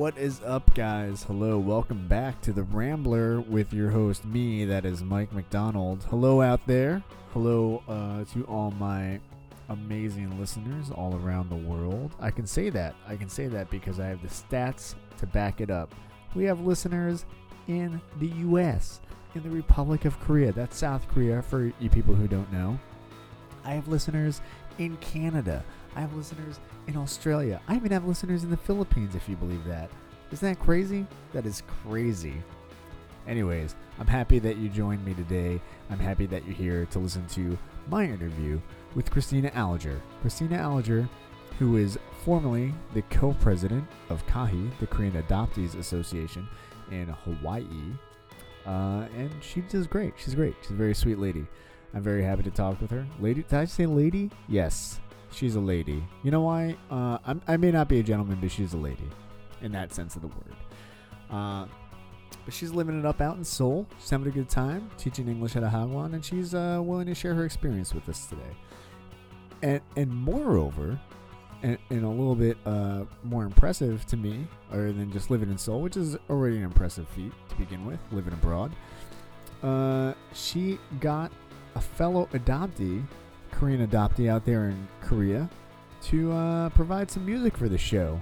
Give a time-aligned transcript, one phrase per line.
[0.00, 1.24] what is up, guys?
[1.24, 6.06] Hello, welcome back to the Rambler with your host, me, that is Mike McDonald.
[6.08, 7.02] Hello out there.
[7.34, 9.20] Hello uh, to all my
[9.68, 12.14] amazing listeners all around the world.
[12.18, 12.94] I can say that.
[13.06, 15.94] I can say that because I have the stats to back it up.
[16.34, 17.26] We have listeners
[17.68, 19.02] in the US,
[19.34, 20.50] in the Republic of Korea.
[20.50, 22.80] That's South Korea for you people who don't know.
[23.66, 24.40] I have listeners
[24.78, 25.62] in Canada.
[25.96, 27.60] I have listeners in Australia.
[27.68, 29.90] I even have listeners in the Philippines, if you believe that.
[30.32, 31.06] Isn't that crazy?
[31.32, 32.34] That is crazy.
[33.26, 35.60] Anyways, I'm happy that you joined me today.
[35.90, 38.60] I'm happy that you're here to listen to my interview
[38.94, 40.00] with Kristina Alger.
[40.24, 41.08] Kristina Alger,
[41.58, 46.48] who is formerly the co president of KAHI, the Korean Adoptees Association
[46.90, 47.66] in Hawaii.
[48.66, 50.14] Uh, and she does great.
[50.16, 50.54] She's great.
[50.62, 51.46] She's a very sweet lady.
[51.94, 53.06] I'm very happy to talk with her.
[53.18, 54.30] Lady, did I say lady?
[54.48, 55.00] Yes,
[55.32, 56.02] she's a lady.
[56.22, 56.76] You know why?
[56.90, 59.08] Uh, I may not be a gentleman, but she's a lady,
[59.62, 60.54] in that sense of the word.
[61.30, 61.66] Uh,
[62.44, 63.86] but she's living it up out in Seoul.
[63.98, 67.14] She's having a good time teaching English at a Hagwon, and she's uh, willing to
[67.14, 68.42] share her experience with us today.
[69.62, 70.98] And and moreover,
[71.62, 75.58] and, and a little bit uh, more impressive to me, other than just living in
[75.58, 78.72] Seoul, which is already an impressive feat to begin with, living abroad.
[79.62, 81.30] Uh, she got
[81.74, 83.04] a fellow adoptee,
[83.60, 85.46] Korean adoptee out there in Korea,
[86.04, 88.18] to uh, provide some music for the show.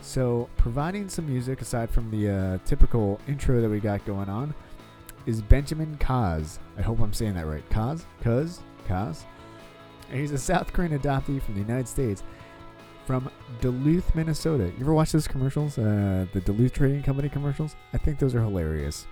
[0.00, 4.54] So, providing some music aside from the uh, typical intro that we got going on
[5.26, 6.58] is Benjamin Coz.
[6.78, 7.68] I hope I'm saying that right.
[7.68, 8.04] Kaz?
[8.22, 8.60] Kaz?
[8.88, 9.24] Kaz?
[10.10, 12.22] And he's a South Korean adoptee from the United States
[13.06, 13.30] from
[13.60, 14.64] Duluth, Minnesota.
[14.64, 15.76] You ever watch those commercials?
[15.76, 17.76] Uh, the Duluth Trading Company commercials?
[17.92, 19.06] I think those are hilarious.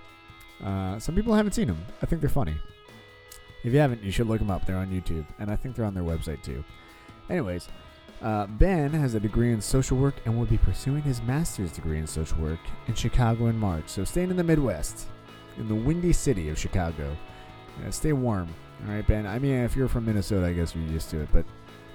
[0.63, 1.85] Uh, some people haven't seen them.
[2.01, 2.55] I think they're funny.
[3.67, 4.65] If you haven't, you should look them up.
[4.65, 6.63] They're on YouTube, and I think they're on their website too.
[7.29, 7.67] Anyways,
[8.21, 11.97] uh, Ben has a degree in social work and will be pursuing his master's degree
[11.97, 13.89] in social work in Chicago in March.
[13.89, 15.07] So staying in the Midwest,
[15.57, 17.17] in the windy city of Chicago.
[17.83, 18.47] Yeah, stay warm.
[18.87, 19.27] All right, Ben.
[19.27, 21.29] I mean, if you're from Minnesota, I guess you're used to it.
[21.33, 21.43] But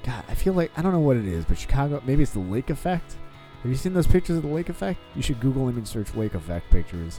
[0.04, 2.02] God, I feel like I don't know what it is, but Chicago.
[2.04, 3.16] Maybe it's the lake effect.
[3.62, 5.00] Have you seen those pictures of the lake effect?
[5.14, 7.18] You should Google image search lake effect pictures.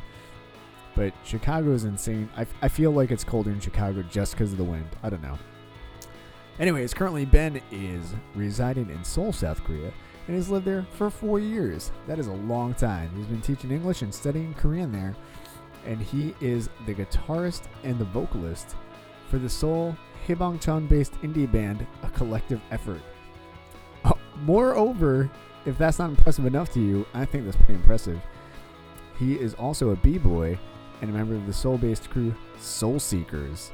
[0.95, 2.29] But Chicago is insane.
[2.37, 4.87] I, I feel like it's colder in Chicago just because of the wind.
[5.01, 5.37] I don't know.
[6.59, 9.91] Anyways, currently Ben is residing in Seoul, South Korea,
[10.27, 11.91] and has lived there for four years.
[12.07, 13.09] That is a long time.
[13.15, 15.15] He's been teaching English and studying Korean there,
[15.85, 18.75] and he is the guitarist and the vocalist
[19.29, 23.01] for the Seoul Haebangchon based indie band A Collective Effort.
[24.05, 25.31] Oh, moreover,
[25.65, 28.21] if that's not impressive enough to you, I think that's pretty impressive.
[29.17, 30.59] He is also a b-boy
[31.03, 33.71] and a member of the Seoul based crew Seoul Seekers.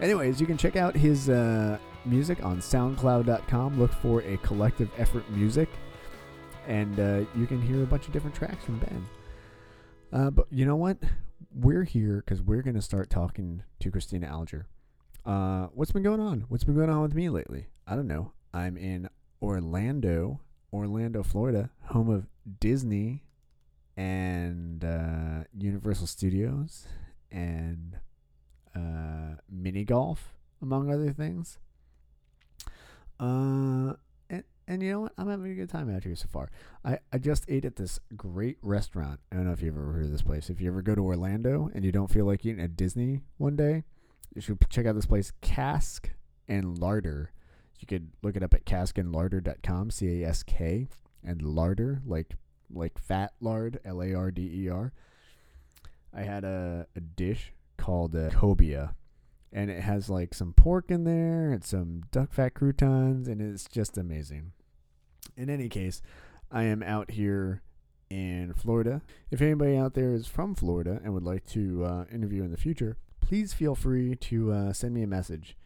[0.00, 3.80] Anyways, you can check out his uh, music on SoundCloud.com.
[3.80, 5.68] Look for a Collective Effort Music,
[6.68, 9.06] and uh, you can hear a bunch of different tracks from Ben.
[10.12, 10.98] Uh, but you know what?
[11.52, 14.68] We're here because we're going to start talking to Kristina Alger.
[15.26, 16.44] Uh, what's been going on?
[16.48, 17.66] What's been going on with me lately?
[17.88, 18.34] I don't know.
[18.54, 19.08] I'm in
[19.42, 20.40] Orlando,
[20.72, 22.28] Orlando, Florida, home of
[22.60, 23.24] Disney
[23.96, 26.86] and uh, Universal Studios
[27.30, 27.98] and
[28.74, 31.58] uh, mini golf, among other things.
[33.20, 33.94] Uh,
[34.30, 35.12] and, and you know what?
[35.18, 36.50] I'm having a good time out here so far.
[36.84, 39.20] I, I just ate at this great restaurant.
[39.30, 40.50] I don't know if you've ever heard of this place.
[40.50, 43.56] If you ever go to Orlando and you don't feel like eating at Disney one
[43.56, 43.84] day,
[44.34, 46.10] you should check out this place, Cask
[46.48, 47.32] and Larder.
[47.78, 50.88] You could look it up at caskandlarder.com, C A S K,
[51.24, 52.36] and larder, like
[52.72, 54.92] like fat lard, L A R D E R.
[56.14, 58.94] I had a, a dish called uh, cobia,
[59.52, 63.66] and it has like some pork in there and some duck fat croutons, and it's
[63.68, 64.52] just amazing.
[65.36, 66.02] In any case,
[66.50, 67.62] I am out here
[68.10, 69.00] in Florida.
[69.30, 72.58] If anybody out there is from Florida and would like to uh, interview in the
[72.58, 75.56] future, please feel free to uh, send me a message,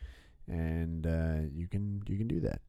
[0.47, 2.61] and uh, you can you can do that,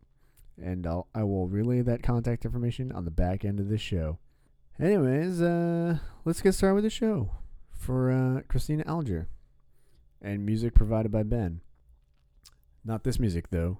[0.59, 4.17] and I'll I will relay that contact information on the back end of this show.
[4.79, 7.31] Anyways, uh, let's get started with the show
[7.71, 9.27] for uh, Kristina Alger,
[10.21, 11.61] and music provided by Ben.
[12.85, 13.79] Not this music though.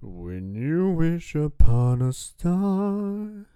[0.00, 3.46] When you wish upon a star,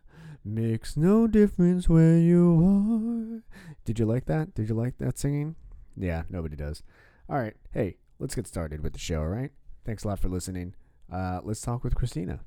[0.44, 3.42] makes no difference where you are.
[3.86, 4.52] Did you like that?
[4.54, 5.56] Did you like that singing?
[5.96, 6.82] Yeah, nobody does.
[7.26, 9.52] All right, hey, let's get started with the show, all right?
[9.86, 10.74] Thanks a lot for listening.
[11.10, 12.40] Uh, let's talk with Kristina.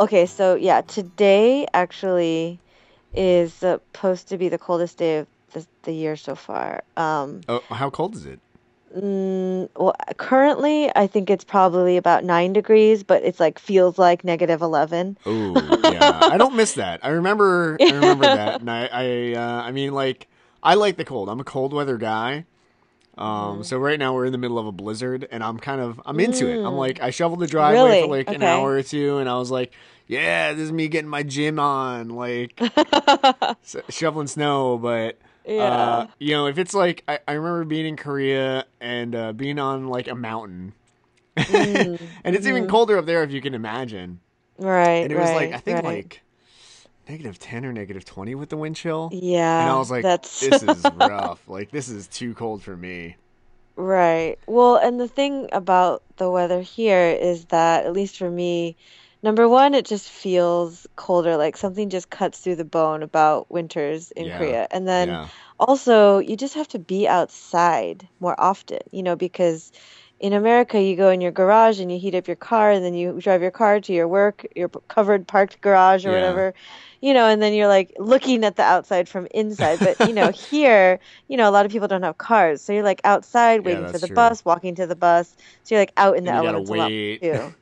[0.00, 2.60] Okay, so yeah, today actually
[3.14, 6.82] is supposed to be the coldest day of the, the year so far.
[6.96, 8.40] Um, Oh, how cold is it?
[8.96, 14.24] mm, well, currently I think it's probably about nine degrees, but it's like feels like
[14.24, 15.18] negative 11.
[15.26, 15.54] Oh,
[15.90, 16.28] yeah.
[16.30, 17.04] I don't miss that.
[17.04, 17.78] I remember.
[17.80, 20.28] I remember that, and I, I, uh, I mean, like,
[20.62, 21.28] I like the cold.
[21.28, 22.46] I'm a cold weather guy.
[23.18, 23.62] Um, Mm-hmm.
[23.62, 26.18] so right now we're in the middle of a blizzard, and I'm kind of, I'm
[26.20, 26.60] into it.
[26.64, 28.00] I'm like, I shoveled the driveway Really?
[28.00, 29.72] for like an hour or two, and I was like,
[30.06, 32.58] yeah, this is me getting my gym on, like
[33.90, 34.78] shoveling snow.
[34.78, 35.62] But Yeah.
[35.64, 39.58] uh, you know, if it's like, I, I remember being in Korea and uh, being
[39.58, 40.72] on like a mountain,
[41.36, 44.20] Mm, and it's even colder up there if you can imagine.
[44.58, 46.04] right, And it was like right, I think right.
[46.04, 46.22] like
[47.10, 49.10] negative ten or negative twenty with the wind chill.
[49.12, 51.48] yeah, and I was like, that's this is rough.
[51.48, 53.16] Like this is too cold for me.
[53.76, 54.36] Right.
[54.46, 58.76] Well, and the thing about the weather here is that, at least for me,
[59.22, 64.10] number one, it just feels colder, like something just cuts through the bone about winters
[64.10, 64.36] in Yeah.
[64.36, 64.68] Korea.
[64.70, 65.28] And then yeah.
[65.58, 69.72] also, you just have to be outside more often, you know, because
[70.18, 72.92] in America, you go in your garage and you heat up your car, and then
[72.92, 76.16] you drive your car to your work, your covered parked garage or Yeah.
[76.16, 76.54] whatever,
[77.00, 79.80] you know, and then you're like looking at the outside from inside.
[79.82, 80.98] But, you know, here,
[81.28, 82.62] you know, a lot of people don't have cars.
[82.62, 84.16] So you're like outside Yeah, waiting for the true.
[84.16, 85.36] bus, walking to the bus.
[85.64, 86.92] So you're like out in the And you gotta elements a lot
[87.22, 87.54] too.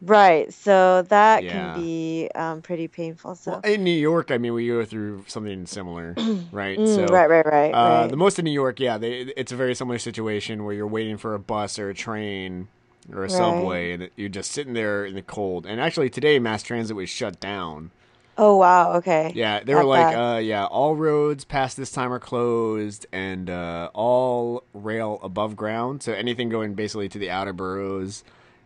[0.00, 0.52] Right.
[0.52, 1.48] So that Yeah.
[1.48, 3.34] can be um, pretty painful.
[3.36, 6.18] So, Well, in New York, I mean, we go through something similar,
[6.52, 6.80] right?
[6.86, 8.08] Mm, right, right, right, Uh, right.
[8.08, 11.16] the most in New York, yeah, they, it's a very similar situation where you're waiting
[11.16, 12.68] for a bus or a train
[13.12, 13.30] or a Right.
[13.30, 15.66] subway, and you're just sitting there in the cold.
[15.66, 17.90] And actually, today, mass transit was shut down.
[18.38, 18.94] Oh, wow.
[18.94, 19.32] Okay.
[19.34, 20.36] Yeah, they were like, bad.
[20.36, 26.02] uh, yeah, all roads past this time are closed, and uh, all rail above ground.
[26.02, 28.24] So anything going basically to the outer boroughs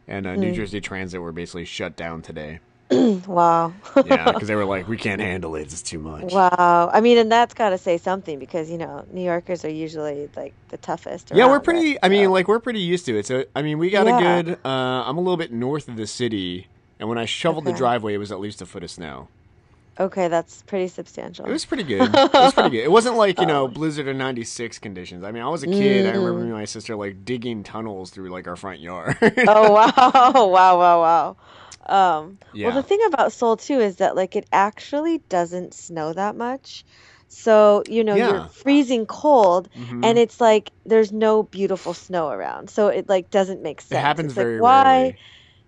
[0.09, 0.41] and uh, Hmm.
[0.41, 2.61] New Jersey Transit were basically shut down today.
[3.27, 3.73] Wow.
[4.05, 5.63] Yeah, because they were like, we can't handle it.
[5.63, 6.33] It's too much.
[6.33, 6.89] Wow.
[6.93, 10.29] I mean, and that's got to say something because, you know, New Yorkers are usually
[10.37, 11.33] like the toughest.
[11.35, 11.91] Yeah, we're pretty.
[11.91, 11.99] right?
[12.05, 13.27] I mean, like we're pretty used to it.
[13.27, 14.19] So I mean, we got Yeah.
[14.39, 14.59] a good.
[14.65, 16.69] Uh, I'm a little bit north of the city,
[17.01, 19.27] and when I shoveled the driveway, it was at least a foot of snow.
[19.99, 21.47] Okay, that's pretty substantial.
[21.47, 22.03] It was pretty good.
[22.15, 22.85] It was pretty good.
[22.85, 25.25] It wasn't like you know blizzard of '96 conditions.
[25.25, 26.07] I mean, I was a kid.
[26.07, 26.43] I remember Mm.
[26.45, 29.17] me and my sister like digging tunnels through like our front yard.
[29.23, 31.37] oh wow, wow, wow, wow.
[31.89, 32.67] Um, Yeah.
[32.69, 36.85] Well, the thing about Seoul too is that like it actually doesn't snow that much.
[37.29, 38.29] So, you know, Yeah.
[38.29, 40.05] you're freezing cold Mhm.
[40.05, 42.71] and it's like there's no beautiful snow around.
[42.71, 43.99] So it like doesn't make sense.
[43.99, 44.85] it happens It's like, very why?
[44.97, 45.17] rarely.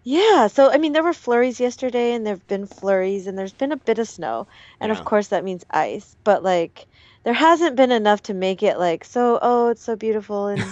[0.04, 3.72] Yeah, so I mean, there were flurries yesterday, and there've been flurries, and there's been
[3.72, 4.46] a bit of snow,
[4.80, 4.98] and Yeah.
[4.98, 6.16] of course that means ice.
[6.24, 6.86] But like,
[7.24, 9.38] there hasn't been enough to make it like so.
[9.42, 10.62] Oh, it's so beautiful and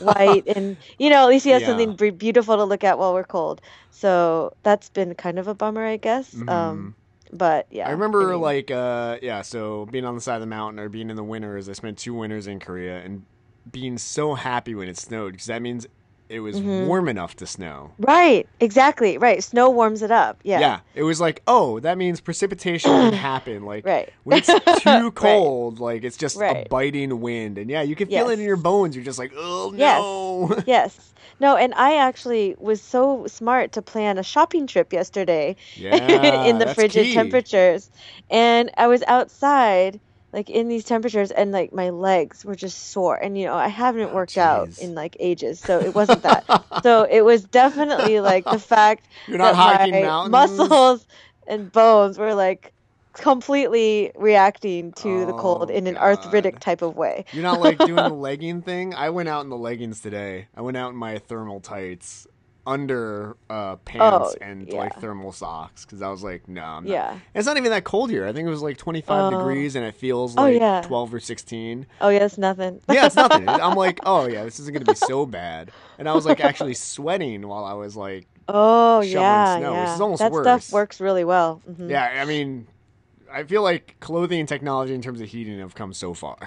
[0.00, 1.68] white, and you know, at least you have Yeah.
[1.68, 3.60] something be- beautiful to look at while we're cold.
[3.90, 6.32] So that's been kind of a bummer, I guess.
[6.34, 6.48] Mhm.
[6.48, 6.94] Um,
[7.32, 10.46] but yeah, I remember mean, like uh yeah, so being on the side of the
[10.46, 13.24] mountain or being in the winters, I spent two winters in Korea and
[13.70, 15.86] being so happy when it snowed because that means
[16.28, 16.86] it was Mhm.
[16.86, 17.92] warm enough to snow.
[17.98, 19.42] right, exactly, right.
[19.42, 20.38] Snow warms it up.
[20.42, 23.64] Yeah, Yeah, it was like, oh, that means precipitation can happen.
[23.64, 24.08] Like right.
[24.24, 24.48] when it's
[24.82, 28.44] too cold, like it's just a biting wind, and yeah, you can feel it in
[28.44, 28.96] your bones.
[28.96, 30.00] You're just like, oh Yes.
[30.00, 30.48] no.
[30.50, 30.64] Yes.
[30.66, 31.12] yes.
[31.38, 35.54] No, and I actually was so smart to plan a shopping trip yesterday.
[35.76, 37.14] yeah, in the frigid key.
[37.14, 37.90] temperatures.
[38.30, 40.00] And I was outside,
[40.36, 43.16] like in these temperatures, and like my legs were just sore.
[43.16, 46.46] And you know, I haven't Oh, worked out in like ages, so it wasn't that.
[46.84, 50.32] so it was definitely like the fact You're not that my mountains.
[50.32, 51.06] muscles
[51.48, 52.74] and bones were like
[53.14, 55.98] completely reacting to the cold Oh, in an God.
[55.98, 57.26] arthritic oh, type of way.
[57.32, 58.94] You're not like doing the legging thing.
[58.94, 60.48] I went out in the leggings today.
[60.56, 62.26] I went out in my thermal tights
[62.66, 64.74] under uh, pants Oh, and yeah.
[64.76, 66.90] like thermal socks because I was like, no, I'm not.
[66.92, 67.18] Yeah.
[67.34, 68.26] It's not even that cold here.
[68.26, 69.38] I think it was like 25 Oh.
[69.38, 70.82] degrees and it feels Oh, like yeah.
[70.82, 71.86] 12 or 16.
[72.00, 72.80] Oh yeah, it's nothing.
[72.90, 73.48] Yeah, it's nothing.
[73.48, 75.70] I'm like, oh yeah, this isn't gonna be so bad.
[75.98, 79.94] And I was like actually sweating while I was like, Oh shoveling yeah, snow, yeah.
[79.94, 80.44] is almost that worse.
[80.44, 81.62] stuff works really well.
[81.70, 81.88] Mhm.
[81.90, 82.20] yeah.
[82.20, 82.66] I mean,
[83.32, 86.38] I feel like clothing and technology in terms of heating have come so far.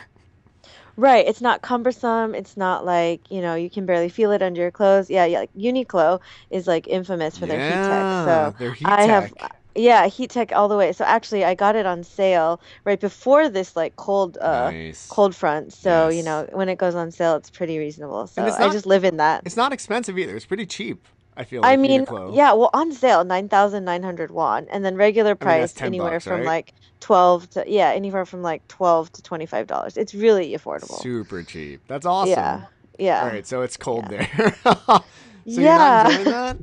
[0.99, 2.35] Right, it's not cumbersome.
[2.35, 5.09] It's not like, you know, you can barely feel it under your clothes.
[5.09, 6.19] Yeah, yeah, like Uniqlo
[6.51, 8.05] is like infamous for their heat tech.
[8.25, 9.33] So their heat I have
[9.75, 10.91] yeah, heat tech all the way.
[10.91, 15.07] So actually I got it on sale right before this like cold uh nice.
[15.07, 15.71] cold front.
[15.71, 18.27] So, you know, when it goes on sale it's pretty reasonable.
[18.27, 19.43] So it's I just live in that.
[19.45, 20.35] It's not expensive either.
[20.35, 21.07] It's pretty cheap.
[21.39, 22.35] I feel like I mean, Uniqlo.
[22.35, 26.39] yeah, well on sale 9,900 won and then regular I mean, price anywhere bucks, from
[26.41, 26.45] right?
[26.45, 29.95] like 12 to yeah, anywhere from like 12 to 25 dollars.
[29.97, 31.01] It's really affordable.
[31.01, 31.79] super cheap.
[31.87, 32.31] That's awesome.
[32.31, 32.61] Yeah.
[32.99, 33.21] Yeah.
[33.23, 34.27] All right, so it's cold Yeah.
[34.35, 34.55] there.
[34.63, 35.01] so
[35.45, 36.19] Yeah.
[36.19, 36.59] you're not enjoying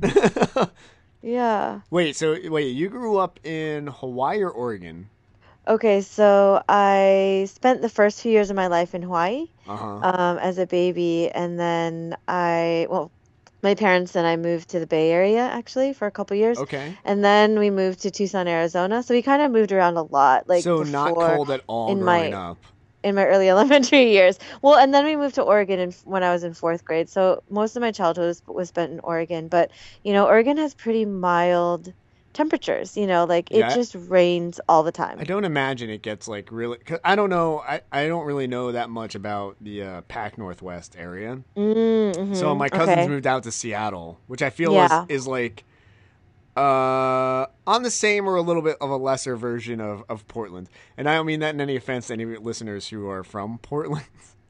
[0.53, 0.69] that?
[1.23, 1.81] Yeah.
[1.89, 5.09] Wait, so wait, you grew up in Hawaii or Oregon?
[5.67, 9.85] Okay, so I spent the first few years of my life in Hawaii Uh-huh.
[10.01, 13.11] um, as a baby, and then I, well,
[13.63, 16.95] my parents and I moved to the Bay Area actually for a couple years, Okay.
[17.05, 19.01] and then we moved to Tucson, Arizona.
[19.03, 21.99] So we kind of moved around a lot, like so not cold at all in
[21.99, 22.57] growing my up.
[23.03, 24.37] in my early elementary years.
[24.61, 27.09] Well, and then we moved to Oregon in, when I was in fourth grade.
[27.09, 29.47] So most of my childhood was, was spent in Oregon.
[29.47, 29.71] But,
[30.03, 31.93] you know, Oregon has pretty mild
[32.37, 33.73] temperatures, you know, like it Yeah.
[33.75, 35.17] just rains all the time.
[35.19, 36.77] I don't imagine it gets like really.
[36.77, 37.59] Cause I don't know.
[37.59, 41.41] I, I don't really know that much about the uh, Pac Northwest area.
[41.57, 42.35] Mm-hmm.
[42.35, 43.07] So my cousins okay.
[43.07, 45.03] moved out to Seattle, which I feel Yeah.
[45.09, 45.63] is is like
[46.55, 50.69] uh on the same or a little bit of a lesser version of, of Portland.
[50.97, 54.05] And I don't mean that in any offense to any listeners who are from Portland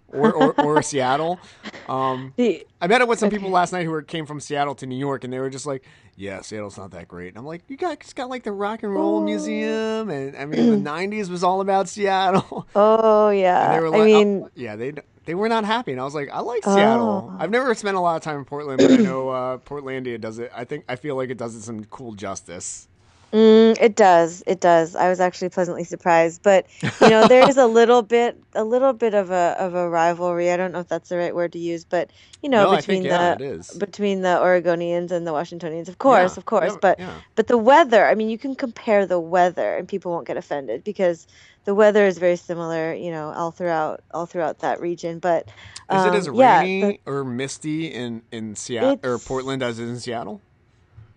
[0.09, 1.39] or, or, or Seattle.
[1.87, 4.85] Um I met up with some people last night who were, came from Seattle to
[4.85, 5.83] New York, and they were just like,
[6.15, 8.93] "Yeah, Seattle's not that great." And I'm like, "You guys got like the Rock and
[8.93, 9.21] Roll Oh.
[9.21, 13.73] Museum, and I mean, the '90s was all about Seattle." Oh, And yeah.
[13.73, 14.93] they were I mean, oh, "Yeah, they
[15.25, 17.31] they were not happy." And I was like, "I like Seattle.
[17.33, 17.37] Oh.
[17.39, 20.37] I've never spent a lot of time in Portland, but I know uh, Portlandia does
[20.39, 20.51] it.
[20.55, 22.87] I think I feel like it does it some cool justice."
[23.33, 24.41] Mm, it does.
[24.47, 24.95] It does.
[24.95, 26.65] I was actually pleasantly surprised, but
[26.99, 30.49] you know, there is a little bit, a little bit of a of a rivalry.
[30.51, 33.03] I don't know if that's the right word to use, but you know, no, between
[33.03, 36.73] think yeah, the between the Oregonians and the Washingtonians, of course, Yeah, of course.
[36.73, 36.99] yeah, But
[37.35, 40.83] but the weather, I mean, you can compare the weather, and people won't get offended
[40.85, 41.27] because
[41.65, 45.19] the weather is very similar, you know, all throughout all throughout that region.
[45.19, 45.49] But
[45.91, 49.79] Is it as um, yeah, rainy the, or misty in in Seattle or Portland as
[49.79, 50.41] it is in Seattle?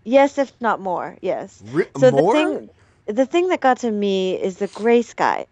[0.05, 1.63] Yes, if not more, yes.
[1.71, 2.69] Re- So the thing
[3.07, 5.45] the thing that got to me is the gray skies.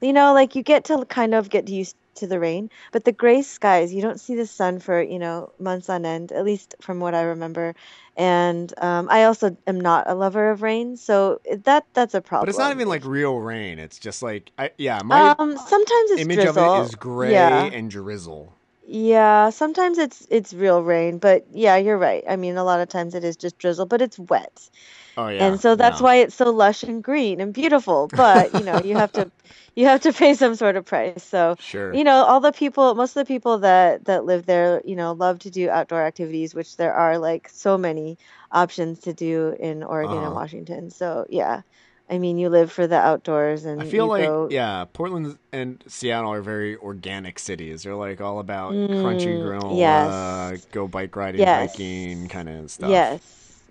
[0.00, 3.12] You know, like you get to kind of get used to the rain, but the
[3.12, 6.74] gray skies, you don't see the sun for, you know, months on end, at least
[6.80, 7.74] from what I remember.
[8.16, 12.46] And um, I also am not a lover of rain, so that that's a problem.
[12.46, 13.78] But it's not even like real rain.
[13.78, 16.86] It's just like I, yeah, my Um, sometimes it's image of it drizzle.
[16.86, 17.64] is gray Yeah.
[17.70, 18.53] and drizzle.
[18.86, 22.22] Yeah, sometimes it's it's real rain, but yeah, you're right.
[22.28, 24.68] I mean, a lot of times it is just drizzle, but it's wet.
[25.16, 26.02] Oh yeah, And so that's yeah.
[26.02, 28.08] why it's so lush and green and beautiful.
[28.14, 29.30] But, you know, you have to
[29.76, 31.18] you have to pay some sort of price.
[31.18, 31.92] So, Sure.
[31.92, 35.12] you know, all the people, most of the people that that live there, you know,
[35.12, 38.18] love to do outdoor activities, which there are like so many
[38.52, 40.34] options to do in Oregon and Uh-huh.
[40.34, 40.90] Washington.
[40.90, 41.62] So, yeah.
[42.08, 45.82] I mean, you live for the outdoors and I feel like go yeah, Portland and
[45.86, 47.82] Seattle are very organic cities.
[47.82, 50.66] They're like all about crunchy Mm, granola, yes.
[50.70, 51.70] go bike riding, Yes.
[51.70, 52.90] hiking kind of stuff.
[52.90, 53.22] Yes,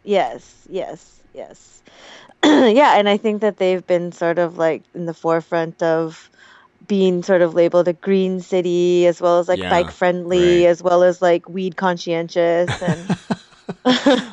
[0.04, 1.82] yes, yes, yes.
[2.44, 6.30] Yeah, and I think that they've been sort of like in the forefront of
[6.88, 10.70] being sort of labeled a green city as well as like bike friendly right.
[10.70, 13.16] as well as like weed conscientious and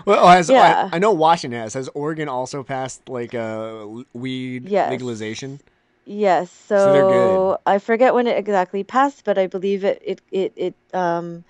[0.07, 0.89] well, has yeah.
[0.91, 1.75] I, I know Washington has.
[1.75, 3.39] Has Oregon also passed like a
[3.83, 4.91] l- weed Yes.
[4.91, 5.61] legalization?
[6.05, 7.37] Yes, So they're good.
[7.37, 11.45] so I forget when it exactly passed, but I believe it it it, it um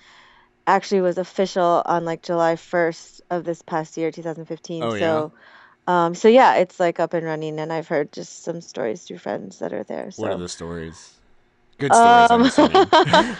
[0.66, 4.82] actually was official on like July 1st of this past year, 2015.
[4.82, 4.98] Oh yeah.
[4.98, 5.32] So
[5.86, 9.18] um so yeah, it's like up and running and I've heard just some stories through
[9.18, 10.10] friends that are there.
[10.16, 11.14] What are the stories?
[11.78, 13.36] Good stories, um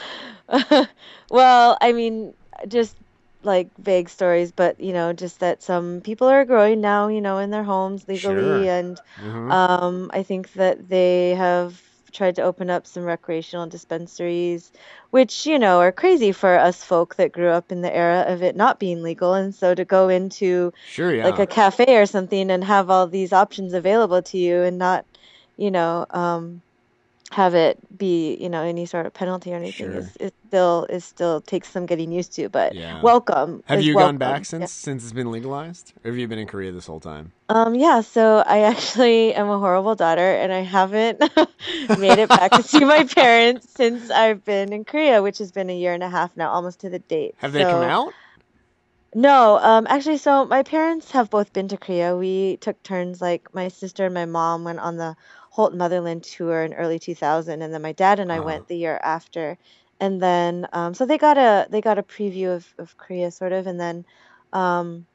[1.31, 2.35] well, I mean
[2.69, 2.97] just
[3.43, 7.39] like vague stories, but you know, just that some people are growing now, you know,
[7.39, 8.69] in their homes legally Sure.
[8.69, 11.81] and hmm Um, I think that they have
[12.13, 14.73] tried to open up some recreational dispensaries,
[15.11, 18.43] which, you know, are crazy for us folk that grew up in the era of
[18.43, 19.35] it not being legal.
[19.35, 23.33] And so to go into Sure, like a cafe or something and have all these
[23.33, 25.07] options available to you and not,
[25.57, 26.63] you know, um,
[27.31, 29.99] have it be, you know, any sort of penalty or anything Sure.
[29.99, 33.01] is, is still is still takes some getting used to, but Yeah.
[33.03, 34.61] welcome Have you gone back welcome.
[34.61, 34.67] Yeah.
[34.67, 35.93] since since it's been legalized?
[36.05, 37.33] Or have you been in Korea this whole time?
[37.49, 41.21] Um, yeah, so I actually am a horrible daughter and I haven't
[41.99, 45.71] made it back to see my parents since I've been in Korea, which has been
[45.71, 47.35] a year and a half now, almost to the date.
[47.39, 48.13] Have they come out?
[49.15, 52.17] no, um, actually, so my parents have both been to Korea.
[52.17, 55.17] We took turns, like my sister and my mom went on the
[55.51, 58.41] Holt Motherland tour in early 2000, and then my dad and I Uh-huh.
[58.41, 59.59] went the year after.
[60.01, 63.53] And then, um, so they got a they got a preview of, of Korea, sort
[63.53, 64.05] of, and then,
[64.53, 65.07] um,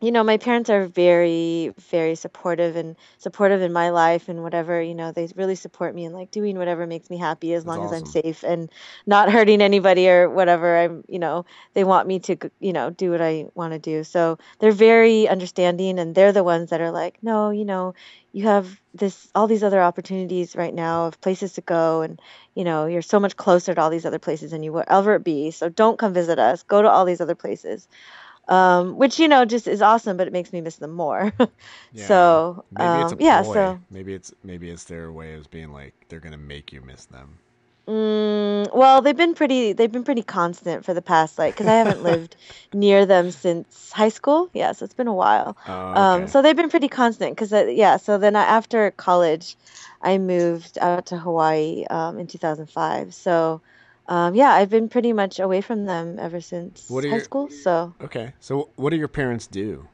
[0.00, 4.80] you know, my parents are very, very supportive and supportive in my life and whatever,
[4.80, 7.76] you know, they really support me in like doing whatever makes me happy as That's
[7.76, 8.70] long as I'm safe and
[9.06, 10.78] not hurting anybody or whatever.
[10.78, 14.02] I'm, you know, they want me to, you know, do what I want to do.
[14.02, 17.92] So they're very understanding and they're the ones that are like, no, you know,
[18.32, 22.18] you have this, all these other opportunities right now of places to go and,
[22.54, 25.18] you know, you're so much closer to all these other places than you would ever
[25.18, 25.50] be.
[25.50, 26.62] So don't come visit us.
[26.62, 27.86] Go to all these other places.
[28.50, 31.32] Um, which you know just is awesome, but it makes me miss them more.
[31.92, 32.42] Yeah.
[32.46, 36.20] so Maybe um, yeah, so maybe it's maybe it's their way of being like they're
[36.20, 37.38] gonna make you miss them.
[37.88, 41.74] mm, well, they've been pretty they've been pretty constant for the past like because I
[41.74, 42.36] haven't lived
[42.72, 44.50] near them since high school.
[44.54, 45.56] Yeah, so it's been a while.
[45.66, 46.26] Oh, Um, okay.
[46.26, 47.96] so they've been pretty constant because yeah.
[47.96, 49.56] So then I, after college,
[50.02, 53.14] I moved out to Hawaii um, in 2005.
[53.14, 53.62] So
[54.10, 57.48] um, yeah, I've been pretty much away from them ever since high your- school.
[57.48, 58.34] So okay.
[58.40, 59.88] So what do your parents do?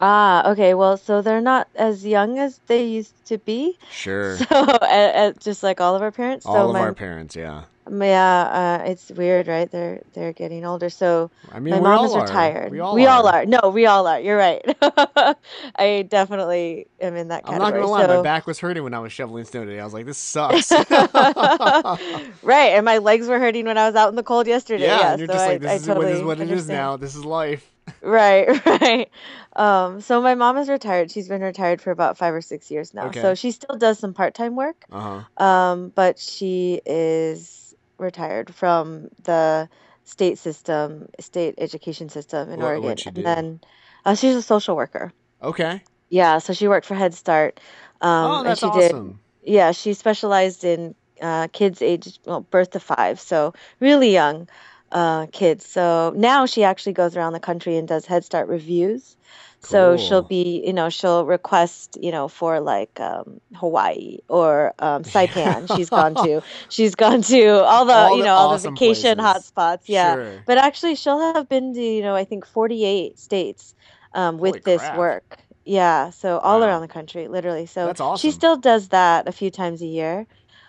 [0.00, 0.72] ah, okay.
[0.74, 3.76] Well, so they're not as young as they used to be.
[3.90, 4.36] Sure.
[4.48, 6.46] So uh, uh, just like all of our parents.
[6.46, 7.64] All so of my our parents, yeah.
[7.90, 9.70] Yeah, uh, it's weird, right?
[9.70, 10.90] They're they're getting older.
[10.90, 12.22] So I mean, my we mom all is are.
[12.22, 12.72] retired.
[12.72, 13.46] We all are.
[13.46, 14.20] No, we all are.
[14.20, 14.62] You're right.
[15.76, 17.82] I definitely am in that I'm not category.
[17.82, 19.80] gonna lie, my back was hurting when I was shoveling snow today.
[19.80, 20.70] I was like, this sucks.
[22.42, 24.84] right, and my legs were hurting when I was out in the cold yesterday.
[24.86, 26.38] yeah, Yeah, and you're so just like, this I is totally what, this is what
[26.38, 26.78] it is understand.
[26.78, 26.96] now.
[26.96, 27.70] This is life.
[28.02, 29.10] Right, right.
[29.54, 31.10] Um, so my mom is retired.
[31.10, 33.06] She's been retired for about five or six years now.
[33.06, 33.20] Okay.
[33.22, 35.44] So she still does some part-time work, Uh huh.
[35.44, 37.65] um, but she is
[37.98, 39.68] retired from the
[40.04, 42.84] state system, state education system in Oregon.
[42.84, 43.20] what'd she do?
[43.20, 43.60] And then
[44.04, 45.12] uh, she's a social worker.
[45.42, 45.82] Okay.
[46.08, 47.60] Yeah, so she worked for Head Start.
[48.00, 49.20] Um, oh, and that's she did awesome.
[49.42, 54.48] yeah, she specialized in uh, kids aged well, birth to five, so really young
[54.92, 55.66] uh, kids.
[55.66, 59.16] So now she actually goes around the country and does Head Start reviews.
[59.60, 65.02] So she'll be, you know, she'll request, you know, for like um, Hawaii or um,
[65.04, 65.68] Saipan.
[65.74, 66.42] She's gone to.
[66.68, 69.84] She's gone to all the, All you the know, all the vacation hotspots.
[69.88, 70.16] Yeah.
[70.16, 70.42] Sure.
[70.46, 73.74] But actually, she'll have been to, you know, I think 48 states
[74.14, 74.96] um, Holy with this crap.
[74.96, 75.38] work.
[75.64, 76.66] Yeah, so all Wow.
[76.68, 77.66] around the country, literally.
[77.66, 80.26] So That's she still does that a few times a year.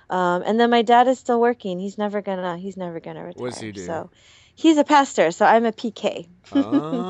[0.09, 1.79] Um, and then my dad is still working.
[1.79, 3.41] He's never gonna, he's never gonna retire.
[3.43, 3.81] What does he do?
[3.85, 4.12] So
[4.57, 5.31] he's a pastor.
[5.31, 6.27] So I'm a PK.
[6.51, 6.57] oh,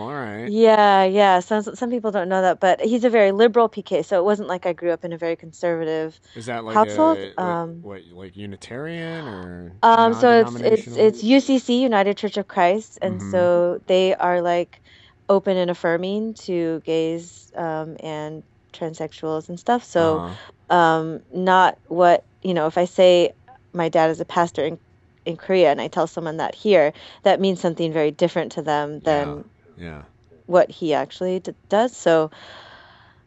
[0.00, 0.48] all right.
[0.50, 1.40] Yeah, yeah.
[1.40, 4.04] Some some people don't know that, but he's a very liberal PK.
[4.04, 7.18] So it wasn't like I grew up in a very conservative Is that like household.
[7.18, 12.36] a what, Um, what, like Unitarian or Um, so it's it's it's UCC United Church
[12.36, 13.30] of Christ, and Mhm.
[13.30, 14.80] so they are like
[15.28, 19.84] open and affirming to gays um, and transsexuals and stuff.
[19.84, 20.76] So Uh-huh.
[20.76, 22.66] um, not what you know.
[22.66, 23.32] If I say
[23.74, 24.78] my dad is a pastor in
[25.26, 26.92] in Korea, and I tell someone that here,
[27.24, 29.44] that means something very different to them than
[29.76, 30.02] yeah.
[30.46, 31.94] what he actually d- does.
[31.94, 32.30] So,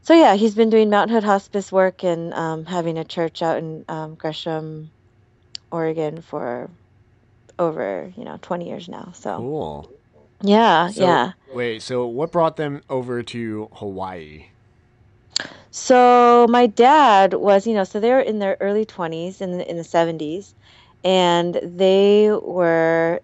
[0.02, 3.58] so yeah, he's been doing Mount Hood Hospice work and um, having a church out
[3.58, 4.90] in um, Gresham,
[5.72, 6.70] Oregon for
[7.60, 9.12] over you know 20 years now.
[9.14, 9.92] So Cool.
[10.42, 11.34] yeah, So, yeah.
[11.54, 14.46] Wait, so what brought them over to Hawaii?
[15.72, 19.70] So my dad was, you know, so they were in their early 20s in the,
[19.70, 20.54] in the 70s,
[21.04, 23.22] and they were,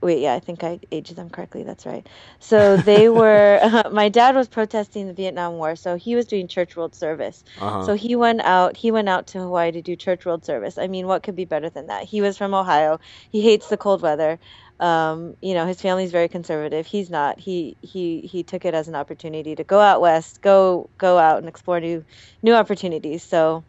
[0.00, 1.62] wait, yeah, I think I aged them correctly.
[1.62, 2.06] That's right.
[2.38, 6.76] So they were, my dad was protesting the Vietnam War, so he was doing church
[6.76, 7.42] world service.
[7.60, 7.84] Uh-huh.
[7.86, 10.78] So he went out, he went out to Hawaii to do church world service.
[10.78, 12.04] I mean, what could be better than that?
[12.04, 13.00] He was from Ohio.
[13.30, 14.38] He hates the cold weather.
[14.80, 16.86] Um, you know, his family's very conservative.
[16.86, 17.38] He's not.
[17.38, 21.38] He he he took it as an opportunity to go out west, go go out
[21.38, 22.04] and explore new
[22.42, 23.22] new opportunities.
[23.22, 23.62] So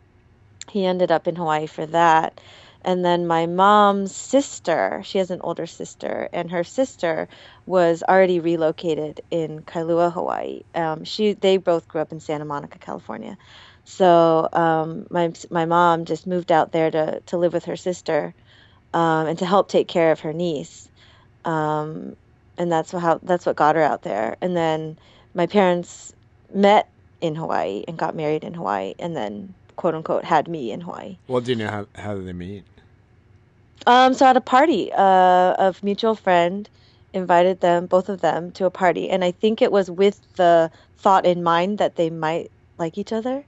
[0.69, 2.41] he ended up in Hawaii for that.
[2.85, 7.27] And then my mom's sister, she has an older sister, and her sister
[7.65, 10.61] was already relocated in Kailua, Hawaii.
[10.75, 13.37] Um, she they both grew up in Santa Monica, California.
[13.85, 18.35] So um, my my mom just moved out there to to live with her sister
[18.93, 20.89] um, and to help take care of her niece.
[21.45, 22.15] Um,
[22.57, 24.37] and that's how that's what got her out there.
[24.41, 24.99] And then
[25.33, 26.13] my parents
[26.53, 30.81] met in Hawaii and got married in Hawaii, and then quote unquote had me in
[30.81, 31.17] Hawaii.
[31.27, 32.65] well, do you know how how did they meet?
[33.87, 36.69] Um, so at a party, uh, of mutual friend
[37.13, 40.71] invited them, both of them, to a party, and I think it was with the
[40.97, 43.45] thought in mind that they might like each other.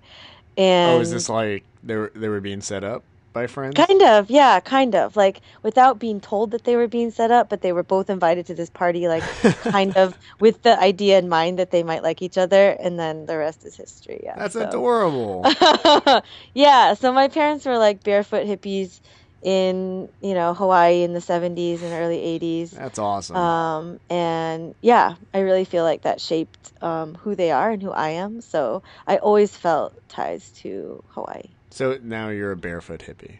[0.57, 3.75] And oh, is this like they were they were being set up by friends?
[3.75, 5.15] Kind of, yeah, kind of.
[5.15, 8.45] Like without being told that they were being set up, but they were both invited
[8.47, 9.23] to this party, like
[9.63, 13.25] kind of with the idea in mind that they might like each other, and then
[13.25, 14.21] the rest is history.
[14.23, 14.35] Yeah.
[14.37, 14.67] That's so.
[14.67, 15.45] adorable.
[16.53, 18.99] yeah, so my parents were like barefoot hippies
[19.43, 22.71] in, you know, Hawaii in the 70s and early 80s.
[22.71, 23.35] That's awesome.
[23.35, 27.91] Um, and yeah, I really feel like that shaped um, who they are and who
[27.91, 28.41] I am.
[28.41, 31.43] So I always felt ties to Hawaii.
[31.71, 33.39] so now you're a barefoot hippie.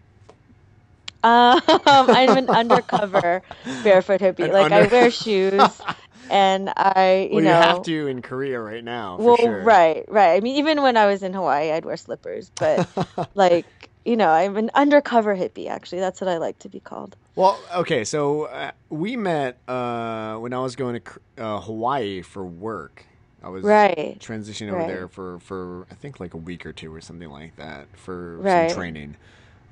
[1.23, 3.41] Um, I'm an undercover
[3.83, 4.45] barefoot hippie.
[4.45, 5.81] An like I wear shoes,
[6.29, 9.17] and I, you well, know, you have to in Korea right now.
[9.17, 9.63] For well, sure.
[9.63, 10.35] right, right.
[10.35, 12.87] I mean, even when I was in Hawaii, I'd wear slippers, but
[13.35, 13.65] like
[14.07, 15.67] you know, I'm an undercover hippie.
[15.69, 17.15] Actually, that's what I like to be called.
[17.35, 22.45] Well, okay, so uh, we met uh, when I was going to uh, Hawaii for
[22.45, 23.05] work.
[23.43, 24.17] I was Right.
[24.19, 24.87] transitioning over Right.
[24.87, 28.37] there for, for I think like a week or two or something like that for
[28.41, 28.69] Right.
[28.69, 29.17] some training.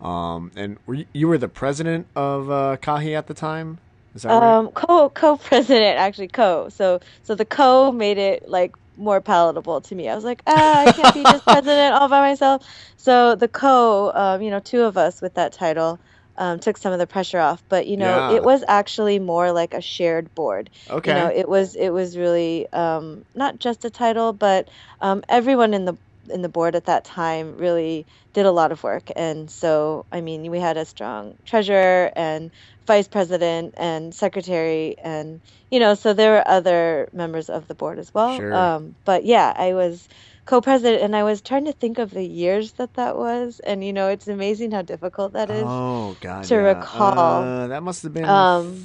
[0.01, 3.79] Um, and were you, you were the president of uh, Kahi at the time?
[4.13, 4.57] Is that right?
[4.57, 6.69] Um, co co president actually co.
[6.69, 10.09] So so the co made it like more palatable to me.
[10.09, 12.63] I was like, ah, I can't be just president all by myself.
[12.97, 16.01] So the co, um, you know, two of us with that title,
[16.37, 17.63] um, took some of the pressure off.
[17.69, 18.27] But you know, Yeah.
[18.27, 20.69] it was actually more like a shared board.
[20.89, 21.11] Okay.
[21.11, 24.69] You know, it was it was really um, not just a title, but
[25.01, 25.97] um, everyone in the
[26.29, 29.09] in the board at that time really did a lot of work.
[29.15, 32.51] And so, I mean, we had a strong treasurer and
[32.85, 37.99] vice president and secretary, and you know, so there were other members of the board
[37.99, 38.37] as well.
[38.37, 38.53] Sure.
[38.53, 40.07] Um, but yeah, I was
[40.45, 43.93] co-president, and I was trying to think of the years that that was, and you
[43.93, 45.63] know, it's amazing how difficult that is.
[45.65, 46.43] oh God.
[46.45, 46.61] to yeah.
[46.61, 47.43] recall.
[47.43, 48.25] Uh, that must have been.
[48.25, 48.83] Um,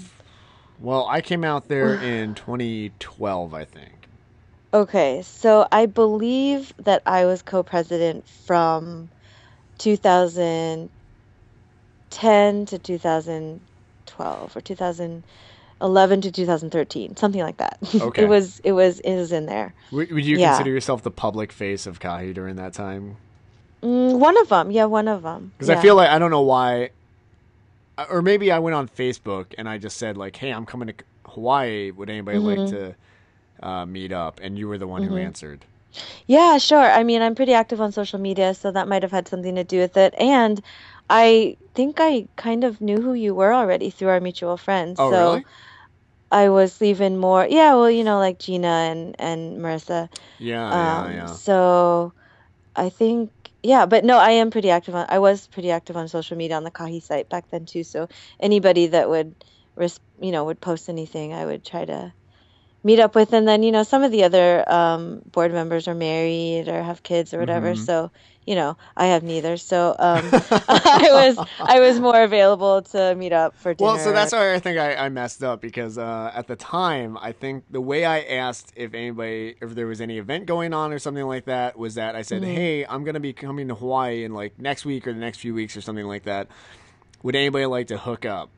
[0.80, 3.99] well, I came out there in 2012, I think.
[4.72, 9.10] Okay, so I believe that I was co-president from
[9.78, 10.90] 2010
[12.66, 17.78] to 2012 or 2011 to 2013, something like that.
[18.00, 18.22] Okay.
[18.22, 19.74] It was it was it was in there.
[19.90, 20.54] Would, would you Yeah.
[20.54, 23.16] consider yourself the public face of Kahi during that time?
[23.82, 25.52] Mm, one of them, yeah, one of them.
[25.56, 26.90] Because I feel like I don't know why,
[28.08, 30.94] or maybe I went on Facebook and I just said like, "Hey, I'm coming to
[31.26, 31.90] Hawaii.
[31.90, 32.68] Would anybody like Mhm.
[32.70, 32.96] to
[33.62, 35.26] uh, meet up?" And you were the one who Mhm.
[35.26, 35.64] answered.
[36.26, 36.78] Yeah, sure.
[36.78, 39.64] I mean, I'm pretty active on social media, so that might have had something to
[39.64, 40.14] do with it.
[40.18, 40.62] And
[41.08, 45.00] I think I kind of knew who you were already through our mutual friends.
[45.00, 45.44] Oh, So really?
[46.30, 50.08] I was even more, yeah, well, you know, like Gina and and Marissa.
[50.38, 51.26] Yeah, Um, yeah, yeah.
[51.26, 52.12] so
[52.76, 56.08] I think, yeah, but no, I am pretty active on, I was pretty active on
[56.08, 57.82] social media on the Kahi site back then too.
[57.84, 58.06] So
[58.40, 59.34] anybody that would,
[60.20, 62.14] you know, would post anything, I would try to
[62.82, 63.32] meet up with.
[63.32, 67.02] And then, you know, some of the other um, board members are married or have
[67.02, 67.74] kids or whatever.
[67.74, 67.78] Mhm.
[67.84, 68.10] So,
[68.46, 69.56] you know, I have neither.
[69.58, 70.24] So um,
[70.68, 73.92] I was I was more available to meet up for dinner.
[73.92, 77.18] Well, so that's why I think I, I messed up because uh, at the time,
[77.20, 80.92] I think the way I asked if anybody, if there was any event going on
[80.92, 82.54] or something like that, was that I said, Mhm.
[82.54, 85.54] "Hey, I'm gonna be coming to Hawaii in like next week or the next few
[85.54, 86.48] weeks or something like that.
[87.22, 88.48] Would anybody like to hook up?"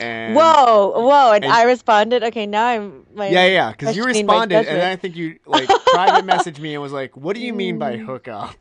[0.00, 1.32] And Whoa, whoa!
[1.32, 2.22] And, and- I responded.
[2.24, 5.68] Okay, now I'm my yeah, yeah, because you responded, and then I think you like
[5.68, 8.06] private messaged me and was like, "What do you mean by mm.
[8.06, 8.56] hookup?"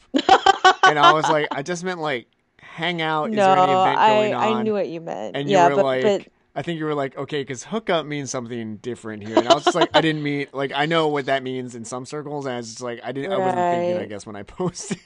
[0.83, 2.27] and I was like, "I just meant like
[2.61, 3.29] hang out.
[3.29, 5.35] Is no, there any event I going on?" I knew what you meant.
[5.37, 8.05] And you yeah, were but like, but I think you were like, okay, because hookup
[8.05, 9.37] means something different here.
[9.37, 11.85] And I was just like, I didn't mean, like, I know what that means in
[11.85, 12.45] some circles.
[12.45, 14.99] And I was just like, I didn't, I wasn't thinking, I guess, when I posted.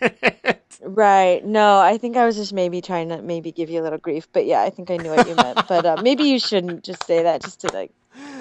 [0.83, 1.43] Right.
[1.45, 4.27] No, I think I was just maybe trying to maybe give you a little grief.
[4.33, 5.67] But yeah, I think I knew what you meant.
[5.67, 7.91] But uh, maybe you shouldn't just say that just to like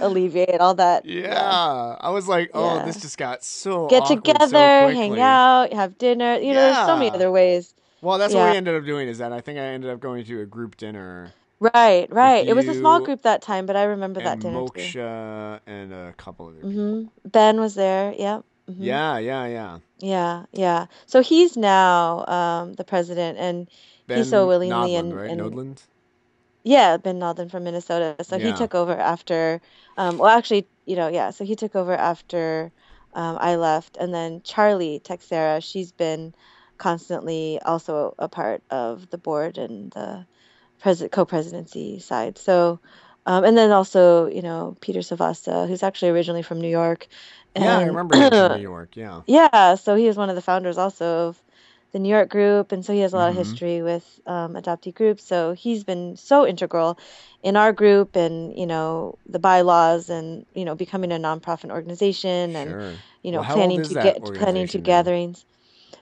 [0.00, 1.04] alleviate all that.
[1.06, 1.96] Yeah.
[2.00, 2.84] I was like, oh, Yeah.
[2.84, 6.36] this just got so Get awkward so together, hang out, have dinner.
[6.36, 7.74] You know, there's so many other ways.
[8.02, 10.24] Well, that's what we ended up doing is that I think I ended up going
[10.24, 12.46] to a group dinner Right, right.
[12.46, 14.80] It was a small group that time, but I remember that dinner too.
[14.80, 16.72] Moksha and a couple other people.
[16.72, 18.12] hmm Ben was there.
[18.18, 18.44] Yep.
[18.66, 19.78] Hmm Yeah, yeah, yeah.
[19.98, 20.86] Yeah, yeah.
[21.06, 23.68] So he's now um, the president, and
[24.06, 25.30] Ben he so willingly Nodland, and, right?
[25.30, 25.86] and Nodland?
[26.64, 28.16] yeah, Ben Nalden from Minnesota.
[28.24, 29.60] So he took over after,
[29.96, 31.30] um, well, actually, you know, yeah.
[31.30, 32.72] So he took over after
[33.14, 36.34] um, I left, and then Charlie Texera, she's been
[36.78, 40.26] constantly also a part of the board and the
[40.80, 42.38] pres co-presidency side.
[42.38, 42.80] So,
[43.26, 47.08] um, and then also, you know, Peter Savasta, who's actually originally from New York,
[47.54, 48.96] Yeah, I remember him from New York.
[48.96, 49.22] Yeah.
[49.26, 51.42] Yeah, so he was one of the founders also of
[51.92, 53.30] the New York group, and so he has a lot Mhm.
[53.30, 55.24] of history with um, adoptee groups.
[55.26, 56.98] So he's been so integral
[57.42, 62.56] in our group, and you know the bylaws, and you know becoming a nonprofit organization,
[62.56, 63.04] and Sure.
[63.22, 64.84] you know Well, planning to get planning to now?
[64.84, 65.44] gatherings.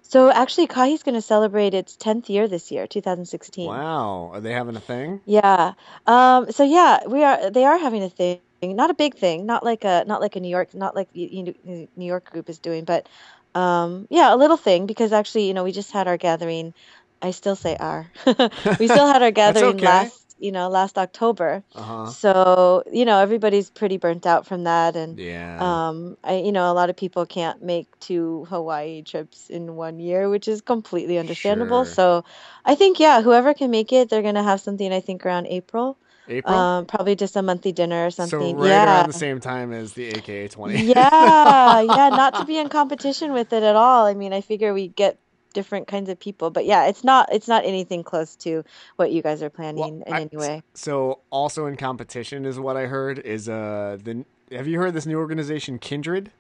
[0.02, 3.66] So actually, Kahi's going to celebrate its 10th year this year, 2016.
[3.66, 4.30] Wow.
[4.32, 5.20] Are they having a thing?
[5.24, 5.74] Yeah.
[6.06, 7.50] Um, so yeah, we are.
[7.50, 10.40] They are having a thing, not a big thing, not like a not like a
[10.40, 13.08] New York, not like you, New York group is doing, but
[13.54, 16.74] um, yeah, a little thing because actually, you know, we just had our gathering.
[17.22, 18.10] I still say our.
[18.78, 19.80] we still had our gathering okay.
[19.80, 21.64] last, you know, last October.
[21.74, 22.14] Uh huh.
[22.22, 25.58] So you know, everybody's pretty burnt out from that, and Yeah.
[25.58, 29.98] um, I, you know, a lot of people can't make two Hawaii trips in one
[30.00, 31.84] year, which is completely understandable.
[31.84, 31.86] Sure.
[31.86, 32.24] So
[32.64, 35.98] I think, yeah, whoever can make it, they're gonna have something, I think, around April.
[36.30, 36.54] April.
[36.54, 38.56] Um, probably just a monthly dinner or so something.
[38.56, 38.84] right Yeah.
[39.00, 40.82] around the same time as the AKA twenty.
[40.84, 44.06] Yeah, yeah, not to be in competition with it at all.
[44.06, 45.18] I mean, I figure we get
[45.52, 46.50] different kinds of people.
[46.50, 48.64] But yeah, it's not it's not anything close to
[48.96, 50.62] what you guys are planning Well, in I- any way.
[50.74, 55.06] So also in competition is what I heard is uh the have you heard this
[55.06, 56.30] new organization Kindred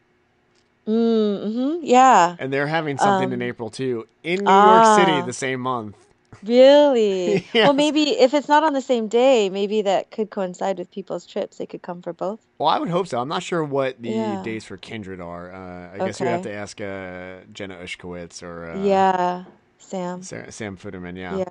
[0.86, 2.36] Mm, hmm yeah.
[2.38, 5.22] and they're having something in Um, April too in New York City ah.
[5.26, 5.94] the same month.
[6.46, 7.46] Really?
[7.54, 11.26] Well, maybe if it's not on the same day, maybe that could coincide with people's
[11.26, 11.58] trips.
[11.58, 12.40] They could come for both.
[12.58, 13.20] Well, I would hope so.
[13.20, 14.42] I'm not sure what the Yeah.
[14.42, 15.52] dates for Kindred are.
[15.52, 19.44] Uh, I guess we have to ask uh, Jenna Ushkowitz or uh, Yeah,
[19.78, 20.22] Sam.
[20.22, 21.16] Sarah, Sam Futerman.
[21.16, 21.36] Yeah.
[21.38, 21.44] Yeah.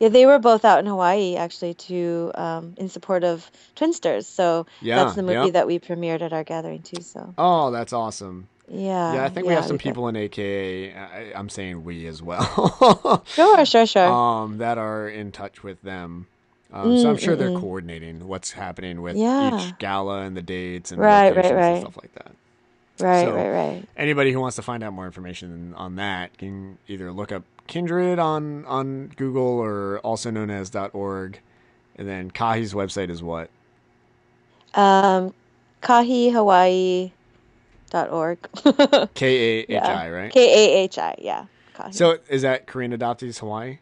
[0.00, 4.24] Yeah, they were both out in Hawaii actually to um, in support of Twinsters.
[4.26, 5.50] So Yeah, that's the movie yeah.
[5.50, 7.02] that we premiered at our gathering too.
[7.02, 8.48] So Oh, that's awesome.
[8.68, 10.94] Yeah, Yeah, I think we have some people in AKA.
[10.94, 13.24] I, I'm saying we as well.
[13.26, 14.06] Sure, sure, sure.
[14.08, 16.26] um, that are in touch with them.
[16.72, 17.60] Um, so I'm Mm, sure mm, they're mm.
[17.60, 19.68] coordinating what's happening with Yeah.
[19.68, 21.80] each gala and the dates and Right, right, locations and right.
[21.80, 22.32] stuff like that.
[22.98, 23.88] right, so- right, right.
[23.96, 28.18] Anybody who wants to find out more information on that can either look up Kindred
[28.18, 31.40] on on Google or also known as .org,
[31.96, 33.50] and then Kahi's website is what?
[34.74, 35.32] Um,
[37.94, 39.10] kahihawaii.org.
[39.14, 39.26] K
[39.60, 39.82] A H.
[39.82, 40.32] I, right?
[40.32, 41.46] K A H I, yeah.
[41.74, 41.94] Kahi.
[41.94, 43.78] So is that Korean Adoptees Hawaii?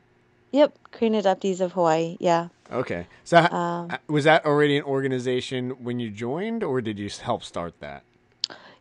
[0.53, 2.49] Yep, Korean Adoptees of Hawaii, yeah.
[2.71, 3.07] Okay.
[3.25, 7.75] So Um, was that already an organization when you joined, or did you help start
[7.81, 8.03] that?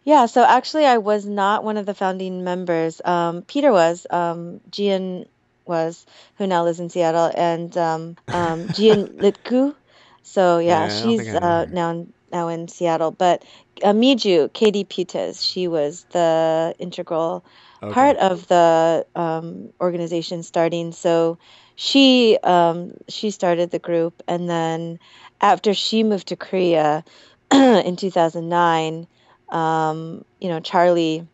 [0.04, 3.02] Yeah, so actually, I was not one of the founding members.
[3.06, 5.26] Um, Peter was, um, Gian
[5.66, 6.06] was,
[6.38, 9.76] who now lives in Seattle, and um, um, Gian Litku.
[10.24, 13.12] So yeah, Yeah, she's think I know uh, now now in Seattle.
[13.12, 13.44] But
[13.84, 17.46] uh, Miju, Katie Putes, she was the integral
[17.84, 17.92] Okay.
[17.94, 20.92] part of the um, organization starting.
[20.92, 21.40] So
[21.76, 25.00] she um, she started the group, and then
[25.42, 27.04] after she moved to Korea
[27.54, 29.08] in 2009,
[29.52, 31.28] um, you know Charlie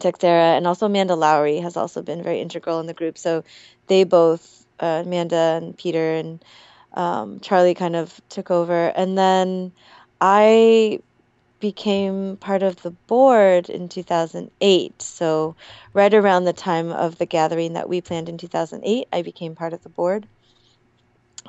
[0.00, 3.18] Texera and also Amanda Lowry has also been very integral in the group.
[3.18, 3.44] So
[3.88, 6.44] they both uh, Amanda and Peter and
[6.94, 9.72] um, Charlie kind of took over, and then
[10.20, 11.00] I
[11.60, 15.02] became part of the board in 2008.
[15.02, 15.56] So,
[15.94, 19.72] right around the time of the gathering that we planned in 2008, I became part
[19.72, 20.28] of the board.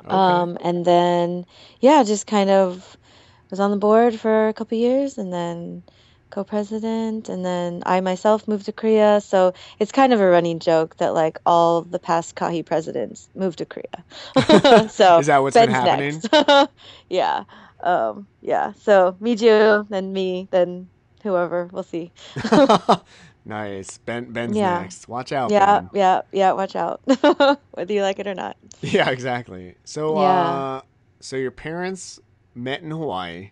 [0.06, 0.14] Okay.
[0.14, 1.44] Um, and then,
[1.80, 2.96] yeah, just kind of
[3.50, 5.82] was on the board for a couple years and then
[6.30, 7.28] co president.
[7.28, 9.20] And then I myself moved to Korea.
[9.20, 13.58] So, it's kind of a running joke that like all the past Kahi presidents moved
[13.58, 14.04] to Korea.
[14.90, 16.22] so, Is that what's been happening?
[17.08, 17.44] yeah.
[17.82, 18.72] Um, yeah.
[18.72, 20.88] So, Miju, then me, then
[21.22, 21.68] whoever.
[21.72, 22.12] We'll see.
[23.44, 23.98] nice.
[23.98, 24.80] Ben Ben's Yeah.
[24.82, 25.08] next.
[25.08, 25.90] Watch out, Yeah, Ben.
[25.92, 26.52] yeah, yeah.
[26.52, 27.00] Watch out,
[27.72, 28.56] whether you like it or not.
[28.82, 29.76] Yeah, exactly.
[29.84, 30.48] So, Yeah.
[30.48, 30.80] uh,
[31.20, 32.20] so your parents
[32.54, 33.50] met in Hawaii,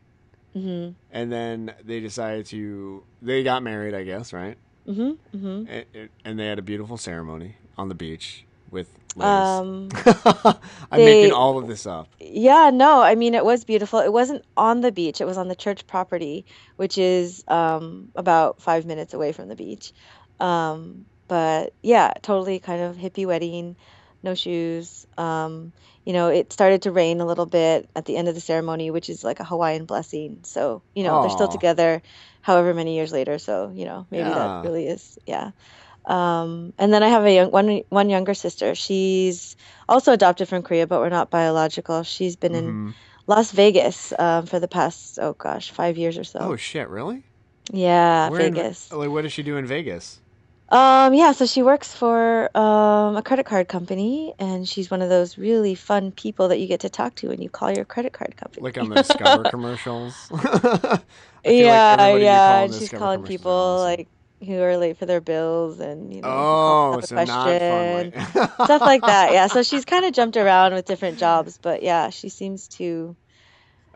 [0.56, 3.04] Mhm, and then they decided to.
[3.22, 4.56] They got married, I guess, right?
[4.88, 5.66] mhm, mhm.
[5.94, 9.26] And, and they had a beautiful ceremony on the beach with Liz.
[9.26, 9.88] Um,
[10.90, 12.08] I'm making all of this up.
[12.20, 14.00] yeah, no, I mean it was beautiful.
[14.00, 15.20] It wasn't on the beach.
[15.20, 19.56] It was on the church property, which is um about five minutes away from the
[19.56, 19.92] beach.
[20.40, 23.76] Um, but yeah, totally kind of hippie wedding,
[24.22, 25.06] no shoes.
[25.16, 25.72] Um,
[26.04, 28.90] you know, it started to rain a little bit at the end of the ceremony,
[28.90, 30.40] which is like a Hawaiian blessing.
[30.44, 32.02] So, you know, they're still together
[32.42, 33.38] however many years later.
[33.38, 34.34] So, you know, maybe Yeah.
[34.34, 35.50] that really is, yeah.
[36.06, 38.74] Um, and then I have a young one one younger sister.
[38.74, 39.56] She's
[39.88, 42.02] also adopted from Korea, but we're not biological.
[42.04, 42.94] She's been in Mhm.
[43.26, 46.38] Las Vegas um, for the past, oh gosh, five years or so.
[46.40, 46.88] Oh shit!
[46.88, 47.24] Really?
[47.72, 48.92] Yeah, Where in Vegas.
[48.92, 50.20] like, what does she do in Vegas?
[50.68, 55.08] Um, yeah, so she works for um, a credit card company, and she's one of
[55.08, 58.12] those really fun people that you get to talk to when you call your credit
[58.12, 58.62] card company.
[58.62, 60.14] Like on the Discover commercials.
[60.30, 61.02] Feel like
[61.44, 63.84] yeah, yeah, and she's Discover calling people awesome.
[63.98, 64.08] like
[64.46, 68.12] who are late for their bills, and you know, Oh, so question,
[68.64, 69.32] stuff like that.
[69.32, 73.16] Yeah, so she's kind of jumped around with different jobs, but yeah, she seems to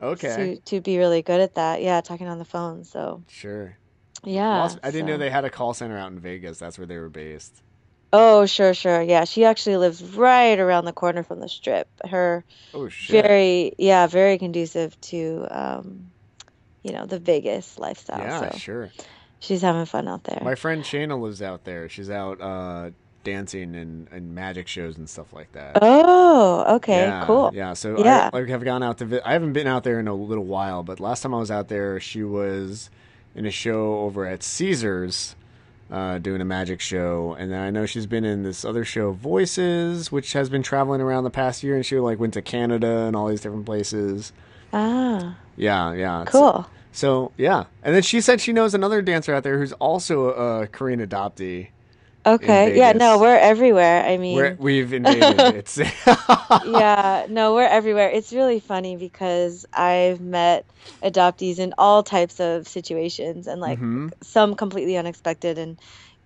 [0.03, 1.83] Okay, to to be really good at that.
[1.83, 2.85] Yeah, talking on the phone.
[2.85, 3.79] So sure.
[4.25, 6.59] yeah, Well, I didn't know they had a call center out in Vegas.
[6.59, 7.63] That's where they were based.
[8.13, 9.03] Oh, sure, sure.
[9.03, 11.89] Yeah, she actually lives right around the corner from the strip.
[12.05, 13.25] Her Oh shit.
[13.25, 16.13] very, yeah, very conducive to, um,
[16.85, 18.19] you know, the Vegas lifestyle.
[18.21, 18.91] yeah, So sure.
[19.41, 20.41] She's having fun out there.
[20.45, 21.89] My friend Shayna lives out there.
[21.89, 22.91] She's out uh,
[23.25, 25.79] dancing and, and magic shows and stuff like that.
[25.83, 27.51] Oh, okay, yeah, cool.
[27.53, 28.31] Yeah, so Yeah.
[28.33, 29.05] I like have gone out to.
[29.07, 31.51] Vi- I haven't been out there in a little while, but last time I was
[31.51, 32.89] out there, she was
[33.35, 35.37] in a show over at Caesars,
[35.91, 39.13] uh, doing a magic show, and then I know she's been in this other show,
[39.13, 43.01] Voices, which has been traveling around the past year, and she like went to Canada
[43.07, 44.33] and all these different places.
[44.73, 46.25] Ah, Yeah, yeah.
[46.27, 46.63] cool.
[46.65, 46.67] So
[47.37, 51.01] yeah, and then she said she knows another dancer out there who's also a Korean
[51.01, 51.69] adoptee,
[52.27, 52.73] Okay.
[52.75, 54.05] Yeah, no, we're everywhere.
[54.05, 55.49] I mean, We're, we've invaded.
[55.49, 55.79] It's
[56.63, 58.11] yeah, no, we're everywhere.
[58.11, 60.67] It's really funny because I've met
[61.03, 65.81] adoptees in all types of situations and like hmm some completely unexpected and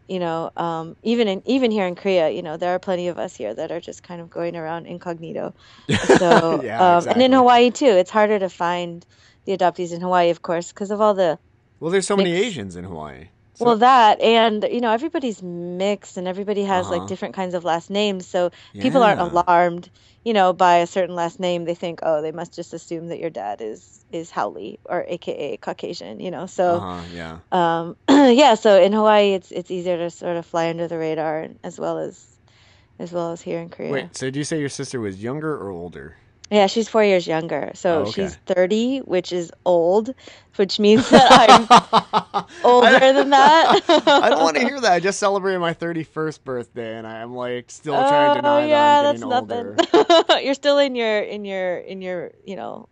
[0.09, 3.19] you know, um, even in even here in Korea, you know, there are plenty of
[3.19, 5.55] us here that are just kind of going around incognito.
[6.05, 7.33] So, Yeah, um, and in.
[7.33, 9.07] Hawaii too, it's harder to find
[9.45, 11.39] the adoptees in Hawaii, of course, because of all the
[11.81, 13.29] Well, there's so many Asians in Hawaii.
[13.61, 17.07] Well, that and you know everybody's mixed and everybody has like uh-huh.
[17.09, 19.91] different kinds of last names, so people aren't alarmed,
[20.25, 21.65] you know, by a certain last name.
[21.65, 25.59] They think, oh, they must just assume that your dad is is haole or AKA
[25.59, 26.47] Caucasian, you know.
[26.47, 27.03] So, Uh-huh.
[27.13, 27.39] Yeah.
[27.53, 31.49] um, yeah, so in Hawaii, it's it's easier to sort of fly under the radar
[31.63, 32.27] as well as
[32.99, 33.93] as well as here in Korea.
[33.93, 36.17] Wait, so do you say your sister was younger or older?
[36.51, 38.35] Yeah, she's four years younger, Oh, so okay.
[38.35, 40.15] she's 30, which is old,
[40.57, 41.69] which means that I'm
[42.63, 43.81] older than that.
[44.21, 44.93] I don't want to hear that.
[44.93, 48.81] I just celebrated my 31st birthday and I'm like still trying to Oh deny that
[48.81, 49.83] I'm yeah, getting that's nothing.
[50.43, 52.89] You're still in your in your in your you know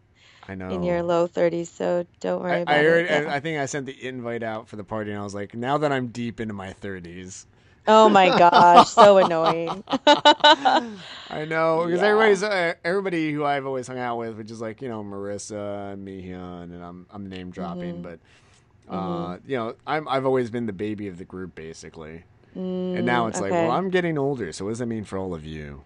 [0.48, 0.68] I know.
[0.68, 3.04] in your low 30s, so don't worry I about it.
[3.06, 3.22] heard, Yeah.
[3.28, 5.54] I I think I sent the invite out for the party and I was like,
[5.54, 7.46] now that I'm deep into my 30s.
[7.86, 9.84] Oh my gosh, so annoying.
[11.28, 12.02] I know because Yeah.
[12.02, 15.92] everybody's uh, everybody who I've always hung out with, which is like you know Marissa,
[15.92, 18.02] and Mihyun, and I'm I'm name dropping, Mhm.
[18.02, 18.20] but
[18.88, 22.24] uh, you know I'm I've always been the baby of the group basically,
[22.92, 23.70] and now Mm, it's like, well.
[23.70, 25.84] I'm getting older, so what does that mean for all of you?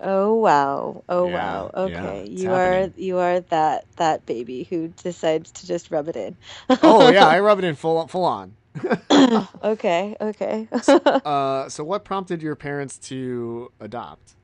[0.00, 1.04] Oh wow.
[1.08, 1.70] Oh Yeah, wow.
[1.74, 2.26] Okay.
[2.32, 6.36] it's You are you are that that baby who decides to just rub it in.
[6.82, 8.56] Oh yeah, I rub it in full full on.
[9.62, 10.68] Okay, okay.
[11.24, 14.34] uh, so what prompted your parents to adopt?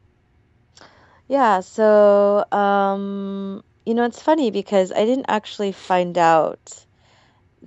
[1.29, 6.87] Yeah, so um, you know, it's funny because I didn't actually find out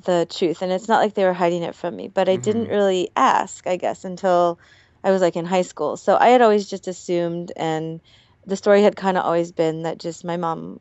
[0.06, 2.68] the truth, and it's not like they were hiding it from me, but I didn't
[2.68, 4.60] hmm really ask, I guess, until
[5.04, 5.98] I was like in high school.
[5.98, 8.02] So I had always just assumed, and
[8.46, 10.80] the story had kind of always been that just my mom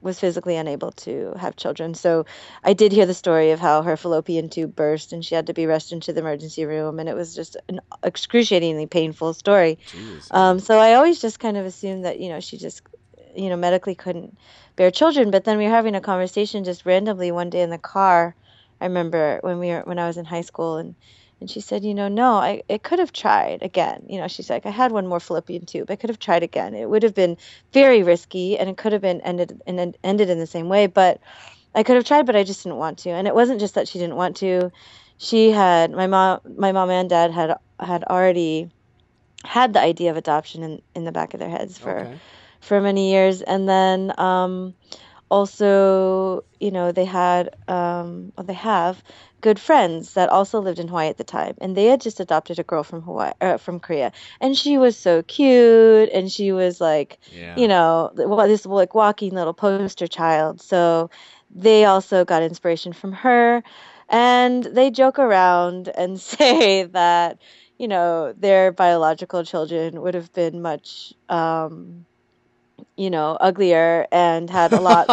[0.00, 1.94] was physically unable to have children.
[1.94, 2.24] So
[2.62, 5.54] I did hear the story of how her fallopian tube burst and she had to
[5.54, 9.78] be rushed into the emergency room, and it was just an excruciatingly painful story.
[10.30, 12.82] Um, so I always just kind of assumed that, you know, she just,
[13.34, 14.38] you know, medically couldn't
[14.76, 15.30] bear children.
[15.30, 18.36] But then we were having a conversation just randomly one day in the car.
[18.80, 20.94] I remember when we were when I was in high school and
[21.40, 24.04] and she said, you know, no, I it could have tried again.
[24.08, 25.90] You know, she's like, I had one more fallopian tube.
[25.90, 26.74] I could have tried again.
[26.74, 27.36] It would have been
[27.72, 31.20] very risky and it could have been ended and ended in the same way, but
[31.74, 33.10] I could have tried, but I just didn't want to.
[33.10, 34.72] And it wasn't just that she didn't want to.
[35.18, 38.70] She had my mom my mom and dad had had already
[39.44, 42.20] had the idea of adoption in, in the back of their heads for Okay.
[42.60, 44.74] for many years and then um,
[45.30, 49.02] also you know they had um, well they have
[49.40, 52.58] good friends that also lived in Hawaii at the time and they had just adopted
[52.58, 56.80] a girl from Hawaii uh, from Korea and she was so cute and she was
[56.80, 57.54] like Yeah.
[57.56, 61.10] you know this like walking little poster child so
[61.44, 63.62] they also got inspiration from her
[64.08, 67.40] and they joke around and say that
[67.78, 72.04] you know their biological children would have been much um,
[72.96, 75.10] you know, uglier and had a lot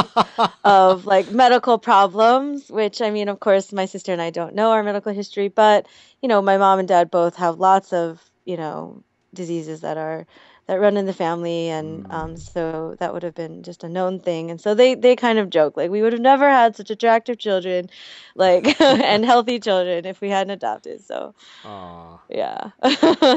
[0.64, 4.72] of like medical problems, which I mean, of course, my sister and I don't know
[4.72, 5.88] our medical history, but
[6.22, 10.26] you know, my mom and dad both have lots of, you know, diseases that are
[10.68, 12.40] that run in the family and um Mm.
[12.40, 14.50] so that would have been just a known thing.
[14.52, 17.38] And so they they kind of joke like we would have never had such attractive
[17.38, 17.90] children
[18.36, 21.02] like and healthy children if we hadn't adopted.
[21.06, 22.20] So, Aw.
[22.30, 22.72] yeah.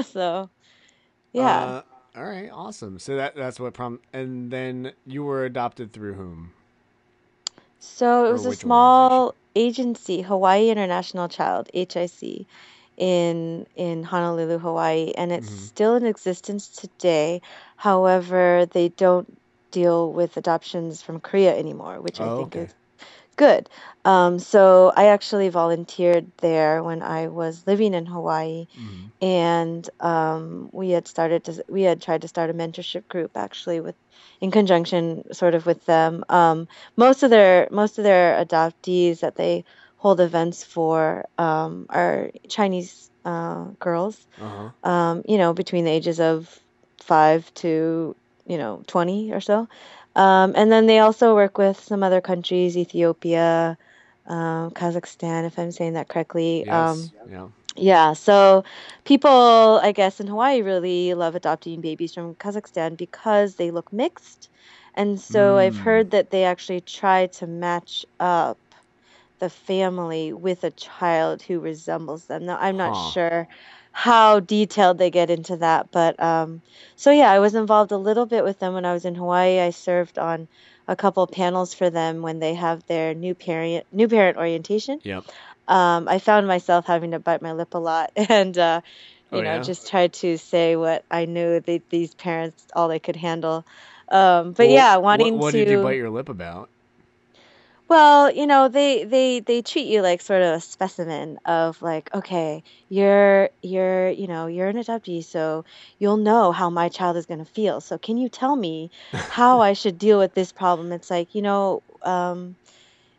[0.02, 0.50] so,
[1.32, 1.74] yeah.
[1.78, 1.82] Uh,
[2.18, 2.98] all right, awesome.
[2.98, 4.00] So that that's what prom.
[4.12, 6.52] And then you were adopted through whom
[7.80, 12.46] So it was a small agency, Hawaii International Child, HIC,
[12.96, 17.42] in in Honolulu, Hawaii, and it's hmm still in existence today.
[17.76, 19.40] However, they don't
[19.72, 22.56] deal with adoptions from Korea anymore, which I Oh, think okay.
[22.56, 22.74] is
[23.38, 23.70] good.
[24.04, 30.70] Um, so I actually volunteered there when I was living in Hawaii, hmm and um,
[30.72, 33.96] we had started to we had tried to start a mentorship group actually with
[34.40, 36.24] in conjunction sort of with them.
[36.28, 39.64] Um, most of their most of their adoptees that they
[39.96, 44.90] hold events for um, are Chinese uh, girls, Uh huh.
[44.90, 46.58] um, you know, between the ages of
[47.02, 48.16] five to
[48.46, 49.68] you know twenty or so.
[50.18, 53.78] Um, and then they also work with some other countries, Ethiopia,
[54.26, 56.66] um, Kazakhstan, if I'm saying that correctly.
[56.68, 57.12] Um, Yes.
[57.28, 57.48] Yeah.
[57.76, 58.64] yeah, so
[59.04, 59.30] people,
[59.82, 64.50] I guess, in Hawaii really love adopting babies from Kazakhstan because they look mixed.
[64.94, 65.84] And so I've Mm.
[65.86, 68.58] heard that they actually try to match up
[69.40, 72.46] the family with a child who resembles them.
[72.46, 72.96] Now, I'm not Huh.
[72.96, 73.48] sure
[73.92, 75.90] how detailed they get into that.
[75.90, 76.62] But um,
[76.96, 79.60] so yeah, I was involved a little bit with them when I was in Hawaii.
[79.60, 80.48] I served on
[80.86, 85.00] a couple panels for them when they have their new parent new parent orientation.
[85.02, 85.24] Yep.
[85.68, 88.80] Um, I found myself having to bite my lip a lot and uh,
[89.30, 89.62] you Oh, know yeah?
[89.62, 93.66] just tried to say what I knew that these parents all they could handle.
[94.08, 96.70] Um, but yeah, wanting What, to did you bite your lip about?
[97.88, 102.14] Well, you know, they they they treat you like sort of a specimen of like,
[102.14, 105.64] okay, you're you're, you know, you're an adoptee, so
[105.98, 107.80] you'll know how my child is going to feel.
[107.80, 110.92] So can you tell me how I should deal with this problem?
[110.92, 112.56] It's like, you know, um,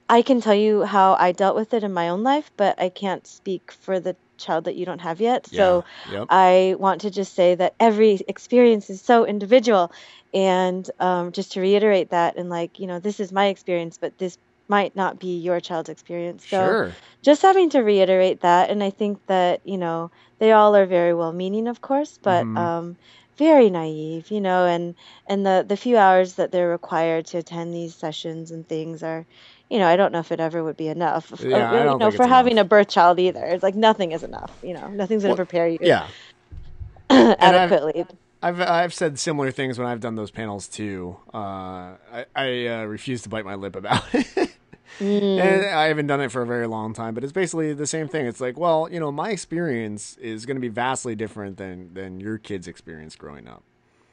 [0.07, 2.89] I can tell you how I dealt with it in my own life, but I
[2.89, 5.47] can't speak for the child that you don't have yet.
[5.47, 5.83] So.
[6.11, 6.27] Yep.
[6.29, 9.91] I want to just say that every experience is so individual.
[10.31, 14.15] And um, just to reiterate that, and like, you know, this is my experience, but
[14.19, 14.37] this
[14.69, 16.45] might not be your child's experience.
[16.45, 16.93] So sure.
[17.23, 18.69] just having to reiterate that.
[18.69, 22.45] And I think that, you know, they all are very well meaning, of course, but
[22.45, 22.57] Mhm.
[22.57, 22.97] um,
[23.37, 24.95] very naive, you know, and,
[25.27, 29.25] and the, the few hours that they're required to attend these sessions and things are,
[29.69, 31.31] you know, I don't know if it ever would be enough.
[31.43, 32.65] uh, Yeah, I you don't know, for having enough.
[32.65, 33.43] a birth child either.
[33.45, 36.07] It's like nothing is enough, you know, nothing's going to Well, prepare you Yeah.
[37.09, 38.05] adequately.
[38.41, 41.17] I've I've said similar things when I've done those panels too.
[41.33, 44.58] Uh, I I uh, refuse to bite my lip about it.
[44.99, 45.39] Mm.
[45.39, 48.07] And I haven't done it for a very long time, but it's basically the same
[48.07, 48.25] thing.
[48.25, 52.19] It's like, well, you know, my experience is going to be vastly different than than
[52.19, 53.63] your kid's experience growing up.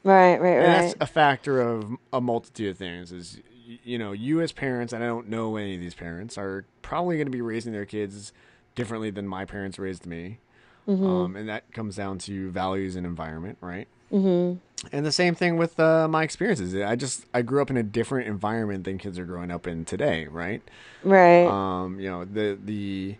[0.03, 0.57] Right, right, right.
[0.57, 0.81] And right.
[0.81, 3.11] that's a factor of a multitude of things.
[3.11, 3.39] Is
[3.83, 7.17] you know, you as parents, and I don't know any of these parents, are probably
[7.17, 8.31] going to be raising their kids
[8.75, 10.39] differently than my parents raised me,
[10.87, 11.05] Mm-hmm.
[11.05, 13.89] um, and that comes down to values and environment, right?
[14.11, 14.57] Mm-hmm.
[14.91, 16.75] And the same thing with uh, my experiences.
[16.75, 19.85] I just I grew up in a different environment than kids are growing up in
[19.85, 20.61] today, right?
[21.03, 21.45] Right.
[21.47, 23.15] Um, you know the the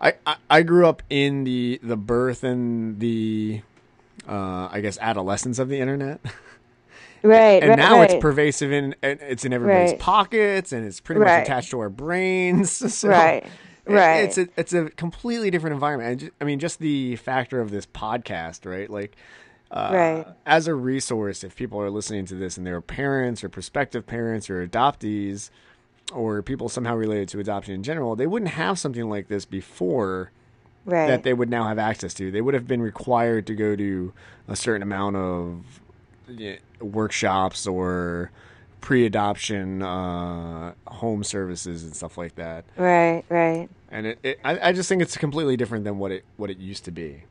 [0.00, 3.60] I, I I grew up in the the birth and the
[4.26, 6.20] uh, I guess adolescence of the internet.
[7.22, 7.62] right.
[7.62, 8.10] and right, now right.
[8.10, 10.00] it's pervasive in and it's in everybody's Right.
[10.00, 13.46] pockets and it's pretty much attached to our brains so right.
[13.86, 14.18] Right.
[14.20, 18.70] it's a it's a completely different environment i mean just the factor of this podcast
[18.70, 19.16] right like
[19.70, 20.26] uh, Right.
[20.46, 24.48] as a resource if people are listening to this and they're parents or prospective parents
[24.48, 25.50] or adoptees
[26.12, 30.30] or people somehow related to adoption in general they wouldn't have something like this before
[30.88, 31.06] right.
[31.08, 32.30] that they would now have access to.
[32.30, 34.12] They would have been required to go to
[34.48, 35.80] a certain amount of
[36.80, 38.30] workshops or
[38.80, 42.64] pre-adoption uh, home services and stuff like that.
[42.76, 43.24] right.
[43.28, 43.68] Right.
[43.90, 46.58] And it, it I, I just think it's completely different than what it what it
[46.58, 47.24] used to be.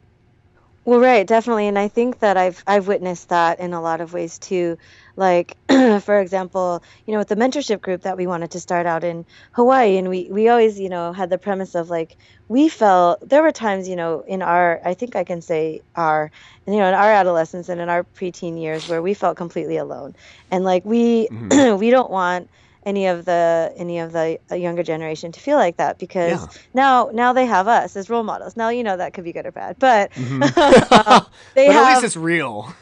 [0.88, 4.14] Well, right, definitely, and I think that I've I've witnessed that in a lot of
[4.14, 4.78] ways too.
[5.18, 9.04] Like, for example, you know, with the mentorship group that we wanted to start out
[9.04, 12.16] in Hawaii, and we we always, you know, had the premise of like
[12.48, 16.32] we felt there were times, you know, in our I think I can say our,
[16.66, 19.76] and you know, in our adolescence and in our preteen years where we felt completely
[19.76, 20.16] alone,
[20.52, 21.78] and like we mm-hmm.
[21.84, 22.50] we don't want
[22.88, 26.48] any of the any of the uh, younger generation to feel like that because Yeah.
[26.74, 28.56] now now they have us as role models.
[28.56, 30.42] Now you know that could be good or bad, but Mhm.
[31.56, 32.74] they but at least it's real.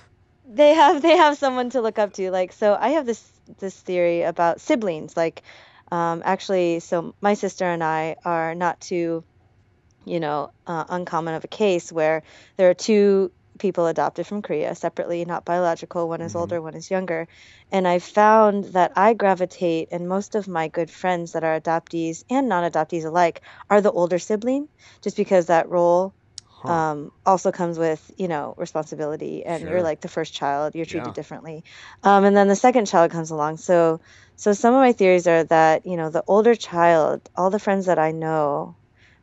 [0.47, 2.31] they have they have someone to look up to.
[2.31, 3.23] Like so, I have this
[3.59, 5.17] this theory about siblings.
[5.17, 5.41] Like,
[5.91, 9.23] um, actually, so my sister and I are not too,
[10.05, 12.21] you know, uh, uncommon of a case where
[12.57, 16.07] there are two people adopted from Korea separately, not biological.
[16.09, 16.35] One is Mhm.
[16.35, 17.27] older, one is younger.
[17.71, 22.23] And I found that I gravitate, and most of my good friends that are adoptees
[22.29, 24.67] and non adoptees alike are the older sibling,
[25.01, 26.79] just because that role Huh.
[26.79, 29.69] um, also comes with you know responsibility and Sure.
[29.69, 31.13] you're like the first child you're treated Yeah.
[31.13, 31.63] differently
[32.03, 33.99] um, and then the second child comes along so
[34.35, 37.85] so some of my theories are that you know the older child all the friends
[37.85, 38.77] that i know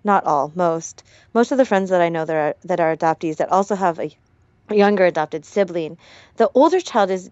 [0.04, 1.02] not all most
[1.34, 3.98] most of the friends that i know that are that are adoptees that also have
[4.00, 4.10] a
[4.70, 5.98] younger adopted sibling
[6.36, 7.30] the older child is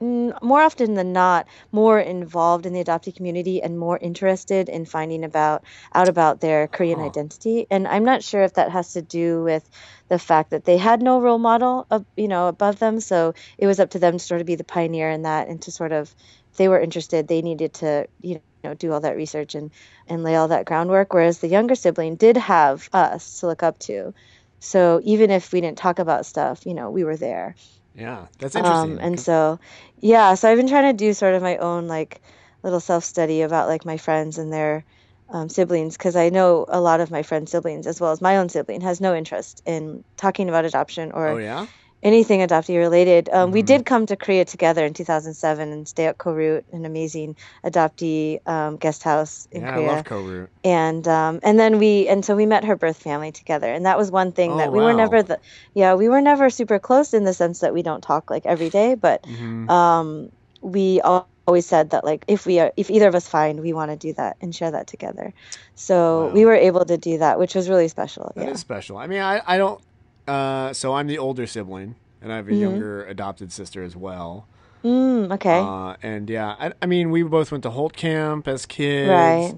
[0.00, 5.24] more often than not more involved in the adoptee community and more interested in finding
[5.24, 7.06] about out about their korean Huh.
[7.06, 9.66] identity and i'm not sure if that has to do with
[10.08, 13.66] the fact that they had no role model of, you know above them so it
[13.66, 15.92] was up to them to sort of be the pioneer in that and to sort
[15.92, 16.14] of
[16.56, 19.70] they were interested they needed to you know do all that research and
[20.08, 23.78] and lay all that groundwork whereas the younger sibling did have us to look up
[23.78, 24.12] to
[24.58, 27.54] so even if we didn't talk about stuff you know we were there
[27.96, 28.92] yeah, that's interesting.
[28.92, 29.58] um, and so,
[30.00, 32.20] yeah, so I've been trying to do sort of my own like
[32.62, 34.84] little self study about like my friends and their
[35.30, 38.36] um, siblings because I know a lot of my friends' siblings as well as my
[38.36, 41.66] own sibling has no interest in talking about adoption or oh yeah.
[42.02, 43.28] Anything adoptee related.
[43.30, 43.66] Um, We Mhm.
[43.66, 48.76] did come to Korea together in 2007 and stay at KoRoot, an amazing adoptee um,
[48.76, 49.88] guest house in Yeah, I Korea.
[49.88, 50.48] love KoRoot.
[50.64, 53.98] and um, and then we and so we met her birth family together, and that
[53.98, 55.40] was one thing Oh, that we were never the
[55.74, 58.70] yeah we were never super close in the sense that we don't talk like every
[58.70, 60.30] day, but hmm um,
[60.62, 63.72] we al- always said that like if we are if either of us find we
[63.72, 65.32] want to do that and share that together
[65.76, 66.34] so Wow.
[66.34, 68.96] we were able to do that which was really special That is yeah special.
[68.98, 69.80] I mean, I, I don't.
[70.26, 72.60] Uh, so I'm the older sibling, and I have a Mhm.
[72.60, 74.46] younger adopted sister as well.
[74.84, 78.66] mm, okay Uh, and yeah, I, I mean, we both went to Holt Camp as
[78.66, 79.08] kids.
[79.08, 79.54] right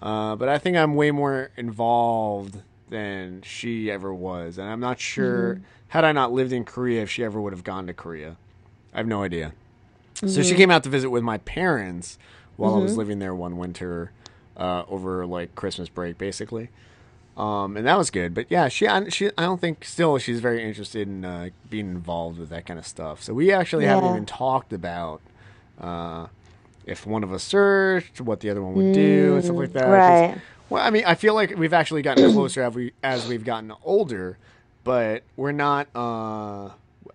[0.00, 5.00] Uh, but I think I'm way more involved than she ever was, and I'm not
[5.00, 5.62] sure Mm-hmm.
[5.88, 8.36] had I not lived in Korea if she ever would have gone to Korea.
[8.94, 9.52] I have no idea.
[10.14, 10.42] So Mm-hmm.
[10.42, 12.18] she came out to visit with my parents
[12.56, 14.10] while I was living there one winter
[14.56, 16.70] uh, over like Christmas break, basically.
[17.38, 20.40] Um, and that was good, but yeah, she, I, she, I don't think still she's
[20.40, 23.22] very interested in uh, being involved with that kind of stuff.
[23.22, 25.20] So we actually haven't even talked about
[25.80, 26.26] uh,
[26.84, 29.86] if one of us searched, what the other one would do, and stuff like that.
[29.86, 33.28] Mm, right well, I mean, I feel like we've actually gotten closer as we as
[33.28, 34.36] we've gotten older,
[34.82, 36.70] but we're not uh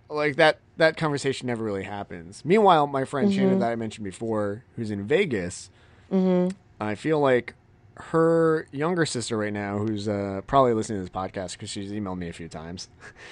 [0.08, 0.58] like that.
[0.78, 2.42] That conversation never really happens.
[2.46, 3.34] Meanwhile, my friend Mm-hmm.
[3.36, 5.68] Shannon that I mentioned before, who's in Vegas,
[6.10, 6.48] hmm
[6.80, 7.54] I feel like
[7.96, 12.18] her younger sister right now, who's uh, probably listening to this podcast because she's emailed
[12.18, 12.88] me a few times,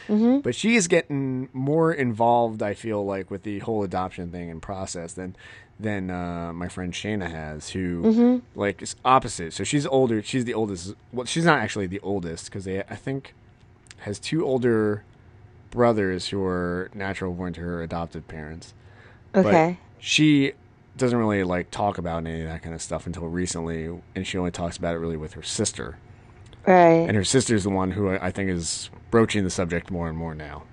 [0.06, 2.62] hmm but she is getting more involved.
[2.62, 5.36] I feel like with the whole adoption thing and process than
[5.80, 9.52] than uh, my friend Shana has, who hmm like is opposite.
[9.52, 10.22] So she's older.
[10.22, 10.94] She's the oldest.
[11.12, 13.34] Well, she's not actually the oldest because they, I think,
[13.98, 15.02] has two older
[15.70, 18.74] brothers who are natural born to her adopted parents.
[19.34, 20.52] okay She
[20.96, 24.38] doesn't really like talk about any of that kind of stuff until recently, and she
[24.38, 25.98] only talks about it really with her sister.
[26.66, 30.16] right And her sister's the one who I think is broaching the subject more and
[30.16, 30.64] more now.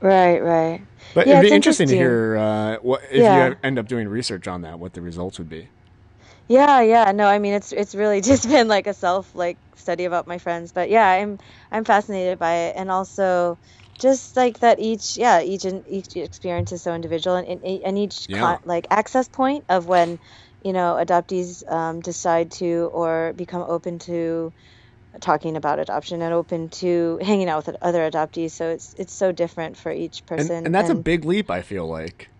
[0.00, 3.28] right right But Yeah, it'd be it's interesting to hear uh, what if Yeah.
[3.28, 5.68] you end up doing research on that, what the results would be.
[6.48, 7.12] Yeah, yeah.
[7.12, 10.38] No, I mean it's it's really just been like a self like study about my
[10.38, 11.38] friends, but yeah, I'm
[11.70, 13.58] I'm fascinated by it and also
[14.00, 18.28] just like that each yeah, each each experience is so individual and and, and each
[18.28, 18.38] Yeah.
[18.38, 20.18] con- like access point of when
[20.64, 24.52] you know adoptees um, decide to or become open to
[25.20, 29.32] talking about adoption and open to hanging out with other adoptees so it's it's so
[29.32, 32.30] different for each person and that's a big leap, I feel like.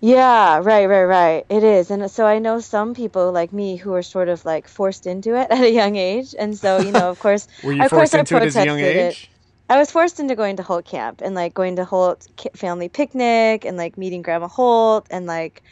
[0.00, 1.44] yeah, right, right, right.
[1.50, 1.90] It is.
[1.90, 5.36] And so I know some people like me who are sort of like forced into
[5.36, 6.34] it at a young age.
[6.38, 8.56] And so, you know, of course, Were you of course forced I into it as
[8.58, 9.18] a young protested it.
[9.70, 13.64] I was forced into going to Holt camp and like going to Holt family picnic
[13.64, 15.62] and like meeting Grandma Holt and like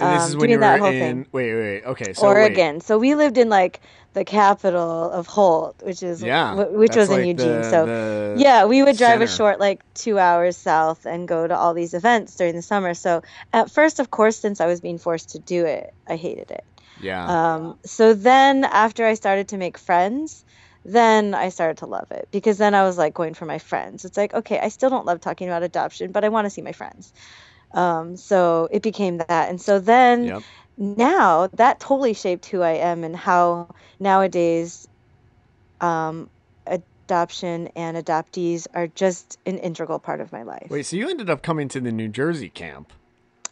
[0.00, 1.00] And this um, is when doing you that were whole in.
[1.00, 1.26] thing.
[1.32, 1.84] Wait, wait, wait.
[1.84, 2.28] Okay, so wait.
[2.30, 2.80] Oregon.
[2.80, 3.80] So we lived in like
[4.14, 7.60] the capital of Holt, which is Yeah, wh- which was in like Eugene.
[7.62, 11.46] the- so the yeah, we would drive a short like two hours south and go
[11.46, 12.94] to all these events during the summer.
[12.94, 13.22] So
[13.52, 16.64] at first, of course, since I was being forced to do it, I hated it.
[17.00, 17.26] Yeah.
[17.26, 20.44] Um, so then after I started to make friends,
[20.84, 24.04] then I started to love it because then I was like going for my friends.
[24.04, 26.62] It's like, okay, I still don't love talking about adoption, but I want to see
[26.62, 27.12] my friends.
[27.72, 29.48] Um, so it became that.
[29.48, 30.42] And so then yep.
[30.76, 34.88] now that totally shaped who I am and how nowadays
[35.80, 36.28] um,
[36.66, 40.66] adoption and adoptees are just an integral part of my life.
[40.70, 42.92] Wait, so you ended up coming to the New Jersey camp,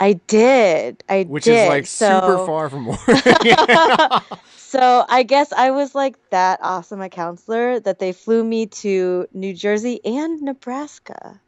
[0.00, 1.04] I did.
[1.10, 1.64] I which did.
[1.64, 3.06] is like so, super far from Oregon.
[4.56, 9.28] so I guess I was like that awesome a counselor that they flew me to
[9.34, 11.40] New Jersey and Nebraska.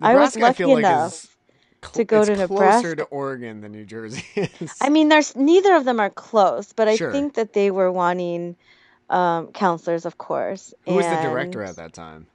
[0.00, 1.28] I was Nebraska, I feel lucky like, enough is
[1.84, 2.96] cl- to go it's to closer Nebraska.
[2.96, 4.24] to Oregon than New Jersey
[4.60, 4.78] is.
[4.80, 7.12] I mean, there's neither of them are close, but I Sure.
[7.12, 8.56] think that they were wanting
[9.10, 10.72] um, counselors, of course.
[10.86, 12.26] Who was the director at that time?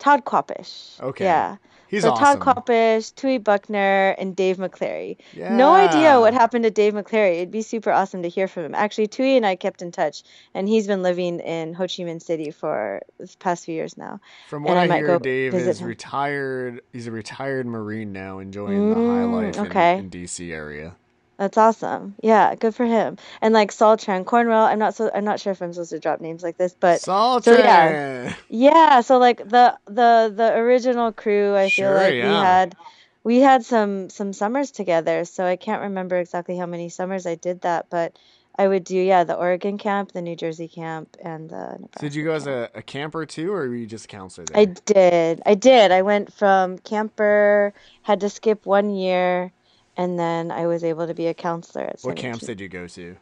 [0.00, 0.98] Todd Quappish.
[1.00, 1.24] Okay.
[1.24, 1.58] Yeah.
[1.90, 2.40] He's so awesome.
[2.40, 5.16] Todd Quappish, Tui Buckner, and Dave McClary.
[5.36, 7.36] No idea what happened to Dave McClary.
[7.38, 8.74] It'd be super awesome to hear from him.
[8.76, 10.22] Actually, Tui and I kept in touch,
[10.54, 14.20] and he's been living in Ho Chi Minh City for the past few years now.
[14.48, 15.88] From and what I I, might hear, Dave is him.
[15.88, 16.80] retired.
[16.92, 19.64] He's a retired Marine now, enjoying the high Mm, life in,
[20.04, 20.94] in DC area.
[21.40, 22.16] That's awesome.
[22.22, 23.18] Yeah, good for him.
[23.42, 26.00] And like Saul Tran Cornwell, I'm not so I'm not sure if I'm supposed to
[26.00, 28.34] drop names like this, but Salt so yeah.
[28.48, 32.76] yeah, so like the the the original crew, I feel Sure, like we had
[33.24, 35.26] we had some some summers together.
[35.26, 38.18] So I can't remember exactly how many summers I did that, but
[38.58, 42.00] I would do yeah, the Oregon camp, the New Jersey camp, and the Nebraska.
[42.00, 44.46] So did you go as a, a camper too, or were you just a counselor
[44.46, 44.58] there?
[44.58, 45.42] I did.
[45.46, 45.92] I did.
[45.92, 47.72] I went from camper,
[48.02, 49.52] had to skip one year,
[50.00, 52.86] and then I was able to be a counselor at what camps did you go
[52.86, 53.16] to?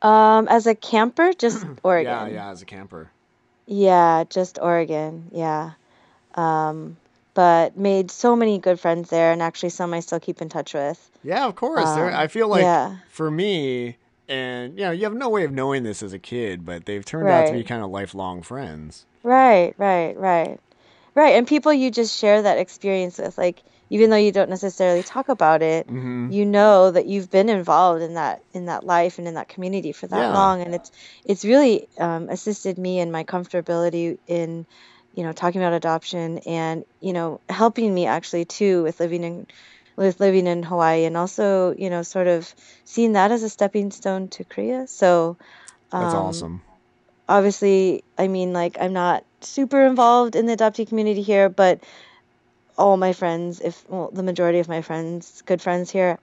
[0.00, 2.28] Um, as a camper, just Oregon.
[2.28, 3.10] Yeah, yeah, as a camper.
[3.66, 5.28] Yeah, just Oregon.
[5.32, 5.72] Yeah.
[6.36, 6.96] Um,
[7.34, 10.72] but made so many good friends there, and actually some I still keep in touch
[10.72, 11.10] with.
[11.22, 11.84] Yeah, of course.
[11.86, 12.96] Um, I feel like yeah.
[13.10, 13.98] for me,
[14.30, 17.04] and you know, you have no way of knowing this as a kid, but they've
[17.04, 19.04] turned out to be kind of lifelong friends.
[19.22, 20.58] Right, right, right.
[21.14, 25.02] Right, and people you just share that experience with, like even though you don't necessarily
[25.02, 29.18] talk about it, hmm you know that you've been involved in that in that life
[29.18, 30.32] and in that community for that Yeah.
[30.32, 30.90] long, and it's
[31.24, 34.66] it's really um, assisted me in my comfortability in
[35.12, 39.46] you know talking about adoption and you know helping me actually too with living in
[39.96, 42.52] with living in Hawaii and also you know sort of
[42.84, 44.86] seeing that as a stepping stone to Korea.
[44.86, 45.38] So
[45.96, 46.62] That's um, awesome.
[47.28, 51.82] obviously, I mean, like, I'm not super involved in the adoptee community here, but
[52.78, 56.18] all my friends, if well, the majority of my friends, good friends here,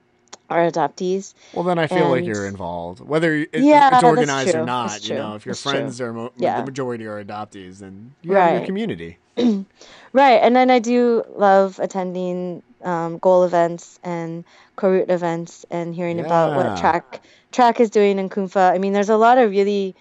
[0.50, 1.34] are adoptees.
[1.54, 5.08] Well, then I feel like you're involved, whether it, Yeah, it's organized or not.
[5.08, 5.72] You know, if your That's true.
[5.72, 6.60] friends are mo- Yeah.
[6.60, 8.66] the majority are adoptees, then you have your Right.
[8.66, 9.18] community.
[10.14, 14.44] Right, and then I do love attending um, GOA'L events and
[14.78, 18.72] KoRoot events and hearing about what TRACK TRACK is doing in Kunfa.
[18.74, 19.96] I mean, there's a lot of really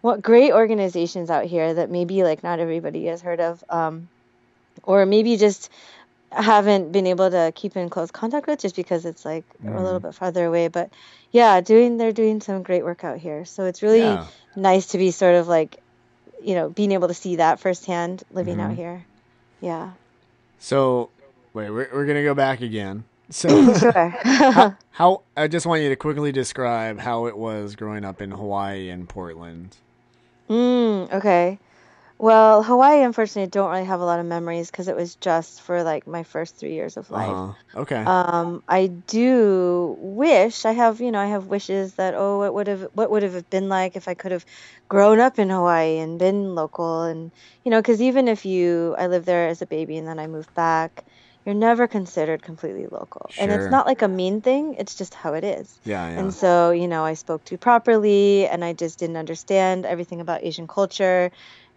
[0.00, 4.08] what great organizations out here that maybe like not everybody has heard of, um,
[4.84, 5.68] or maybe just
[6.30, 10.00] haven't been able to keep in close contact with just because it's like a little
[10.00, 10.68] bit farther away.
[10.68, 10.90] But
[11.30, 14.26] yeah, doing they're doing some great work out here, so it's really Yeah.
[14.56, 15.78] nice to be sort of like,
[16.42, 18.76] you know, being able to see that firsthand living out Mhm.
[18.76, 19.06] here.
[19.60, 19.90] Yeah.
[20.58, 21.10] So,
[21.54, 23.04] wait, we're, we're gonna go back again.
[23.30, 23.48] So,
[24.52, 25.22] how, how?
[25.36, 29.08] I just want you to quickly describe how it was growing up in Hawaii and
[29.08, 29.76] Portland.
[30.48, 31.58] mm, okay.
[32.18, 35.62] Well, Hawaii, unfortunately, I don't really have a lot of memories because it was just
[35.62, 37.28] for like my first three years of life.
[37.30, 37.52] Uh-huh.
[37.82, 38.02] Okay.
[38.04, 42.66] Um, I do wish I have, you know, I have wishes that oh, what would
[42.66, 44.44] have what would have been like if I could have
[44.88, 47.32] grown up in Hawaii and been local and
[47.64, 50.26] you know, because even if you I lived there as a baby and then I
[50.26, 51.04] moved back,
[51.44, 53.30] you're never considered completely local.
[53.30, 53.44] Sure.
[53.44, 55.78] And it's not like a mean thing, it's just how it is.
[55.84, 56.18] yeah, yeah.
[56.20, 60.42] And so, you know, I spoke too properly and I just didn't understand everything about
[60.44, 61.30] Asian culture.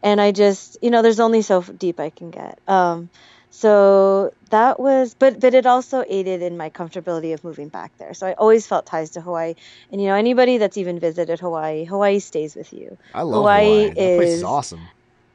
[0.04, 2.60] And I just, you know, there's only so deep I can get.
[2.68, 3.10] Um,
[3.49, 8.14] so that was, but but it also aided in my comfortability of moving back there.
[8.14, 9.56] So I always felt ties to Hawaii.
[9.91, 12.97] And you know, anybody that's even visited Hawaii, Hawaii stays with you.
[13.14, 13.66] I love Hawaii.
[13.66, 14.82] Hawaii That place is is- awesome.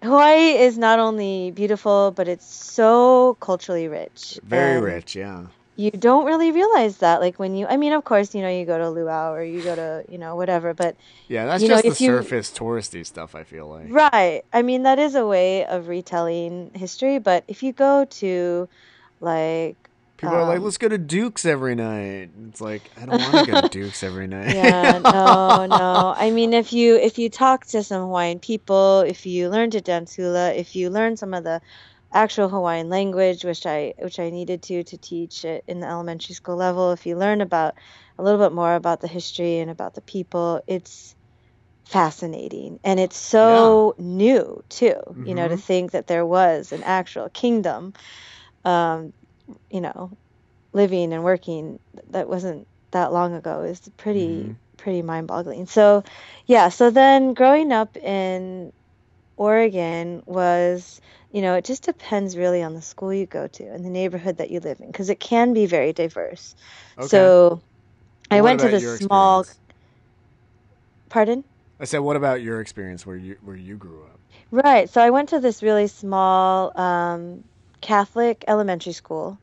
[0.02, 4.38] Hawaii is not only beautiful, but it's so culturally rich.
[4.44, 5.16] Very And rich.
[5.16, 5.46] Yeah.
[5.76, 8.64] You don't really realize that like when you i mean of course you know you
[8.64, 10.96] go to luau or you go to you know whatever but
[11.28, 13.34] Yeah, that's You know, just the if you- surface touristy stuff.
[13.34, 13.86] I feel like.
[13.90, 18.68] right i mean that is a way of retelling history but if you go to
[19.20, 19.76] like
[20.18, 23.44] People are like, um, "Let's go to Duke's every night." It's like I don't want
[23.46, 24.54] to go to Duke's every night.
[24.54, 29.26] yeah no no i mean if you if you talk to some hawaiian people if
[29.26, 31.60] you learn to dance hula if you learn some of the
[32.16, 36.56] actual hawaiian language which i which i needed to to teach in the elementary school
[36.56, 37.74] level if you learn about
[38.18, 41.14] a little bit more about the history and about the people it's
[41.86, 45.62] fascinating and it's so new too you know to Mhm.
[45.62, 47.92] think that there was an actual kingdom
[48.64, 49.12] um
[49.70, 50.12] you know
[50.72, 51.78] living and working
[52.10, 54.56] that wasn't that long ago is pretty Mhm.
[54.78, 56.02] pretty mind-boggling so
[56.46, 58.72] yeah so then growing up in
[59.36, 61.00] oregon was
[61.32, 64.38] you know it just depends really on the school you go to and the neighborhood
[64.38, 66.54] that you live in because it can be very diverse
[66.98, 67.06] Okay.
[67.06, 67.60] so
[68.30, 69.44] i went to the small
[71.08, 71.44] pardon
[71.78, 74.18] I said, what about your experience where you where you grew up?
[74.50, 74.88] Right.
[74.88, 77.44] So I went to this really small um,
[77.80, 79.38] Catholic elementary school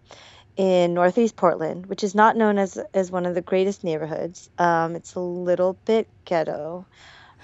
[0.58, 4.50] in Northeast Portland, which is not known as as one of the greatest neighborhoods.
[4.58, 6.88] Um, it's a little bit ghetto.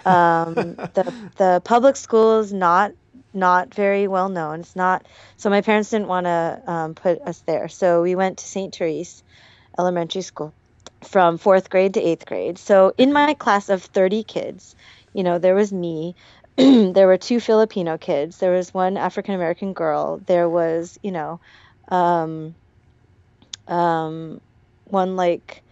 [0.05, 0.53] Um,
[0.93, 2.91] the the public school is not
[3.33, 4.61] not very well known.
[4.61, 5.05] It's not.
[5.37, 7.67] So my parents didn't want to um, put us there.
[7.67, 8.75] So we went to St.
[8.75, 9.23] Therese
[9.77, 10.53] Elementary School
[11.03, 12.57] from fourth grade to eighth grade.
[12.57, 14.75] So in my class of 30 kids,
[15.13, 16.15] you know, there was me,
[16.57, 21.39] there were two Filipino kids, there was one African American girl, there was, you know,
[21.89, 22.55] um,
[23.67, 24.41] um,
[24.85, 25.63] one like,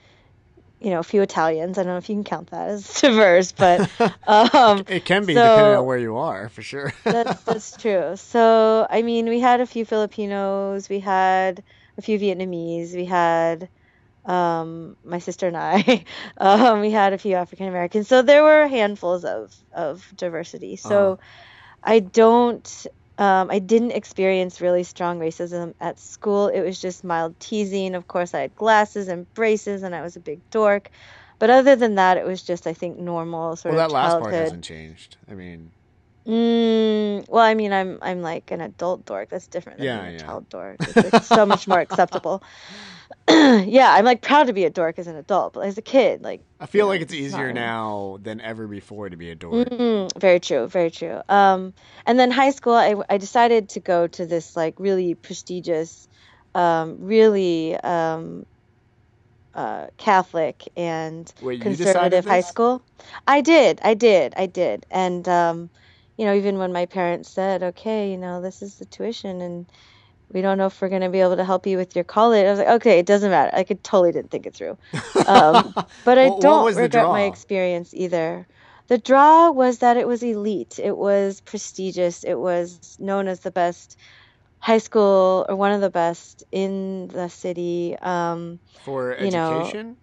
[0.79, 1.77] you know, a few Italians.
[1.77, 3.89] I don't know if you can count that as diverse, but
[4.27, 6.93] um, It can be so- depending on where you are, for sure.
[7.03, 8.15] that's that's true.
[8.15, 11.63] So I mean, we had a few Filipinos, we had
[11.97, 13.69] a few Vietnamese, we had
[14.25, 16.03] um, my sister and I,
[16.37, 18.07] um, we had a few African Americans.
[18.09, 20.75] So there were handfuls of of diversity.
[20.75, 21.15] So Uh-huh.
[21.83, 22.85] I don't.
[23.17, 26.47] Um, I didn't experience really strong racism at school.
[26.49, 27.95] It was just mild teasing.
[27.95, 30.91] Of course, I had glasses and braces, and I was a big dork.
[31.39, 34.21] But other than that, it was just, I think, normal sort well, of that last
[34.21, 35.17] part hasn't changed.
[35.29, 35.71] I mean,
[36.27, 39.29] Mm, well, I mean, I'm I'm like an adult dork.
[39.29, 40.17] That's different than Yeah, being a yeah.
[40.27, 40.81] child dork.
[40.87, 42.43] It's like so much more acceptable.
[43.29, 46.21] yeah, I'm like proud to be a dork as an adult, but as a kid,
[46.23, 49.67] like I feel like it's it's easier now than ever before to be a dork.
[49.69, 51.21] Mm, very true, very true.
[51.29, 51.73] Um,
[52.05, 56.07] and then high school, I, I decided to go to this like really prestigious,
[56.53, 58.45] um, really um,
[59.53, 62.83] uh, Catholic and Wait, conservative high school.
[63.27, 64.85] I did, I did, I did.
[64.91, 65.69] And um,
[66.17, 69.65] you know, even when my parents said, "Okay, you know, this is the tuition and
[70.31, 72.45] we don't know if we're going to be able to help you with your college."
[72.45, 74.77] I was like, "Okay, it doesn't matter." I could totally didn't think it through.
[75.27, 75.73] Um,
[76.05, 78.47] but I What- don't regret my experience either.
[78.87, 80.79] The draw was that it was elite.
[80.81, 82.23] It was prestigious.
[82.23, 83.97] It was known as the best
[84.59, 87.95] high school or one of the best in the city.
[88.01, 89.97] Um, For you know- education?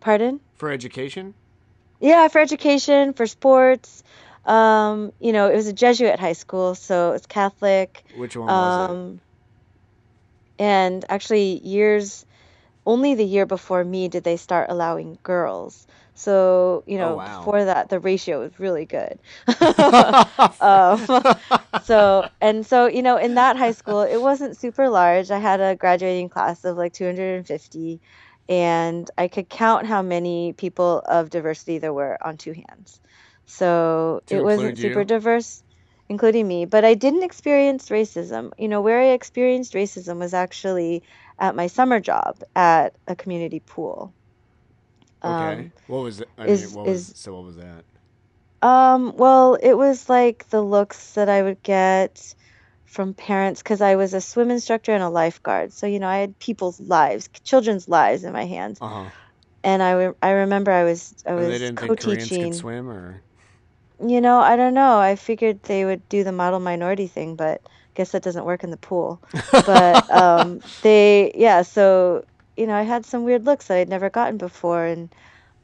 [0.00, 0.40] pardon?
[0.56, 1.34] For education?
[2.00, 4.02] Yeah, for education, for sports.
[4.44, 8.04] Um, you know, it was a Jesuit high school, so it's Catholic.
[8.14, 8.90] Which one was it?
[8.90, 9.20] Um,
[10.58, 12.24] and actually, years,
[12.86, 15.86] only the year before me did they start allowing girls.
[16.14, 17.24] So, you know, Oh, wow.
[17.24, 19.20] before that, the ratio was really good.
[20.60, 21.08] um,
[21.78, 25.30] so, and so, you know, in that high school, it wasn't super large.
[25.30, 28.00] I had a graduating class of like 250,
[28.48, 33.00] and I could count how many people of diversity there were on two hands.
[33.50, 35.04] So To it wasn't super you?
[35.04, 35.62] diverse,
[36.08, 38.52] including me, but I didn't experience racism.
[38.58, 41.02] You know, where I experienced racism was actually
[41.38, 44.14] at my summer job at a community pool.
[45.24, 45.54] okay.
[45.62, 46.28] Um, what was it?
[46.38, 47.84] I is- mean, what was, so what was that?
[48.62, 52.34] Um, well, it was like the looks that I would get
[52.84, 55.72] from parents because I was a swim instructor and a lifeguard.
[55.72, 58.78] So, you know, I had people's lives, children's lives in my hands.
[58.80, 59.08] Uh-huh.
[59.64, 62.50] And I, I remember I was I was they didn't think Koreans co-teaching.
[62.50, 63.22] could swim or
[64.06, 64.98] You know, I don't know.
[64.98, 68.64] I figured they would do the model minority thing, but I guess that doesn't work
[68.64, 69.20] in the pool.
[69.52, 72.24] But um, they, yeah, so,
[72.56, 74.86] you know, I had some weird looks that I'd never gotten before.
[74.86, 75.10] And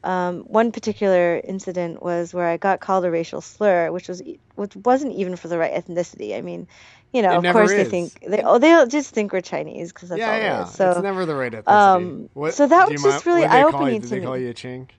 [0.03, 4.21] um, one particular incident was where I got called a racial slur, which was
[4.55, 6.37] which wasn't even for the right ethnicity.
[6.37, 6.67] I mean,
[7.11, 10.09] you know, It of course they think they oh they just think we're Chinese because
[10.09, 10.63] that's all yeah, it yeah.
[10.63, 10.71] is.
[10.73, 11.67] So it's never the right ethnicity.
[11.95, 13.97] um, what, so that was just mind- really they call you?
[13.97, 14.89] eye-opening Did to they call you a chink?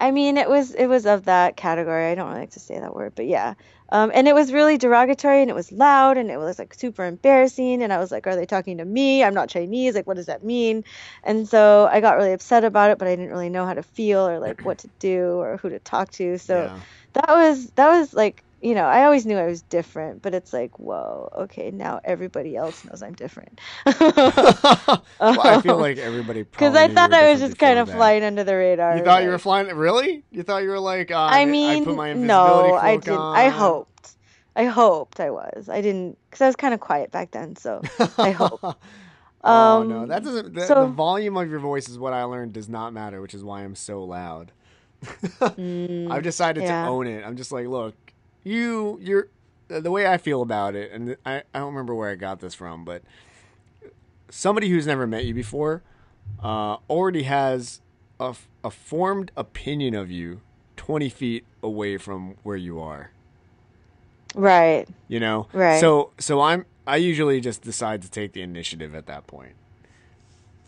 [0.00, 2.10] I mean, it was it was of that category.
[2.10, 3.54] I don't really like to say that word, but yeah.
[3.92, 7.04] Um, and it was really derogatory, and it was loud, and it was like super
[7.04, 7.82] embarrassing.
[7.82, 9.22] And I was like, "Are they talking to me?
[9.22, 9.94] I'm not Chinese.
[9.94, 10.84] Like, what does that mean?"
[11.22, 13.82] And so I got really upset about it, but I didn't really know how to
[13.82, 16.38] feel or like what to do or who to talk to.
[16.38, 16.80] So yeah.
[17.12, 20.52] that was that was like you know I always knew I was different, but it's
[20.52, 23.60] like whoa, okay, now everybody else knows I'm different.
[23.86, 27.96] well, I feel like everybody Because I thought I was just kind of that.
[27.96, 28.96] flying under the radar.
[28.96, 29.68] You thought you were flying?
[29.74, 30.24] Really?
[30.30, 31.10] You thought you were like?
[31.10, 33.18] Uh, I mean, put my invisibility no, I didn't.
[33.18, 34.16] I hoped.
[34.56, 35.68] I hoped I was.
[35.68, 37.56] I didn't, because I was kind of quiet back then.
[37.56, 37.80] So
[38.18, 38.60] I hope.
[39.44, 40.54] oh no, Um, that doesn't.
[40.54, 43.32] The, so- the volume of your voice is what I learned does not matter, which
[43.34, 44.52] is why I'm so loud.
[45.40, 46.82] Mm, I've decided yeah.
[46.84, 47.24] to own it.
[47.24, 47.94] I'm just like, look,
[48.44, 49.28] you, you're
[49.68, 52.54] the way I feel about it, and I, I don't remember where I got this
[52.54, 53.02] from, but
[54.28, 55.82] somebody who's never met you before
[56.42, 57.80] uh, already has
[58.18, 58.34] a,
[58.64, 60.40] a formed opinion of you
[60.76, 63.10] 20 feet away from where you are.
[64.34, 64.88] right.
[65.08, 65.80] You know, Right.
[65.80, 66.66] So, so I'm.
[66.86, 69.52] I usually just decide to take the initiative at that point.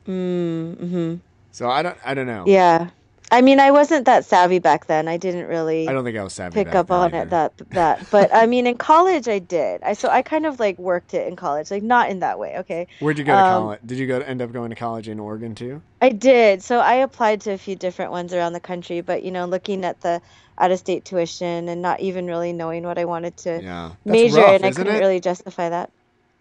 [0.07, 1.14] Mm, hmm
[1.51, 1.97] So I don't.
[2.05, 2.45] I don't know.
[2.47, 2.91] Yeah.
[3.33, 5.09] I mean, I wasn't that savvy back then.
[5.09, 6.53] I didn't really I don't think I was savvy.
[6.53, 7.22] pick up on either.
[7.24, 8.11] it that that.
[8.11, 9.83] But I mean, in college, I did.
[9.83, 12.59] I so I kind of like worked it in college, like not in that way.
[12.59, 12.87] Okay.
[13.01, 13.80] Where'd you go to um, college?
[13.87, 15.80] Did you go to end up going to college in Oregon too?
[16.03, 16.62] I did.
[16.62, 19.85] So I applied to a few different ones around the country, but you know, looking
[19.85, 20.20] at the
[20.59, 24.37] out of state tuition and not even really knowing what I wanted to Yeah, major
[24.43, 24.99] rough, in, I couldn't it?
[24.99, 25.91] really justify that.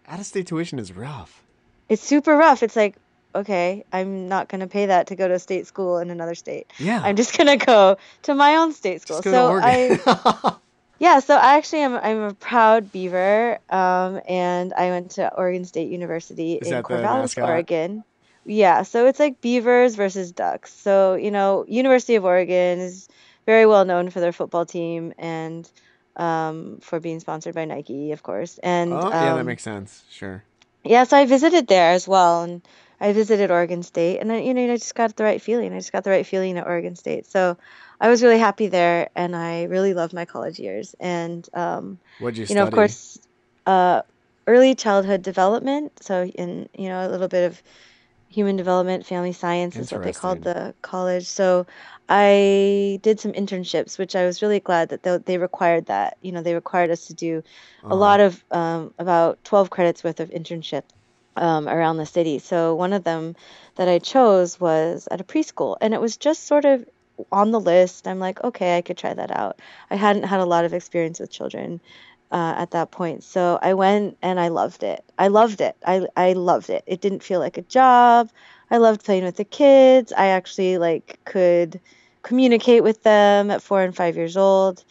[0.06, 1.42] Out of state tuition is rough.
[1.88, 2.62] It's super rough.
[2.62, 2.96] It's like,
[3.34, 6.34] okay, I'm not going to pay that to go to a state school in another
[6.34, 6.72] state.
[6.78, 9.22] Yeah, I'm just going to go to my own state school.
[9.22, 10.56] So I
[10.98, 15.64] yeah, so I actually am I'm a proud beaver um and I went to Oregon
[15.64, 17.42] State University Is in Corvallis.
[17.42, 18.04] Oregon.
[18.44, 20.72] Yeah, so it's like beavers versus ducks.
[20.72, 23.08] So, you know, University of Oregon is
[23.46, 25.68] very well known for their football team and
[26.16, 28.58] um, for being sponsored by Nike, of course.
[28.62, 30.02] And oh, yeah, that um, makes sense.
[30.10, 30.42] Sure.
[30.84, 32.62] yeah, so I visited there as well, and
[33.02, 35.72] I visited Oregon State, and I, you know, I just got the right feeling.
[35.72, 37.58] I just got the right feeling at Oregon State, so
[38.00, 40.94] I was really happy there, and I really loved my college years.
[41.00, 42.60] And um, What'd you you study?
[42.60, 43.18] know, of course,
[43.66, 44.02] uh,
[44.46, 46.00] early childhood development.
[46.00, 47.60] So, in you know, a little bit of
[48.28, 51.26] human development, family science is what they called the college.
[51.26, 51.66] So
[52.08, 56.18] I did some internships, which I was really glad that they, they required that.
[56.22, 57.42] You know, they required us to do
[57.82, 57.94] uh-huh.
[57.94, 60.84] a lot of um, about 12 credits worth of internship
[61.36, 62.38] um, around the city.
[62.38, 63.36] So one of them
[63.76, 66.84] that I chose was at a preschool, and it was just sort of
[67.30, 68.06] on the list.
[68.06, 69.60] I'm like, okay, I could try that out.
[69.90, 71.80] I hadn't had a lot of experience with children
[72.30, 75.04] uh, at that point, so I went and I loved it.
[75.18, 75.76] I loved it.
[75.86, 76.82] I I loved it.
[76.86, 78.30] It didn't feel like a job.
[78.70, 80.12] I loved playing with the kids.
[80.12, 81.80] I actually like could
[82.22, 84.84] communicate with them at four and five years old.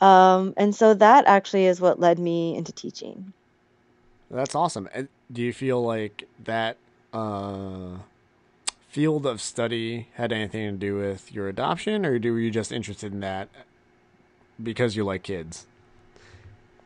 [0.00, 3.32] Um, and so that actually is what led me into teaching.
[4.30, 4.88] That's awesome.
[5.32, 6.76] Do you feel like that
[7.12, 7.98] uh,
[8.88, 13.12] field of study had anything to do with your adoption, or were you just interested
[13.12, 13.48] in that
[14.62, 15.66] because you like kids?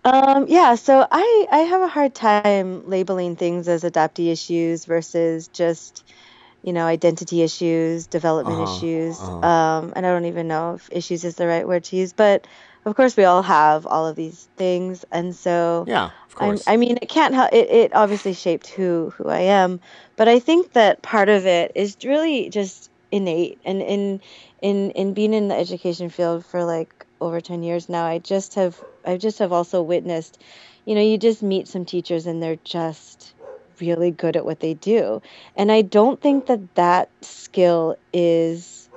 [0.05, 5.49] Um, yeah, so I, I have a hard time labeling things as adoptee issues versus
[5.49, 6.05] just
[6.67, 9.21] you know, identity issues, development uh-huh, issues.
[9.21, 9.47] Uh-huh.
[9.47, 12.47] Um, and I don't even know if issues is the right word to use, but
[12.87, 15.05] of course we all have all of these things.
[15.13, 16.69] And so, yeah, of course.
[16.69, 19.81] i mean, it can't help, it, it obviously shaped who, who I am,
[20.17, 24.21] but I think that part of it is really just innate and in,
[24.63, 28.57] in, in being in the education field for like over 10 years now, I just
[28.57, 30.43] have, I just have also witnessed,
[30.87, 33.35] you know, you just meet some teachers and they're just,
[33.81, 35.23] really good at what they do.
[35.57, 38.89] And I don't think that that skill is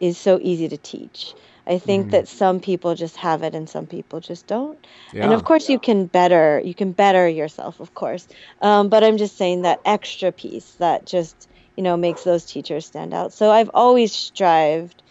[0.00, 1.34] is so easy to teach.
[1.66, 2.10] I think mm.
[2.12, 4.78] that some people just have it and some people just don't.
[5.12, 5.24] Yeah.
[5.24, 8.26] And of course, you can better you can better yourself, of course.
[8.60, 12.86] Um, but I'm just saying that extra piece that just you know makes those teachers
[12.86, 13.32] stand out.
[13.32, 15.02] So I've always strived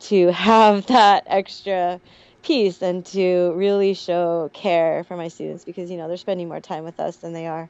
[0.00, 2.00] to have that extra
[2.42, 6.60] piece and to really show care for my students because you know they're spending more
[6.60, 7.68] time with us than they are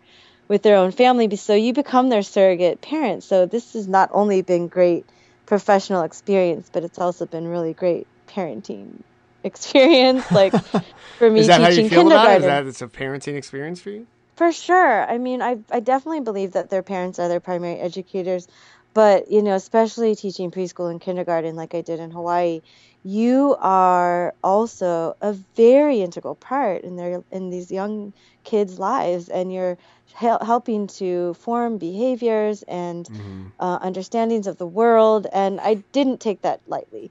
[0.48, 1.34] with their own family.
[1.36, 3.24] So you become their surrogate parent.
[3.24, 5.04] So this has not only been great
[5.46, 9.02] professional experience, but it's also been really great parenting
[9.44, 10.30] experience.
[10.30, 10.52] Like
[11.18, 12.44] for me, is that teaching how you feel kindergarten.
[12.44, 12.66] About it?
[12.68, 14.06] Is that it's a parenting experience for you?
[14.36, 15.10] For sure.
[15.10, 18.46] I mean, I I definitely believe that their parents are their primary educators,
[18.92, 22.60] but you know, especially teaching preschool and kindergarten, like I did in Hawaii,
[23.02, 28.12] you are also a very integral part in their in these young
[28.44, 29.78] kids' lives, and you're
[30.12, 33.46] hel- helping to form behaviors and mm-hmm.
[33.60, 35.26] uh, understandings of the world.
[35.32, 37.10] And I didn't take that lightly.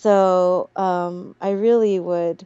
[0.00, 2.44] So um, I really would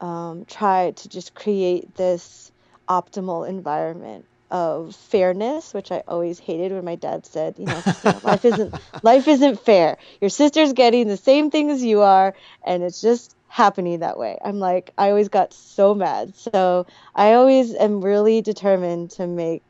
[0.00, 2.50] um, try to just create this
[2.88, 7.82] optimal environment of fairness, which I always hated when my dad said, you know,
[8.22, 9.98] life isn't life isn't fair.
[10.20, 12.34] Your sister's getting the same things you are,
[12.64, 14.38] and it's just happening that way.
[14.42, 16.34] I'm like, I always got so mad.
[16.36, 19.64] So I always am really determined to make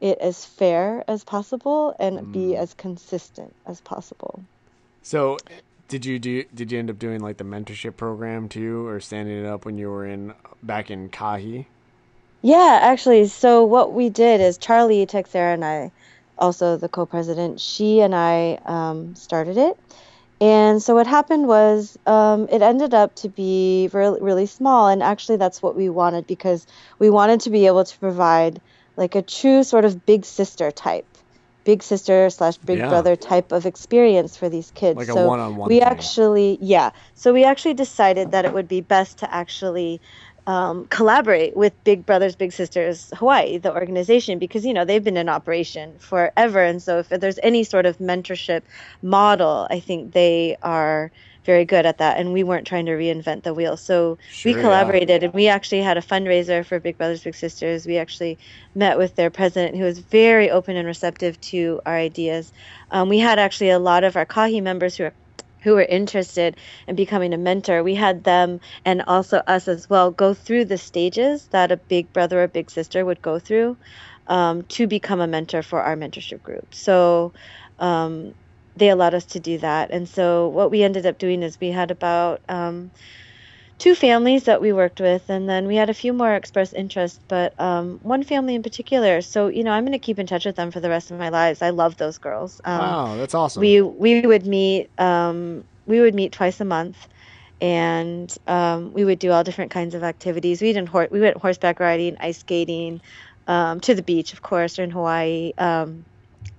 [0.00, 2.32] it as fair as possible and mm.
[2.32, 4.42] be as consistent as possible.
[5.02, 5.36] So
[5.94, 9.38] did you do did you end up doing like the mentorship program too or standing
[9.38, 11.66] it up when you were in back in KAHI?
[12.42, 15.92] Yeah, actually, so what we did is Charlie Texera and I,
[16.36, 19.78] also the co-president, she and I um, started it,
[20.40, 24.88] and so what happened was um, it ended up to be really, really small.
[24.88, 26.66] And actually, that's what we wanted because
[26.98, 28.60] we wanted to be able to provide
[28.96, 31.06] like a true sort of big sister type,
[31.64, 32.88] big sister slash big yeah.
[32.88, 34.96] brother type of experience for these kids.
[34.96, 35.50] Like so.
[35.66, 35.82] We thing.
[35.82, 36.90] actually, yeah.
[37.14, 40.00] So we actually decided that it would be best to actually
[40.46, 45.16] um, collaborate with Big Brothers Big Sisters Hawaii, the organization, because you know they've been
[45.16, 48.62] in operation forever, and so if there's any sort of mentorship
[49.02, 51.10] model, I think they are
[51.44, 52.18] very good at that.
[52.18, 55.26] And we weren't trying to reinvent the wheel, so sure, we collaborated, yeah.
[55.26, 57.86] and we actually had a fundraiser for Big Brothers Big Sisters.
[57.86, 58.38] We actually
[58.74, 62.52] met with their president, who was very open and receptive to our ideas.
[62.90, 65.14] Um, we had actually a lot of our KAHI members who are
[65.64, 70.10] who were interested in becoming a mentor, we had them and also us as well
[70.10, 73.74] go through the stages that a big brother or big sister would go through
[74.26, 76.74] um, to become a mentor for our mentorship group.
[76.74, 77.32] So
[77.78, 78.34] um,
[78.76, 79.90] they allowed us to do that.
[79.90, 82.90] And so what we ended up doing is we had about um,
[83.78, 87.20] two families that we worked with, and then we had a few more express interest,
[87.28, 89.20] but um, one family in particular.
[89.22, 91.18] So you know, I'm going to keep in touch with them for the rest of
[91.18, 91.62] my lives.
[91.62, 92.60] I love those girls.
[92.64, 93.60] Um, wow, that's awesome.
[93.60, 97.08] We we would meet um, we would meet twice a month,
[97.60, 100.62] and um, we would do all different kinds of activities.
[100.62, 103.00] We did hor- we went horseback riding, ice skating,
[103.46, 105.52] um, to the beach, of course, or in Hawaii.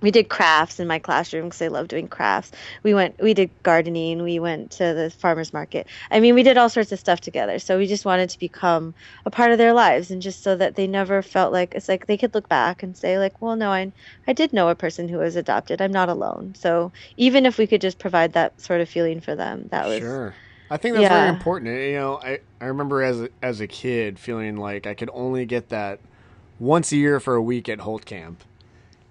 [0.02, 2.52] We did crafts in my classroom because I love doing crafts.
[2.82, 4.22] We went, we did gardening.
[4.22, 5.86] We went to the farmers market.
[6.10, 7.58] I mean, we did all sorts of stuff together.
[7.58, 10.74] So we just wanted to become a part of their lives, and just so that
[10.76, 13.70] they never felt like it's like they could look back and say like, well, no,
[13.70, 13.90] I,
[14.26, 15.80] I did know a person who was adopted.
[15.80, 16.54] I'm not alone.
[16.56, 19.98] So even if we could just provide that sort of feeling for them, that was
[19.98, 20.34] Sure.
[20.68, 21.08] I think that's Yeah.
[21.08, 21.74] very important.
[21.74, 25.46] You know, I, I remember as a, as a kid feeling like I could only
[25.46, 26.00] get that
[26.58, 28.42] once a year for a week at Holt Camp.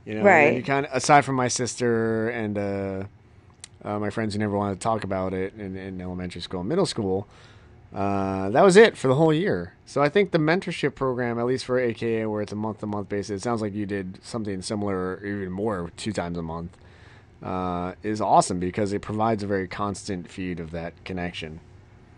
[0.06, 0.56] You know, Right.
[0.56, 3.03] you kind of aside from my sister and uh,
[3.84, 6.70] uh, my friends who never wanted to talk about it in, in elementary school and
[6.70, 7.28] middle school,
[7.93, 9.74] uh, that was it for the whole year.
[9.86, 12.86] So I think the mentorship program, at least for AKA, where it's a month to
[12.88, 16.41] month basis, it sounds like you did something similar, or even more, two times a
[16.41, 16.78] month,
[17.41, 21.60] uh, is awesome because it provides a very constant feed of that connection.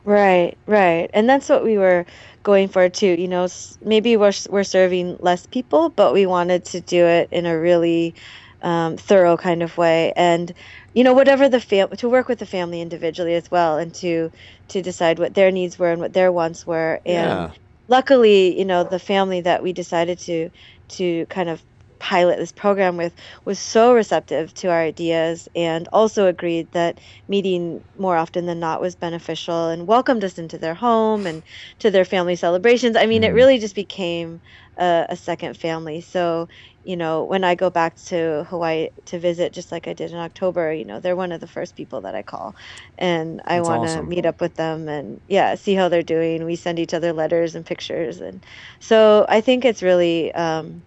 [0.08, 1.10] Right, right.
[1.14, 2.06] And that's what we were
[2.44, 3.16] going for too.
[3.20, 7.06] You know, s- maybe we're s- we're serving less people, but we wanted to do
[7.06, 8.16] it in a really
[8.62, 10.14] um, thorough kind of way.
[10.16, 10.54] And
[10.94, 14.32] you know, whatever the fam to work with the family individually as well, and to
[14.70, 17.02] to decide what their needs were and what their wants were.
[17.06, 17.52] And Yeah.
[17.90, 20.50] luckily, you know, the family that we decided to
[20.98, 21.64] to kind of
[22.00, 23.14] pilot this program with
[23.46, 28.82] was so receptive to our ideas and also agreed that meeting more often than not
[28.82, 31.44] was beneficial and welcomed us into their home and
[31.80, 32.96] to their family celebrations.
[32.96, 33.34] I mean, it Mhm.
[33.34, 34.42] really just became
[34.78, 36.02] a, a second family.
[36.02, 36.48] So,
[36.84, 40.18] you know, when I go back to Hawaii to visit, just like I did in
[40.18, 42.56] October, you know, they're one of the first people that I call,
[42.98, 44.08] and I want to awesome.
[44.08, 46.46] meet up with them and yeah, see how they're doing.
[46.46, 48.46] We send each other letters and pictures, and
[48.80, 50.84] so I think it's really, um,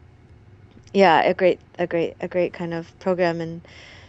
[0.93, 3.61] yeah, a great, a great, a great kind of program and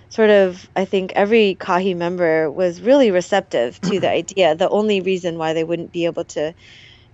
[0.09, 4.55] sort of I think every Kahi member was really receptive to the idea.
[4.55, 6.53] The only reason why they wouldn't be able to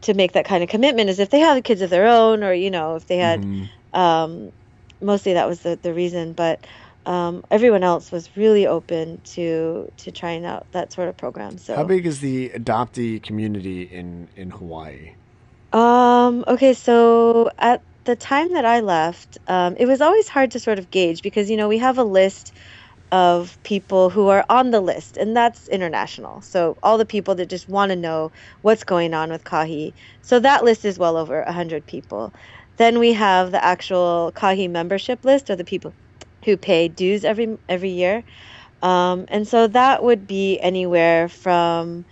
[0.02, 2.54] to make that kind of commitment is if they have kids of their own or
[2.54, 3.70] you know if they had Mhm.
[3.94, 4.52] um,
[5.02, 6.66] mostly that was the, the reason but
[7.06, 11.76] um, everyone else was really open to to trying out that sort of program so
[11.76, 15.14] How big is the adoptee community in in Hawaii?
[15.74, 20.62] Um, okay, so at the time that I left, um, it was always hard to
[20.62, 22.54] sort of gauge because, you know, we have a list
[23.12, 26.42] of people who are on the list, and that's international.
[26.42, 28.32] So all the people that just want to know
[28.64, 29.94] what's going on with Kahi.
[30.22, 32.34] So that list is well over 100 people.
[32.78, 35.96] Then we have the actual Kahi membership list, or the people
[36.46, 38.24] who pay dues every every year.
[38.82, 42.06] Um, and so that would be anywhere from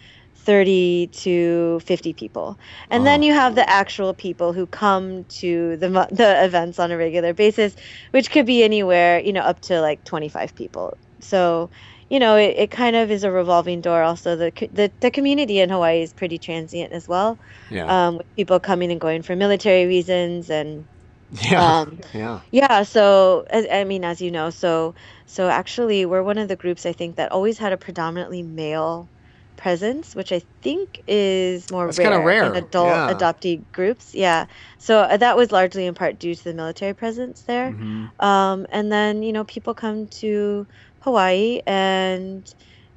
[0.45, 2.57] 30 to 50 people.
[2.89, 3.23] And then Oh.
[3.23, 7.75] you have the actual people who come to the the events on a regular basis,
[8.11, 10.97] which could be anywhere, you know, up to like 25 people.
[11.21, 11.71] So,
[12.09, 14.03] you know, it, it kind of is a revolving door.
[14.03, 17.39] Also, the, the the community in Hawaii is pretty transient as well,
[17.69, 20.87] Yeah, um, with people coming and going for military reasons and
[21.29, 22.41] yeah, um, yeah.
[22.51, 26.55] yeah, so as, I mean, as you know, so so actually, we're one of the
[26.55, 29.11] groups I think that always had a predominantly male
[29.55, 33.15] presence, which I think is more That's kinda rare in adult yeah.
[33.15, 34.13] adoptee groups.
[34.13, 34.45] Yeah,
[34.79, 37.71] so uh, that was largely in part due to the military presence there.
[37.71, 38.23] Mhm.
[38.23, 40.67] Um, and then you know people come to
[40.99, 42.47] Hawaii and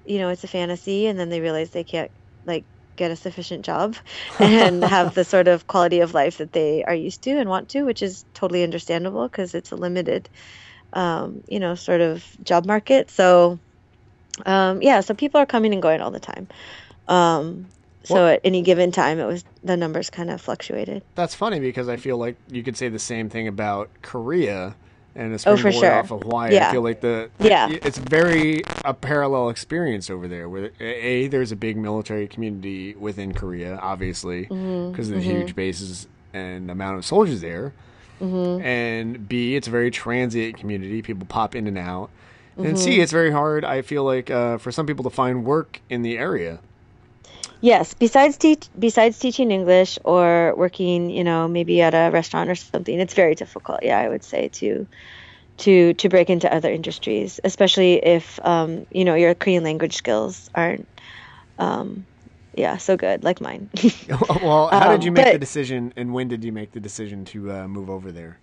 [0.05, 2.11] you know it's a fantasy, and then they realize they can't
[2.45, 3.97] like get a sufficient job
[4.41, 7.69] and have the sort of quality of life that they are used to and want
[7.71, 10.29] to, which is totally understandable because it's a limited,
[10.93, 13.11] um, you know, sort of job market.
[13.11, 13.61] So,
[14.47, 16.49] um, yeah, so people are coming and going all the time.
[17.09, 17.67] Um,
[18.05, 21.03] so Well- at any given time, it was the numbers kind of fluctuated.
[21.15, 24.75] That's funny because I feel like you could say the same thing about Korea
[25.15, 25.93] and a Oh, for sure.
[25.93, 26.57] off of Hawaii.
[26.59, 27.69] I feel like the Yeah.
[27.71, 30.49] it's very a parallel experience over there.
[30.49, 34.93] Where a there's a big military community within Korea, obviously, Mm-hmm.
[34.93, 37.73] because of the huge bases and amount of soldiers there.
[38.23, 38.63] Mm-hmm.
[38.65, 41.03] And B, it's a very transient community.
[41.03, 42.11] People pop in and out.
[42.59, 42.77] And Mm-hmm.
[42.77, 43.65] C, it's very hard.
[43.65, 46.61] I feel like uh, for some people to find work in the area.
[47.61, 52.55] Yes, besides teach besides teaching English or working, you know, maybe at a restaurant or
[52.55, 53.81] something, it's very difficult.
[53.83, 54.87] Yeah, I would say to
[55.59, 60.49] to to break into other industries, especially if um, you know, your Korean language skills
[60.55, 60.89] aren't
[61.59, 62.07] um
[62.57, 63.71] yeah, so good like mine.
[64.09, 66.81] well, how did Um, you make the but- decision, and when did you make the
[66.81, 68.39] decision to uh, move over there?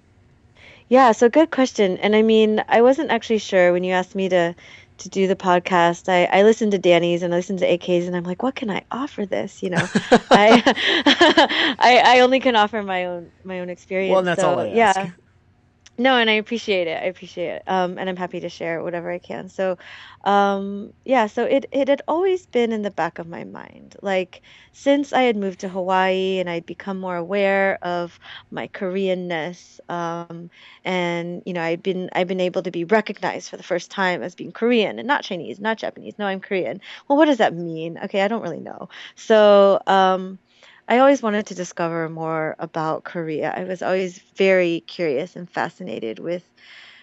[0.90, 1.98] Yeah, so good question.
[1.98, 4.56] And I mean, I wasn't actually sure when you asked me to
[4.98, 6.08] to do the podcast.
[6.08, 8.70] I, I listened to Danny's and I listened to AK's and I'm like, what can
[8.70, 9.62] I offer this?
[9.62, 9.88] You know,
[10.32, 10.64] I,
[11.80, 14.12] I I only can offer my own my own experience.
[14.12, 15.12] Well, and that's so, all I yeah.
[15.98, 17.02] No, and I appreciate it.
[17.02, 17.64] I appreciate it.
[17.68, 19.48] Um, and I'm happy to share whatever I can.
[19.48, 19.78] So,
[20.26, 23.96] um, yeah, so it, it had always been in the back of my mind.
[24.02, 24.42] Like,
[24.74, 28.20] since I had moved to Hawaii and I'd become more aware of
[28.52, 30.50] my Koreanness, um,
[30.84, 34.22] and, you know, I'd been, I've been able to be recognized for the first time
[34.22, 36.16] as being Korean and not Chinese, not Japanese.
[36.20, 36.82] No, I'm Korean.
[37.08, 37.98] Well, what does that mean?
[38.04, 38.90] Okay, I don't really know.
[39.16, 40.40] So, um,
[40.88, 43.52] I always wanted to discover more about Korea.
[43.56, 46.44] I was always very curious and fascinated with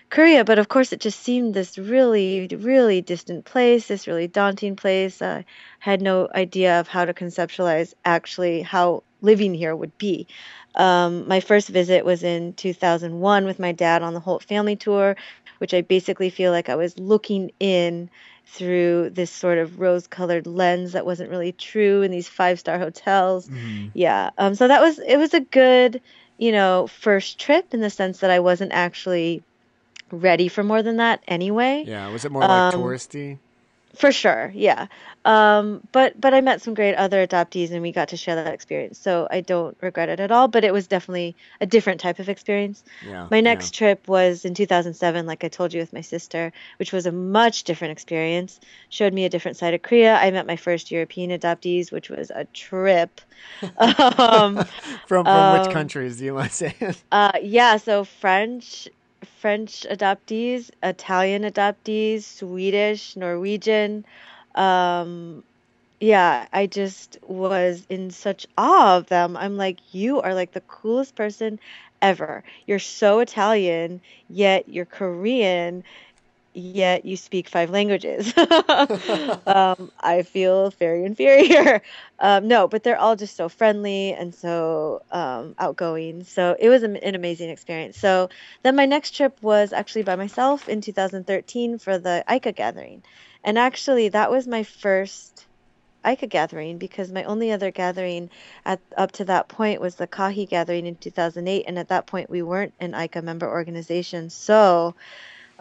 [0.08, 4.76] Korea, but of course, it just seemed this really, really distant place, this really daunting
[4.76, 5.20] place.
[5.22, 5.46] I
[5.80, 10.28] had no idea of how to conceptualize actually how living here would be.
[10.74, 15.16] Um, my first visit was in 2001 with my dad on the Holt family tour,
[15.58, 18.10] which I basically feel like I was looking in
[18.46, 22.78] through this sort of rose colored lens that wasn't really true in these five star
[22.78, 23.48] hotels.
[23.48, 23.88] Mm-hmm.
[23.94, 24.30] Yeah.
[24.36, 26.00] Um, so that was, it was a good,
[26.38, 29.42] you know, first trip in the sense that I wasn't actually
[30.10, 31.84] ready for more than that anyway.
[31.86, 32.08] Yeah.
[32.10, 33.38] Was it more like um, touristy?
[33.94, 34.86] For sure, yeah.
[35.24, 38.52] Um, but but I met some great other adoptees, and we got to share that
[38.52, 38.98] experience.
[38.98, 40.48] So I don't regret it at all.
[40.48, 42.82] But it was definitely a different type of experience.
[43.06, 43.78] Yeah, my next yeah.
[43.78, 47.64] trip was in 2007, like I told you, with my sister, which was a much
[47.64, 48.58] different experience.
[48.88, 50.16] Showed me a different side of Korea.
[50.16, 53.20] I met my first European adoptees, which was a trip.
[53.78, 54.64] um,
[55.06, 56.94] from from um, which countries do you want to say?
[57.12, 58.88] uh, yeah, so French,
[59.40, 64.04] French adoptees, Italian adoptees, Swedish, Norwegian.
[64.54, 65.42] Um,
[66.00, 69.36] yeah, I just was in such awe of them.
[69.36, 71.60] I'm like, you are like the coolest person
[72.02, 72.42] ever.
[72.66, 75.84] You're so Italian, yet you're Korean,
[76.54, 78.32] yet you speak five languages.
[79.46, 81.82] um, I feel very inferior.
[82.18, 86.24] Um, no, but they're all just so friendly and so um, outgoing.
[86.24, 87.98] So it was an, an amazing experience.
[87.98, 88.28] So
[88.62, 93.02] then my next trip was actually by myself in 2013 for the IKAA gathering.
[93.44, 95.46] And actually, that was my first
[96.04, 98.30] IKAA gathering because my only other gathering
[98.64, 102.30] at up to that point was the Kahi gathering in 2008, and at that point
[102.30, 104.30] we weren't an IKAA member organization.
[104.30, 104.94] So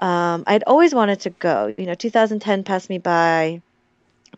[0.01, 1.73] um, I'd always wanted to go.
[1.77, 3.61] You know, 2010 passed me by.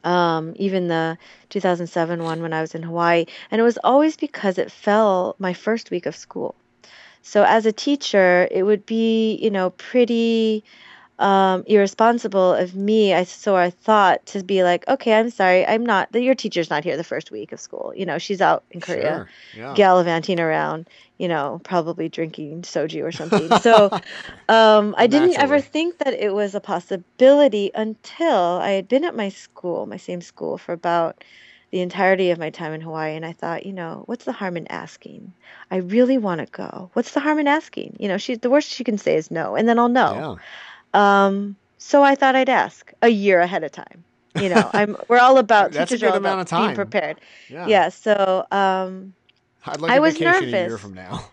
[0.04, 1.18] Um, even the
[1.50, 5.54] 2007 one when I was in Hawaii, and it was always because it fell my
[5.54, 6.56] first week of school.
[7.22, 10.64] So as a teacher, it would be you know pretty
[11.20, 13.14] um, irresponsible of me.
[13.14, 16.14] I so I thought to be like, okay, I'm sorry, I'm not.
[16.14, 17.94] Your teacher's not here the first week of school.
[17.96, 19.64] You know, she's out in Korea, sure.
[19.64, 19.74] yeah.
[19.76, 20.88] gallivanting around.
[21.18, 23.48] You know, probably drinking soju or something.
[23.60, 23.92] so
[24.50, 29.16] um, I didn't ever think that it was a possibility until I had been at
[29.16, 31.24] my school, my same school, for about
[31.70, 33.16] the entirety of my time in Hawaii.
[33.16, 35.34] And I thought, you know, what's the harm in asking?
[35.72, 36.90] I really want to go.
[36.94, 37.98] What's the harm in asking?
[38.00, 40.14] You know, she the worst she can say is no, and then I'll know.
[40.14, 40.44] Yeah.
[40.94, 44.04] Um, so I thought I'd ask a year ahead of time.
[44.36, 46.66] You know, I'm we're all about That's teachers a good are amount about of time.
[46.68, 47.22] being prepared.
[47.50, 47.68] Yeah.
[47.68, 49.14] yeah so um,
[49.66, 50.54] I'd like I was nervous.
[50.54, 51.26] a year from now.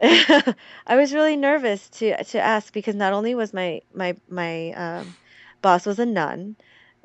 [0.00, 0.54] I
[0.96, 5.14] was really nervous to to ask because not only was my my my um,
[5.60, 6.56] boss was a nun,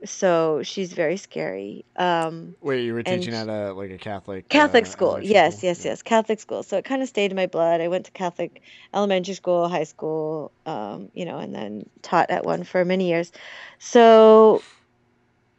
[0.05, 1.85] so she's very scary.
[1.95, 5.19] Um, Wait, you were teaching at a like a Catholic Catholic uh, school?
[5.21, 5.69] Yes, school?
[5.69, 6.63] yes, yes, Catholic school.
[6.63, 7.81] So it kind of stayed in my blood.
[7.81, 8.61] I went to Catholic
[8.93, 13.31] elementary school, high school, um, you know, and then taught at one for many years.
[13.79, 14.65] So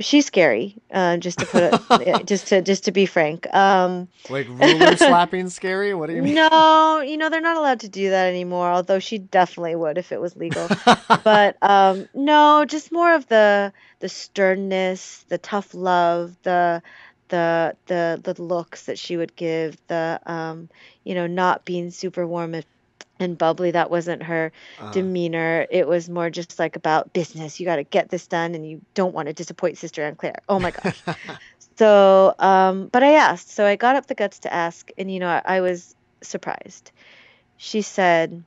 [0.01, 0.77] she's scary.
[0.91, 1.73] Uh, just to put
[2.03, 3.53] it, just to just to be frank.
[3.55, 5.95] Um, like ruler slapping scary.
[5.95, 6.35] What do you mean?
[6.35, 8.69] No, you know they're not allowed to do that anymore.
[8.69, 10.69] Although she definitely would if it was legal.
[11.25, 16.83] but um, no, just more of the the sternness, the tough love, the
[17.29, 20.69] the the the looks that she would give, the um,
[21.05, 22.65] you know, not being super warm and
[23.33, 23.71] bubbly.
[23.71, 24.93] That wasn't her uh-huh.
[24.93, 25.67] demeanor.
[25.71, 27.59] It was more just like about business.
[27.59, 30.43] You got to get this done, and you don't want to disappoint Sister Anne Claire.
[30.47, 31.03] Oh my gosh.
[31.79, 33.51] so, um, but I asked.
[33.51, 36.91] So I got up the guts to ask, and you know, I, I was surprised.
[37.57, 38.45] She said,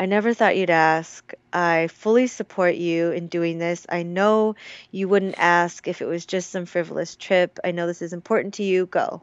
[0.00, 1.34] I never thought you'd ask.
[1.52, 3.84] I fully support you in doing this.
[3.86, 4.54] I know
[4.90, 7.58] you wouldn't ask if it was just some frivolous trip.
[7.62, 8.86] I know this is important to you.
[8.86, 9.22] Go.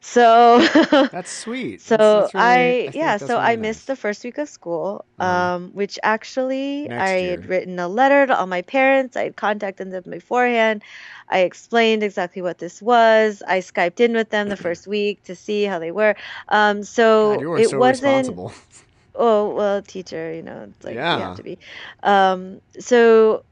[0.00, 0.60] So
[1.12, 1.82] that's sweet.
[1.82, 3.62] So that's, that's really, I, I yeah, so really I nice.
[3.62, 5.56] missed the first week of school, uh-huh.
[5.56, 7.30] um, which actually Next I year.
[7.32, 9.16] had written a letter to all my parents.
[9.16, 10.82] I had contacted them beforehand.
[11.28, 13.42] I explained exactly what this was.
[13.46, 16.16] I skyped in with them the first week to see how they were.
[16.48, 18.52] Um, so God, it so wasn't.
[19.16, 21.16] Oh well, teacher, you know, it's like yeah.
[21.16, 21.58] you have to be.
[22.04, 23.44] Um, so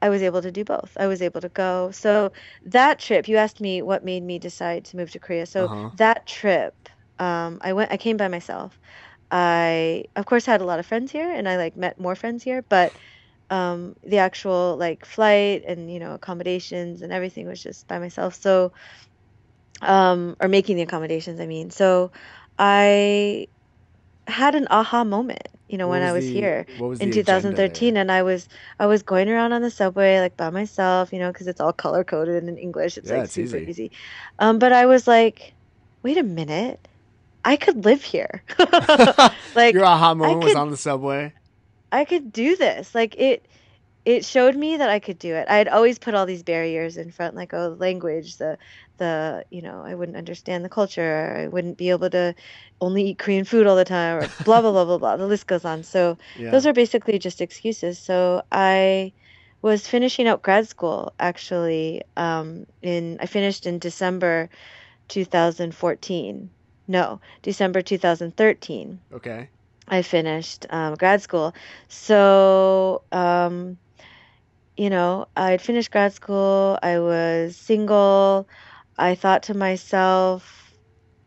[0.00, 0.96] I was able to do both.
[0.98, 1.90] I was able to go.
[1.90, 2.32] So
[2.66, 5.46] that trip, you asked me what made me decide to move to Korea.
[5.46, 5.90] So uh-huh.
[5.96, 6.88] that trip
[7.18, 7.92] um, I went.
[7.92, 8.78] I came by myself.
[9.30, 12.42] I of course had a lot of friends here, and I like met more friends
[12.42, 12.92] here, but
[13.50, 18.34] um, the actual like flight and you know accommodations and everything was just by myself.
[18.34, 18.72] So,
[19.82, 21.40] um, or making the accommodations.
[21.40, 22.12] I mean, so
[22.58, 23.48] I
[24.28, 27.10] had an aha moment you know What when i was was the here was in
[27.10, 28.48] 2013 and i was
[28.78, 31.72] i was going around on the subway like by myself you know because it's all
[31.72, 32.98] color coded in english.
[32.98, 33.66] It's Yeah, like it's super easy.
[33.66, 33.92] easy.
[34.38, 35.54] Um but i was like
[36.04, 36.88] wait a minute.
[37.44, 38.44] I could live here.
[39.54, 41.34] Like Your aha moment was on the subway.
[41.92, 42.94] i could do this.
[42.94, 43.47] Like it
[44.08, 45.46] it showed me that I could do it.
[45.50, 48.56] I had always put all these barriers in front, like oh, language, the
[48.96, 52.34] the you know, I wouldn't understand the culture, I wouldn't be able to
[52.80, 55.16] only eat Korean food all the time, or blah blah blah blah blah.
[55.18, 55.82] The list goes on.
[55.82, 56.50] So Yeah.
[56.52, 57.98] those are basically just excuses.
[57.98, 59.12] So I
[59.60, 62.00] was finishing out grad school actually.
[62.16, 64.48] Um, in I finished in December
[65.08, 66.50] 2014.
[66.86, 69.00] No, December 2013.
[69.12, 69.50] Okay.
[69.86, 71.54] I finished um, grad school.
[71.88, 73.76] So, um,
[74.78, 76.78] you know, I'd finished grad school.
[76.82, 78.48] I was single.
[78.98, 80.74] I thought to myself,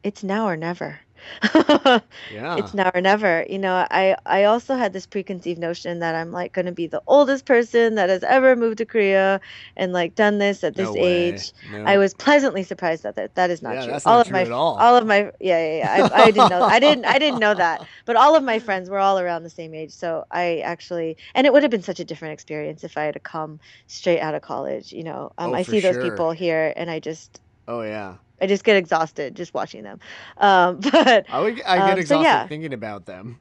[0.04, 1.02] it's now or never.
[2.30, 2.56] Yeah.
[2.56, 3.46] It's now or never.
[3.50, 6.88] You know, I I also had this preconceived notion that I'm like going to be
[6.88, 9.40] the oldest person that has ever moved to Korea
[9.76, 11.54] and like done this at this No age.
[11.64, 11.80] No.
[11.86, 13.94] I was pleasantly surprised that that, that is not Yeah, true.
[13.94, 14.78] that's all not of my true at all.
[14.78, 17.54] all of my yeah yeah yeah I, I didn't know I didn't I didn't know
[17.56, 21.18] that but all of my friends were all around the same age so I actually
[21.36, 24.36] and it would have been such a different experience if I had come straight out
[24.36, 25.98] of college you know um, Oh, I see those sure.
[25.98, 28.18] people here and I just Oh yeah.
[28.42, 30.00] I just get exhausted just watching them
[30.38, 31.62] um, but I would.
[31.64, 32.48] I Um, get so exhausted yeah.
[32.48, 33.40] thinking about them.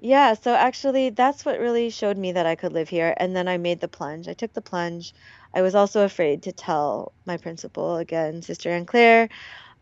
[0.00, 3.14] yeah, so actually, that's what really showed me that I could live here.
[3.18, 4.28] And then I made the plunge.
[4.28, 5.14] I took the plunge.
[5.54, 9.28] I was also afraid to tell my principal again, Sister Anne Claire.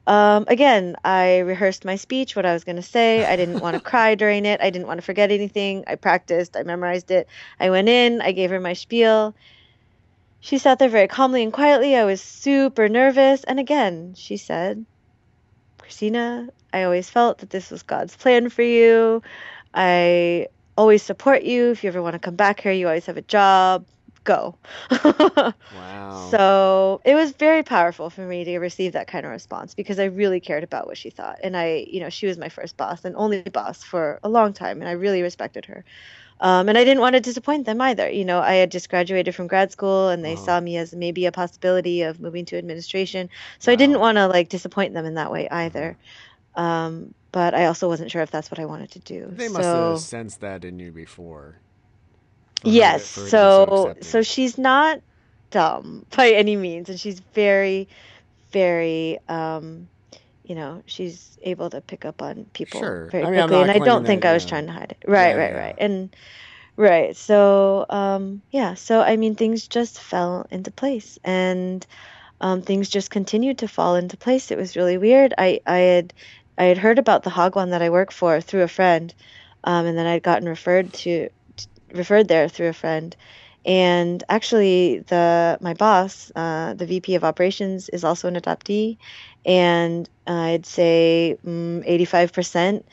[0.07, 3.25] Um, again, I rehearsed my speech, what I was going to say.
[3.25, 4.61] I didn't want to cry during it.
[4.61, 5.85] I didn't want to forget anything.
[5.87, 6.57] I practiced.
[6.57, 7.29] I memorized it.
[7.61, 8.21] I went in.
[8.21, 9.35] I gave her my spiel.
[10.41, 11.97] She sat there very calmly and quietly.
[11.97, 13.45] I was super nervous.
[13.45, 14.87] And again, she said,
[15.81, 19.23] Kristina, I always felt that this was God's plan for you.
[19.75, 21.71] I always support you.
[21.71, 23.87] If you ever want to come back here, you always have a job.
[24.25, 24.59] Go.
[25.71, 26.41] Wow.
[26.41, 30.07] So it was very powerful for me to receive that kind of response because I
[30.07, 31.39] really cared about what she thought.
[31.43, 34.53] And I, you know, she was my first boss and only boss for a long
[34.53, 34.81] time.
[34.81, 35.85] And I really respected her.
[36.41, 38.09] Um, and I didn't want to disappoint them either.
[38.11, 40.45] You know, I had just graduated from grad school and they Uh-huh.
[40.45, 43.29] saw me as maybe a possibility of moving to administration.
[43.59, 45.97] So I didn't want to like disappoint them in that way either.
[46.57, 49.33] Um, but I also wasn't sure if that's what I wanted to do.
[49.37, 51.57] they must so have sensed that in you before.
[52.63, 55.01] for her to- yes, her so so she's not
[55.51, 57.87] dumb by any means, and she's very,
[58.51, 59.89] very, um,
[60.45, 63.09] you know, she's able to pick up on people Sure.
[63.11, 64.49] very I mean, quickly, and I don't think that, I was yeah.
[64.49, 65.05] trying to hide it.
[65.07, 65.59] Right, Yeah, right, yeah.
[65.59, 66.17] right, and
[66.77, 67.17] right.
[67.17, 68.75] So, um, yeah.
[68.75, 71.87] So I mean, things just fell into place, and
[72.41, 74.51] um, things just continued to fall into place.
[74.51, 75.35] It was really weird.
[75.39, 76.15] I I had
[76.59, 79.15] I had heard about the Hagwon that I work for through a friend,
[79.65, 81.29] um, and then I'd gotten referred to
[81.93, 83.17] referred there through a friend.
[83.71, 88.99] And actually, the my boss, uh, the VP of operations, is also an adoptee,
[89.47, 92.87] and I'd say mm, 85%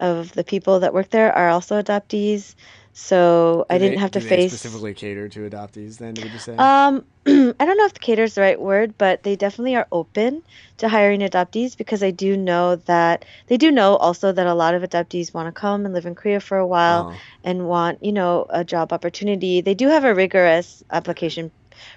[0.00, 2.56] of the people that work there are also adoptees.
[2.98, 4.52] So I Do they- didn't have to do they face.
[4.52, 5.98] specifically cater to adoptees.
[5.98, 6.56] Then would you say?
[6.56, 10.42] Um, I don't know if cater is the right word, but they definitely are open
[10.78, 14.72] to hiring adoptees because I do know that they do know also that a lot
[14.74, 18.02] of adoptees want to come and live in Korea for a while Oh, and want,
[18.02, 19.60] you know, a job opportunity.
[19.60, 21.50] They do have a rigorous application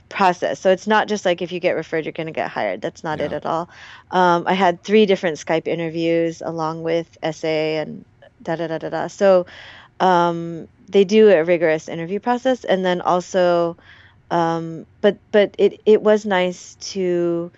[0.10, 0.60] process.
[0.60, 2.82] So it's not just like if you get referred, you're going to get hired.
[2.82, 3.70] That's not it at all.
[4.12, 8.04] Um, I had three different Skype interviews along with essay and
[8.44, 9.08] da da da da da.
[9.08, 9.46] So
[10.00, 13.78] um, they do a rigorous interview process, and then also,
[14.32, 17.52] um, but but it it was nice to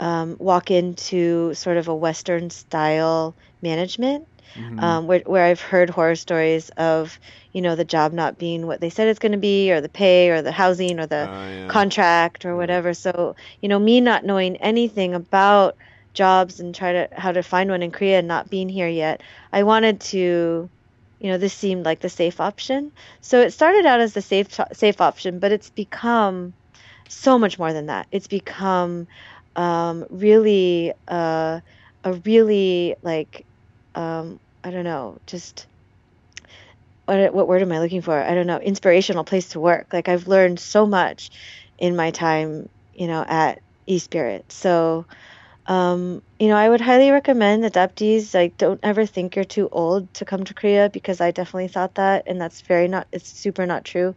[0.00, 4.78] um, walk into sort of a Western style management mhm.
[4.78, 7.18] um, where, where I've heard horror stories of,
[7.52, 9.88] you know, the job not being what they said it's going to be, or the
[9.88, 11.68] pay, or the housing, or the Oh, yeah.
[11.68, 12.94] contract, or whatever.
[12.94, 15.76] So, you know, me not knowing anything about
[16.14, 19.22] jobs and try to how to find one in Korea and not being here yet,
[19.52, 20.70] I wanted to,
[21.22, 22.92] you know, this seemed like the safe option.
[23.22, 26.54] So it started out as the safe safe option, but it's become
[27.08, 28.08] so much more than that.
[28.12, 29.06] It's become
[29.56, 31.60] um, really uh,
[32.04, 33.46] a really like
[33.94, 35.68] um, I don't know, just
[37.06, 38.20] what what word am I looking for?
[38.20, 39.88] I don't know, inspirational place to work.
[39.92, 41.30] Like I've learned so much
[41.78, 44.50] in my time, you know, at eSpirit.
[44.50, 45.06] So
[45.66, 50.12] um, you know, I would highly recommend adoptees like don't ever think you're too old
[50.14, 53.06] to come to Korea because I definitely thought that, and that's very not.
[53.12, 54.14] It's super not true,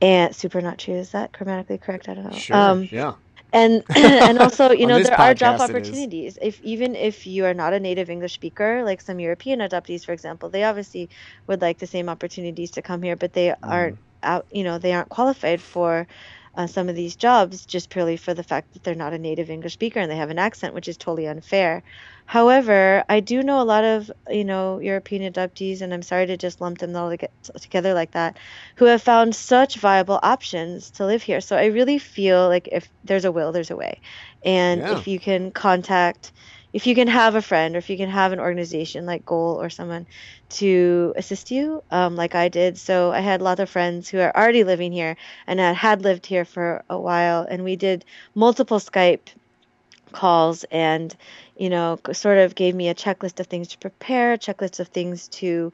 [0.00, 0.94] and super not true.
[0.94, 2.08] Is that grammatically correct?
[2.08, 2.32] I don't know.
[2.32, 2.56] Sure.
[2.56, 3.14] Um, yeah.
[3.52, 6.00] and and also you know there are job podcast it is.
[6.00, 10.04] opportunities if even if you are not a native english speaker like some european adoptees
[10.04, 11.10] for example they obviously
[11.46, 14.92] would like the same opportunities to come here but they aren't out you know they
[14.92, 16.06] aren't qualified for
[16.54, 19.50] uh, some of these jobs just purely for the fact that they're not a native
[19.50, 21.82] english speaker and they have an accent which is totally unfair
[22.26, 26.36] however i do know a lot of you know european adoptees and i'm sorry to
[26.36, 27.28] just lump them all toge-
[27.60, 28.38] together like that
[28.76, 31.40] who have found such viable options to live here.
[31.40, 34.00] So I really feel like if there's a will, there's a way.
[34.44, 34.88] And Yeah.
[34.88, 36.32] if you can contact,
[36.72, 39.56] if you can have a friend or if you can have an organization like GOA'L
[39.56, 40.06] or someone
[40.50, 42.78] to assist you, um, like I did.
[42.78, 45.16] So I had lots of friends who are already living here
[45.46, 47.46] and had, lived here for a while.
[47.48, 48.04] And we did
[48.34, 49.28] multiple Skype
[50.12, 51.16] calls and
[51.56, 54.88] you know sort of gave me a checklist of things to prepare a checklist of
[54.88, 55.72] things to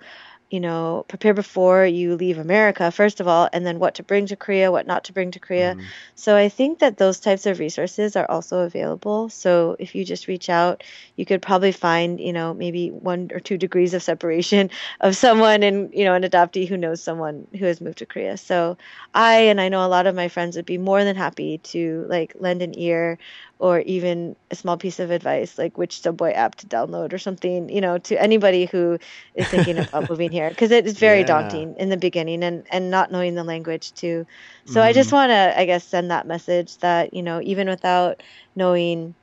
[0.50, 4.26] you know prepare before you leave america first of all and then what to bring
[4.26, 5.74] to korea what not to bring to korea.
[5.74, 5.84] Mhm.
[6.14, 9.28] so i think that those types of resources are also available.
[9.28, 10.82] So if you just reach out
[11.16, 14.70] you could probably find you know maybe one or two degrees of separation
[15.00, 18.36] of someone and you know an adoptee who knows someone who has moved to korea.
[18.36, 18.76] So
[19.14, 22.06] i and i know a lot of my friends would be more than happy to
[22.08, 23.18] like lend an ear
[23.58, 27.68] or even a small piece of advice like which subway app to download or something
[27.68, 28.98] you know to anybody who
[29.34, 31.24] is thinking about moving here because it is very Yeah.
[31.24, 34.26] daunting in the beginning and and not knowing the language too
[34.64, 35.12] so i just Mhm.
[35.12, 38.22] want to i guess send that message that you know even without
[38.56, 39.14] knowing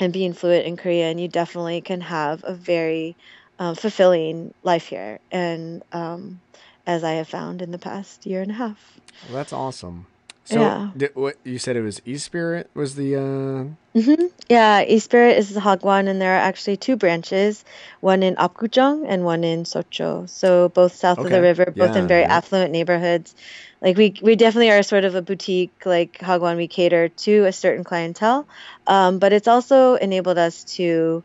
[0.00, 3.16] and being fluent in korean you definitely can have a very
[3.58, 6.40] um, fulfilling life here and um,
[6.86, 10.06] as i have found in the past year and a half Well, that's awesome.
[10.44, 10.90] So, Yeah.
[10.96, 15.36] did, what you said it was E Spirit was the uh, hmm Yeah, East Spirit
[15.38, 17.64] is the Hagwon, and there are actually two branches,
[18.00, 20.28] one in Apgujeong and one in Seocho.
[20.28, 22.36] So both south of the river, both Yeah, in very yeah.
[22.36, 23.34] affluent neighborhoods.
[23.82, 26.56] Like we we definitely are sort of a boutique like Hagwon.
[26.56, 28.48] We cater to a certain clientele,
[28.86, 31.24] um, but it's also enabled us to.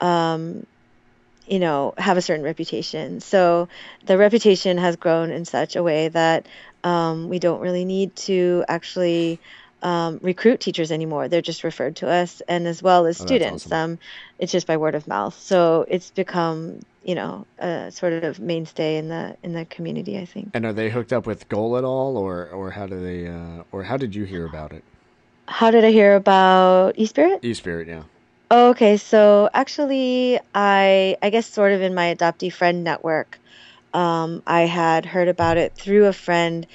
[0.00, 0.64] Um,
[1.46, 3.20] you know, have a certain reputation.
[3.20, 3.68] So
[4.06, 6.46] the reputation has grown in such a way that
[6.84, 9.38] um, we don't really need to actually
[9.82, 11.28] um, recruit teachers anymore.
[11.28, 13.66] They're just referred to us, and as well as Oh, students.
[13.66, 13.92] awesome.
[13.92, 13.98] Um,
[14.38, 15.38] it's just by word of mouth.
[15.40, 20.18] So it's become, you know, a sort of mainstay in the in the community.
[20.18, 20.50] I think.
[20.54, 23.62] and are they hooked up with GOA'L at all, or or how do they uh,
[23.72, 24.84] or how did you hear about it?
[25.48, 27.42] How did I hear about eSpirit?
[27.42, 28.02] E Spirit, yeah.
[28.52, 28.96] Oh, okay.
[28.98, 33.38] So actually, I I guess sort of in my adoptee friend network,
[33.92, 36.66] um, I had heard about it through a friend,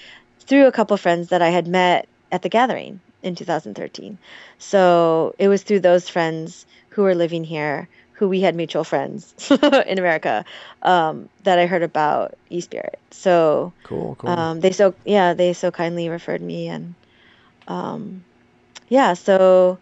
[0.42, 4.18] through a couple friends that I had met at the gathering in 2013.
[4.60, 9.34] So it was through those friends who were living here, who we had mutual friends
[9.88, 10.46] in America,
[10.82, 12.96] um, that I heard about eSpirit.
[13.12, 14.30] So Cool, cool.
[14.30, 16.96] um, they so yeah they so kindly referred me and
[17.68, 18.24] um,
[18.88, 19.78] yeah so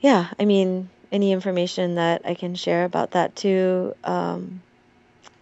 [0.00, 4.62] yeah I mean any information that I can share about that too um,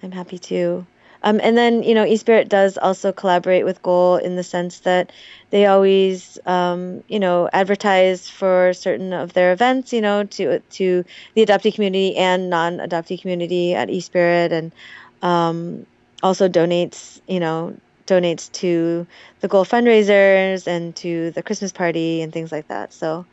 [0.02, 0.86] I'm happy to.
[1.22, 5.12] Um, and then you know eSpirit does also collaborate with GOA'L in the sense that
[5.50, 11.04] they always um, you know advertise for certain of their events you know to to
[11.34, 14.72] the adoptee community and non-adoptee community at eSpirit and
[15.20, 15.84] um,
[16.22, 19.06] also donates you know donates to
[19.40, 22.92] the GOA'L fundraisers and to the christmas party and things like that.
[22.92, 23.26] So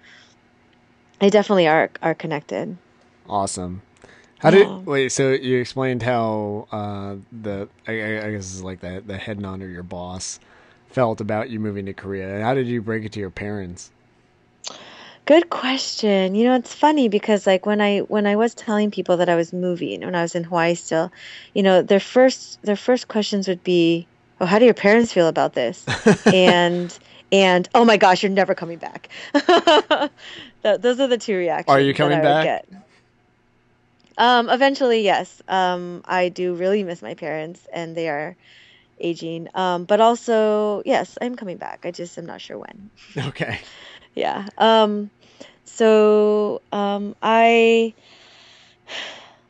[1.19, 2.77] they definitely are are connected.
[3.29, 3.81] Awesome.
[4.39, 4.77] How Yeah.
[4.77, 5.09] did wait?
[5.11, 7.91] So you explained how uh, the I,
[8.27, 10.39] I guess it's like the the head nod or your boss
[10.89, 12.41] felt about you moving to Korea.
[12.43, 13.91] How did you break it to your parents?
[15.25, 19.17] good question you know it's funny because like when i when i was telling people
[19.17, 21.11] that i was moving when i was in hawaii still
[21.53, 24.07] you know their first their first questions would be
[24.39, 25.85] oh how do your parents feel about this
[26.33, 26.97] and
[27.33, 29.09] and oh my gosh you're never coming back
[30.63, 32.43] those are the two reactions Are you that coming back?
[32.45, 32.86] get.
[34.17, 35.41] Um eventually yes.
[35.47, 38.35] Um i do really miss my parents and they are
[38.99, 39.47] aging.
[39.53, 41.85] Um but also yes i'm coming back.
[41.85, 42.91] I just am not sure when.
[43.17, 43.59] Okay.
[44.15, 44.47] yeah.
[44.57, 45.09] Um
[45.63, 47.93] so um i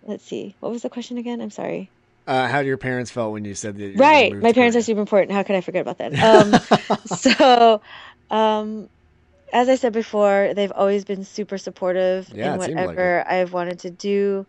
[0.03, 0.55] let's see.
[0.59, 1.41] What was the question again?
[1.41, 1.91] I'm sorry.
[2.25, 3.95] Uh, how do your parents felt when you said that?
[3.95, 4.33] Right.
[4.33, 5.31] my parents are super important.
[5.31, 6.13] How could i forget about that?
[6.23, 6.59] Um
[7.05, 7.81] so
[8.29, 8.89] um
[9.53, 13.53] as i said before they've always been super supportive Yeah, in seemed like whatever i've
[13.53, 14.45] wanted to do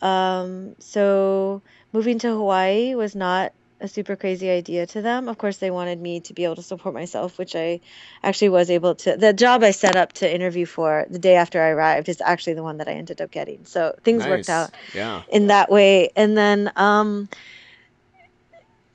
[0.00, 1.62] um so
[1.92, 5.28] moving to hawaii was not a super crazy idea to them.
[5.28, 7.80] Of course, they wanted me to be able to support myself, which I
[8.22, 9.16] actually was able to.
[9.16, 12.54] The job I set up to interview for the day after I arrived is actually
[12.54, 13.64] the one that I ended up getting.
[13.64, 14.30] So things Nice.
[14.30, 15.22] worked out Yeah.
[15.28, 16.10] in that way.
[16.14, 17.28] And then um,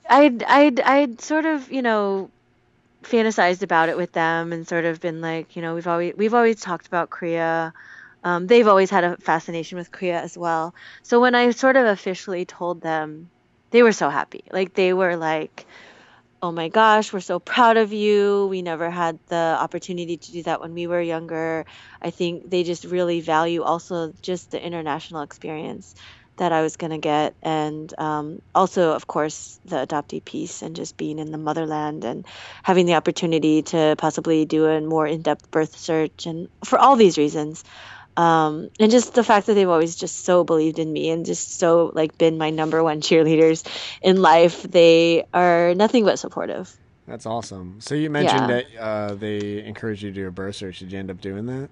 [0.08, 2.30] I'd I'd I'd sort of you know
[3.02, 6.34] fantasized about it with them and sort of been like you know we've always we've
[6.34, 7.72] always talked about Korea.
[8.24, 10.74] Um, they've always had a fascination with Korea as well.
[11.02, 13.30] So when I sort of officially told them,
[13.70, 14.42] they were so happy.
[14.50, 15.66] Like they were like,
[16.42, 18.46] "Oh my gosh, we're so proud of you.
[18.50, 21.64] We never had the opportunity to do that when we were younger."
[22.02, 25.94] I think they just really value also just the international experience
[26.38, 27.34] that I was going to get.
[27.42, 32.26] And um, also, of course, the adoptee piece and just being in the motherland and
[32.62, 36.26] having the opportunity to possibly do a more in depth birth search.
[36.26, 37.64] And for all these reasons.
[38.16, 41.56] Um, and just the fact that they've always just so believed in me and just
[41.56, 43.64] so like been my number one cheerleaders
[44.02, 44.62] in life.
[44.62, 46.76] They are nothing but supportive.
[47.06, 47.80] That's awesome.
[47.80, 48.62] So you mentioned Yeah.
[48.62, 50.80] that uh, they encouraged you to do a birth search.
[50.80, 51.70] Did you end up doing that?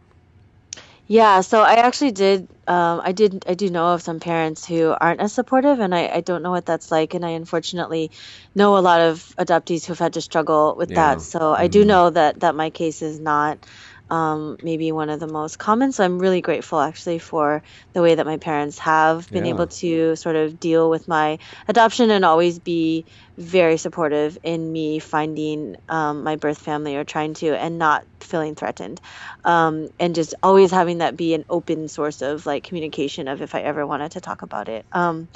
[1.08, 2.48] Yeah, so I actually did.
[2.66, 3.44] Um, I did.
[3.46, 6.50] I do know of some parents who aren't as supportive, and I, I don't know
[6.50, 7.14] what that's like.
[7.14, 8.10] And I unfortunately
[8.56, 10.94] know a lot of adoptees who've had to struggle with Yeah.
[10.94, 11.20] that.
[11.20, 11.86] So I do Mhm.
[11.86, 13.64] know that that my case is not
[14.10, 15.92] um, maybe one of the most common.
[15.92, 17.62] So I'm really grateful actually for
[17.94, 19.46] the way that my parents have been Yeah.
[19.46, 21.38] able to sort of deal with my
[21.68, 23.06] adoption and always be
[23.38, 28.54] very supportive in me finding um, my birth family or trying to and not feeling
[28.54, 29.00] threatened
[29.44, 33.54] um, and just always having that be an open source of like communication of if
[33.54, 34.86] I ever wanted to talk about it.
[34.92, 35.28] Um,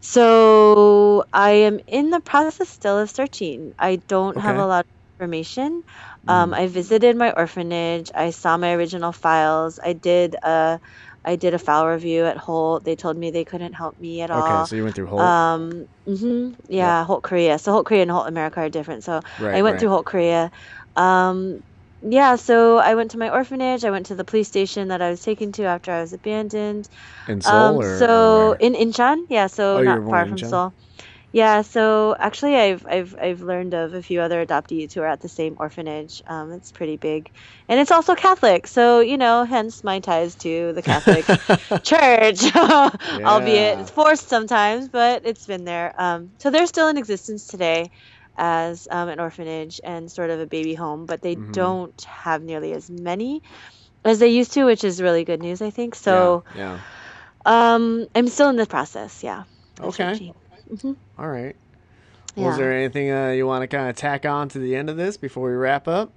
[0.00, 3.72] so I am in the process still of searching.
[3.78, 4.86] I don't have a lot of
[5.24, 5.82] information.
[6.28, 6.58] Um, Mhm.
[6.58, 8.10] I visited my orphanage.
[8.14, 9.78] I saw my original files.
[9.82, 10.80] I did a,
[11.24, 12.84] I did a file review at Holt.
[12.84, 14.40] They told me they couldn't help me at all.
[14.42, 15.22] Okay, so you went through Holt.
[15.24, 17.58] Um, mm-hmm, yeah, Holt Korea.
[17.58, 19.04] So Holt Korea and Holt America are different.
[19.04, 19.80] So right, I went right.
[19.80, 20.50] through Holt Korea.
[20.96, 21.60] Um,
[22.02, 23.84] yeah, so I went to my orphanage.
[23.84, 26.88] I went to the police station that I was taken to after I was abandoned.
[27.28, 30.48] in Seoul Um, or, so or in Incheon, yeah, so Oh, not far from Incheon?
[30.50, 30.74] Seoul.
[31.32, 35.20] Yeah, so actually, I've I've I've learned of a few other adoptees who are at
[35.20, 36.22] the same orphanage.
[36.26, 37.30] Um, it's pretty big,
[37.68, 38.66] and it's also Catholic.
[38.66, 41.26] So you know, hence my ties to the Catholic
[41.84, 42.42] Church,
[43.24, 43.80] albeit Yeah.
[43.80, 45.92] it's forced sometimes, but it's been there.
[46.00, 47.90] Um, so they're still in existence today
[48.38, 51.52] as um, an orphanage and sort of a baby home, but they Mhm.
[51.52, 53.42] don't have nearly as many
[54.04, 55.94] as they used to, which is really good news, I think.
[55.94, 56.44] So.
[56.54, 56.80] yeah,
[57.44, 59.22] Um, I'm still in the process.
[59.22, 59.44] Yeah.
[59.80, 59.88] yeah.
[59.88, 60.32] Okay.
[60.70, 60.96] Mhm.
[61.18, 61.56] all right.
[62.36, 64.96] Was there anything uh, you want to kind of tack on to the end of
[64.96, 66.12] this before we wrap up?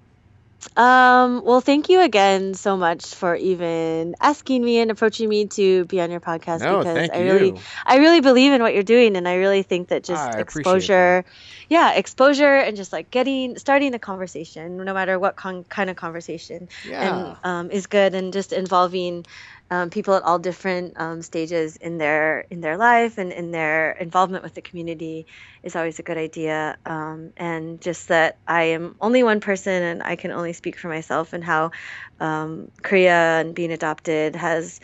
[0.78, 5.86] Um, well, thank you again so much for even asking me and approaching me to
[5.86, 7.24] be on your podcast No, because thank I you.
[7.34, 11.26] really, I really believe in what you're doing, and I really think that just exposure,
[11.68, 15.96] yeah, exposure, and just like getting, starting a conversation, no matter what con- kind of
[15.96, 19.26] conversation, Yeah, and um, is good, and just involving
[19.72, 23.94] um, people at all different um, stages in their in their life and in their
[23.94, 25.28] involvement with the community
[25.64, 26.78] is always a good idea.
[26.86, 30.90] Um, and just that I am only one person, and I can only speak for
[30.90, 31.72] myself, and how
[32.20, 34.80] um, Korea and being adopted has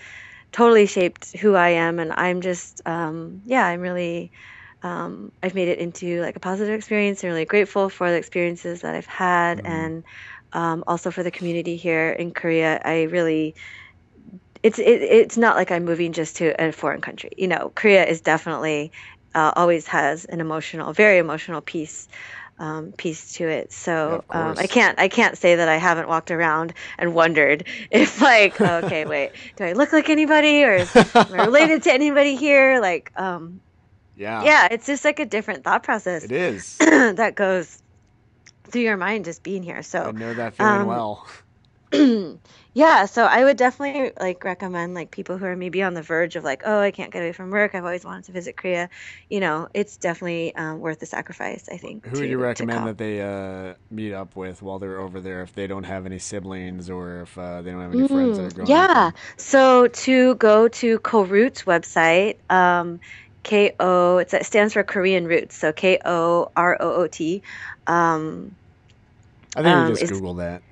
[0.52, 4.32] totally shaped who I am, and I'm just um, yeah, I'm really.
[4.84, 7.24] Um, I've made it into like a positive experience.
[7.24, 9.62] I'm really grateful for the experiences that I've had, Mhm.
[9.66, 10.06] and
[10.54, 12.80] um, also for the community here in Korea.
[12.84, 13.56] I really
[14.64, 17.32] it's it, it's not like I'm moving just to a foreign country.
[17.38, 18.92] You know, Korea is definitely
[19.36, 22.08] uh, always has an emotional, very emotional piece
[22.60, 23.72] um, piece to it.
[23.72, 28.22] So um, I can't I can't say that I haven't walked around and wondered if
[28.22, 32.36] like okay wait do I look like anybody or is, am I related to anybody
[32.36, 32.80] here?
[32.82, 33.62] Like um,
[34.16, 36.78] yeah, yeah, it's just like a different thought process It is.
[36.80, 37.78] that goes
[38.72, 39.84] through your mind just being here.
[39.84, 41.28] So I know that feeling um, well.
[42.78, 46.36] yeah, so I would definitely like recommend like people who are maybe on the verge
[46.36, 47.76] of like, oh, I can't get away from work.
[47.76, 48.90] I've always wanted to visit Korea.
[49.30, 51.70] You know, it's definitely um, worth the sacrifice.
[51.72, 52.08] I think.
[52.08, 55.54] Who would you recommend that they uh, meet up with while they're over there if
[55.54, 58.50] they don't have any siblings or if uh, they don't have any friends that are
[58.50, 59.12] Mm, growing yeah.
[59.38, 63.00] So to go to Koroot's website, um,
[63.44, 65.56] K O, it's- it stands for Korean Roots.
[65.56, 67.44] So K O R O O T.
[67.88, 68.58] Um,
[69.56, 70.64] I think um, you just Google that.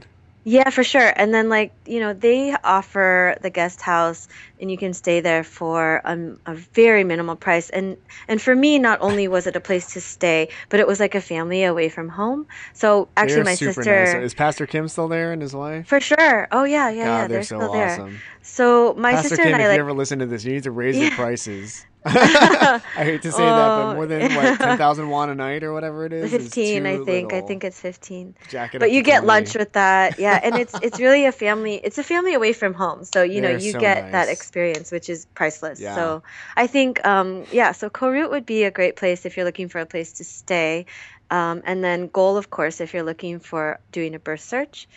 [0.47, 1.11] Yeah, for sure.
[1.15, 4.27] And then, like, you know, they offer the guest house
[4.61, 7.71] and you can stay there for um, a very minimal price.
[7.71, 7.97] And
[8.27, 11.15] and for me, not only was it a place to stay, but it was like
[11.15, 12.45] a family away from home.
[12.73, 14.03] So actually, they're my sister.
[14.05, 14.13] nice.
[14.23, 15.87] Is Pastor Kim still there and his wife?
[15.87, 16.47] For sure.
[16.51, 17.17] Oh, yeah, yeah, God, yeah.
[17.21, 17.91] they're, They're so still there.
[17.93, 18.19] awesome.
[18.43, 20.53] So my Pastor sister Kim, and if I, like, you ever listen to this, you
[20.53, 21.87] need to raise your prices.
[22.07, 25.63] I hate to say that, but Oh, more than what ten thousand won a night
[25.63, 26.33] or whatever it is.
[26.33, 27.33] is 15 i think.
[27.33, 29.27] I think it's 15 Jack it but you get 20.
[29.27, 30.19] lunch with that.
[30.19, 33.03] Yeah and it's it's really a family it's a family away from home.
[33.05, 35.79] So you know They're you so get that experience which is priceless.
[35.79, 35.95] Yeah.
[35.95, 36.23] so
[36.55, 39.79] i think um yeah so KoRoot would be a great place if you're looking for
[39.81, 40.85] a place to stay.
[41.31, 44.87] Um, and then GOA'L of course if you're looking for doing a birth search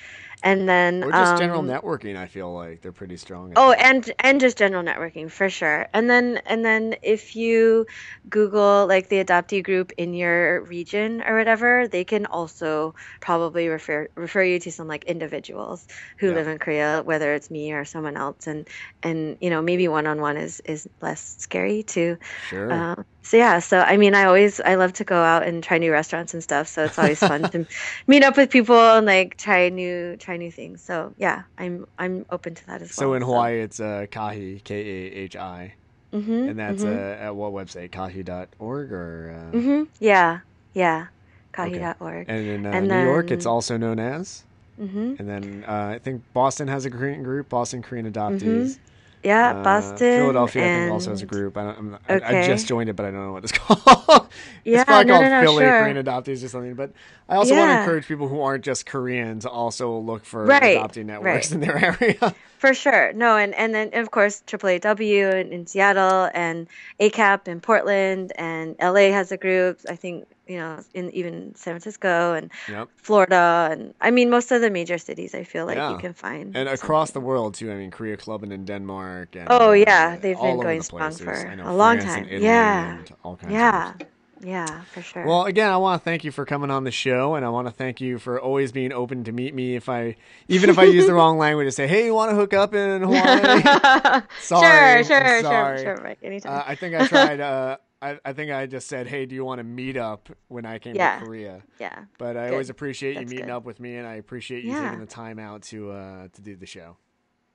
[0.42, 2.16] and then Or just general um, networking.
[2.16, 3.50] I feel like they're pretty strong.
[3.56, 3.72] Oh, that.
[3.72, 5.88] and and just general networking for sure.
[5.92, 7.86] And then and then if you
[8.28, 14.08] Google like the adoptee group in your region or whatever, they can also probably refer
[14.16, 15.88] refer you to some like individuals
[16.20, 16.34] who Yeah.
[16.34, 18.46] live in Korea, whether it's me or someone else.
[18.46, 18.68] And
[19.02, 22.16] and you know maybe one on one is is less scary too.
[22.36, 22.88] sure.
[22.94, 25.76] Um, so yeah, so I mean, I always I love to go out and try
[25.78, 26.66] new restaurants and stuff.
[26.66, 27.66] So it's always fun to
[28.06, 30.82] meet up with people and like try new try new things.
[30.82, 33.08] So yeah, I'm I'm open to that as well.
[33.08, 35.74] so in Hawaii, it's uh, Kahi, K A H I,
[36.12, 37.90] hmm and that's uh, at what website?
[37.90, 39.52] Kahi.org or.
[39.54, 40.40] Uh, hmm Yeah,
[40.72, 41.08] yeah.
[41.60, 41.80] Okay.
[41.80, 42.28] Kahi.org.
[42.28, 44.44] And in uh, And New York, it's also known as.
[44.78, 48.78] hmm And then uh, I think Boston has a Korean group, Boston Korean Adoptees.
[49.22, 49.98] Yeah, Uh, Boston.
[50.20, 51.56] Philadelphia, I think, also has a group.
[51.56, 53.52] I, don't, I'm not, I, I just joined it, but I don't know what it's
[53.58, 54.28] called.
[54.64, 55.80] Yeah, it's probably no, called no, no, Philly sure.
[55.80, 56.74] Korean Adoptees or something.
[56.74, 56.92] But
[57.28, 60.76] I also want to encourage people who aren't just Korean to also look for Right,
[60.76, 61.54] adopting networks right.
[61.54, 62.34] in their area.
[62.58, 63.12] For sure.
[63.12, 66.66] No, and, and then of course AAAW in, in Seattle and
[67.00, 69.80] ACAP in Portland and LA has a group.
[69.88, 72.88] I think you know in even San Francisco and yep.
[72.96, 75.34] Florida and I mean most of the major cities.
[75.34, 75.92] I feel like Yeah.
[75.92, 77.70] you can find And across the world too.
[77.70, 79.36] I mean, Korea Club and in Denmark.
[79.36, 82.42] And, Oh, uh, yeah, they've all been going strong for know, a long France time.
[82.42, 82.98] Yeah.
[82.98, 83.92] and all kinds Yeah,
[84.40, 85.26] yeah, for sure.
[85.26, 87.66] Well, again, I want to thank you for coming on the show, and I want
[87.66, 89.74] to thank you for always being open to meet me.
[89.76, 90.16] If I,
[90.48, 92.74] even if I use the wrong language, to say, "Hey, you want to hook up
[92.74, 96.18] in Hawaii?" Sorry, sure, sure, I'm sure, sure, Mike.
[96.22, 96.52] Anytime.
[96.58, 97.40] Uh, I think I tried.
[97.40, 100.64] Uh, I, I think I just said, "Hey, do you want to meet up?" When
[100.64, 101.18] I came Yeah.
[101.18, 101.62] to Korea.
[101.78, 102.04] yeah.
[102.18, 102.52] But I Good.
[102.52, 103.50] always appreciate you meeting good.
[103.52, 104.84] up with me, and I appreciate you Yeah.
[104.84, 106.96] taking the time out to uh, to do the show.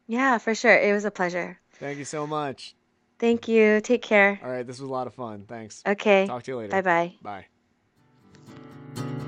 [0.08, 0.78] Yeah, for sure.
[0.78, 1.60] It was a pleasure.
[1.80, 2.76] Thank you so much.
[3.20, 3.80] Thank you.
[3.80, 4.40] Take care.
[4.44, 5.46] All right, this was a lot of fun.
[5.48, 5.82] Thanks.
[5.88, 6.28] Okay.
[6.28, 6.82] Talk to you later.
[6.82, 7.46] Bye bye
[8.96, 9.23] bye.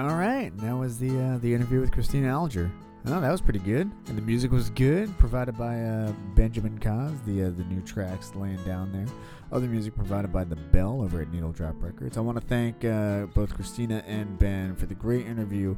[0.00, 2.72] All right, that was the uh, the interview with Kristina Alger.
[3.04, 7.12] Oh, that was pretty good, and the music was good, provided by uh, Benjamin Coz.
[7.26, 9.04] The uh, the new tracks laying down there.
[9.52, 12.16] Other music provided by the Bell over at Needle Drop Records.
[12.16, 15.76] I want to thank uh, both Kristina and Ben for the great interview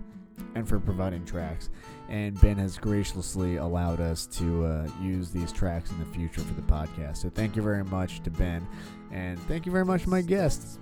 [0.55, 1.71] and for providing tracks.
[2.09, 6.55] And Ben has graciously allowed us to uh, use these tracks in the future for
[6.55, 7.17] the podcast.
[7.17, 8.69] So thank you very much to Ben,
[9.11, 10.79] and thank you very much to my guests,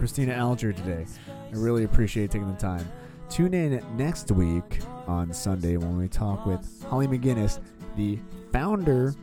[0.00, 1.06] Kristina Alger today.
[1.52, 2.90] I really appreciate taking the time.
[3.30, 7.60] Tune in next week on Sunday when we talk with Hollee McGinnis,
[7.96, 8.18] the
[8.52, 9.14] founder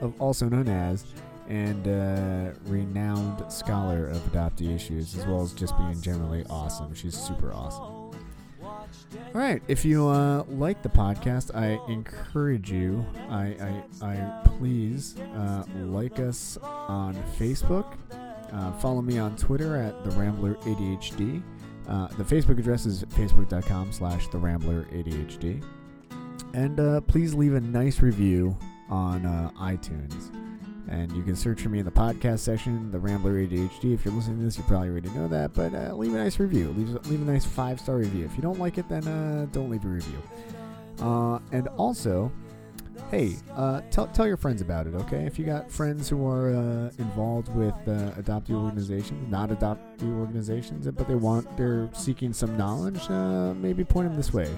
[0.00, 1.04] of Also Known As,
[1.48, 6.94] and uh, renowned scholar of adoptee issues, as well as just being generally awesome.
[6.94, 8.04] She's super awesome.
[9.34, 13.04] All right, if you uh, like the podcast, I encourage you.
[13.28, 17.96] I I, I please uh, like us on Facebook.
[18.52, 21.42] Uh, follow me on Twitter at the Rambler ADHD.
[21.88, 25.62] Uh, the Facebook address is facebook.com slash the Rambler ADHD.
[26.54, 28.56] And uh, please leave a nice review
[28.88, 30.34] on uh, iTunes.
[30.88, 33.94] And you can search for me in the podcast section, the Rambler ADHD.
[33.94, 36.38] If you're listening to this, you probably already know that, but uh, leave a nice
[36.38, 36.74] review.
[36.76, 38.24] Leave, leave a nice five star review.
[38.24, 40.22] If you don't like it, then uh, don't leave a review.
[41.52, 42.30] And also,
[43.14, 45.24] hey, uh, tell, tell your friends about it, okay?
[45.24, 50.90] If you got friends who are uh, involved with uh, adoptee organizations, not adoptee organizations,
[50.90, 54.50] but they want, they're seeking some knowledge, uh, maybe point them this way.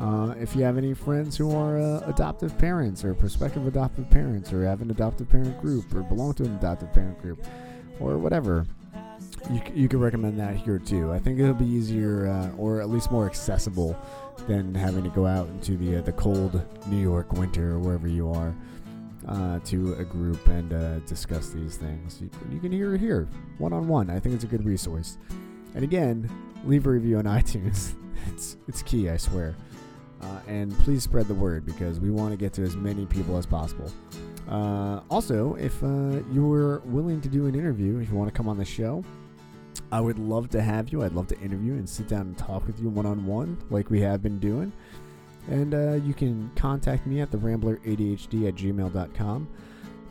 [0.00, 4.52] Uh, if you have any friends who are uh, adoptive parents or prospective adoptive parents
[4.52, 7.44] or have an adoptive parent group or belong to an adoptive parent group
[8.00, 8.66] or whatever,
[9.50, 11.12] you, you can recommend that here too.
[11.12, 13.96] I think it'll be easier uh, or at least more accessible
[14.48, 18.08] than having to go out into the uh, the cold New York winter or wherever
[18.08, 18.54] you are
[19.28, 22.20] uh, to a group and uh, discuss these things.
[22.20, 24.10] You, can- you can hear it here one on one.
[24.10, 25.18] I think it's a good resource.
[25.74, 26.28] And again,
[26.64, 27.92] leave a review on iTunes.
[28.28, 29.56] it's it's key, I swear.
[30.22, 33.38] Uh, and please spread the word because we want to get to as many people
[33.38, 33.90] as possible.
[34.50, 38.46] Uh, also, if you were willing to do an interview, if you want to come
[38.46, 39.02] on the show,
[39.92, 41.02] I would love to have you.
[41.02, 43.90] I'd love to interview and sit down and talk with you one on one, like
[43.90, 44.72] we have been doing.
[45.48, 49.48] And uh, you can contact me at the rambleradhd at gmail.com.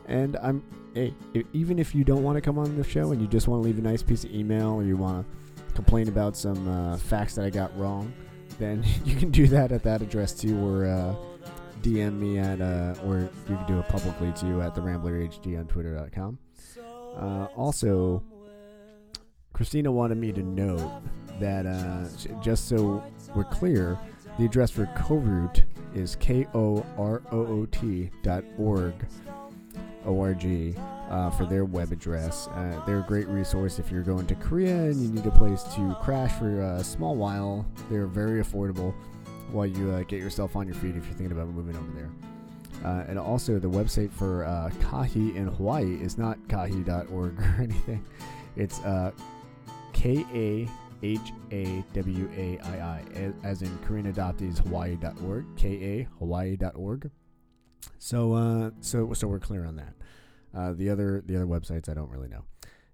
[0.06, 0.62] And I'm
[0.94, 1.14] hey,
[1.52, 3.66] even if you don't want to come on the show and you just want to
[3.66, 7.36] leave a nice piece of email or you want to complain about some uh, facts
[7.36, 8.12] that I got wrong,
[8.58, 11.14] then you can do that at that address too, or uh,
[11.82, 15.66] DM me at, uh, or you can do it publicly too at the RamblerADHD on
[15.66, 16.38] Twitter.com.
[17.16, 18.22] Uh, also,
[19.60, 21.02] Kristina wanted me to note
[21.38, 22.06] that uh,
[22.40, 23.04] just so
[23.34, 23.98] we're clear,
[24.38, 25.64] the address for Koroot
[25.94, 28.94] is k o r o o t dot org,
[30.06, 30.74] o-r-g,
[31.10, 32.48] uh, for their web address.
[32.48, 35.62] Uh, they're a great resource if you're going to Korea and you need a place
[35.74, 37.66] to crash for a small while.
[37.90, 38.94] They're very affordable
[39.52, 42.10] while you uh, get yourself on your feet if you're thinking about moving over there.
[42.82, 48.02] Uh, and also, the website for uh, Kahi in Hawaii is not kahi.org or anything.
[48.56, 49.12] It's uh,
[49.92, 50.68] K A
[51.02, 57.10] H A W A I I, as in Korean Adoptees Hawaii.org, K A Hawaii.org.
[57.98, 59.94] So, uh, so, so we're clear on that.
[60.54, 62.44] Uh, the other, the other websites, I don't really know.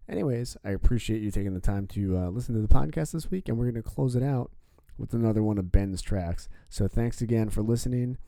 [0.08, 3.48] Anyways, I appreciate you taking the time to uh, listen to the podcast this week,
[3.48, 4.50] and we're going to close it out
[4.98, 6.48] with another one of Ben's tracks.
[6.68, 8.18] So, thanks again for listening.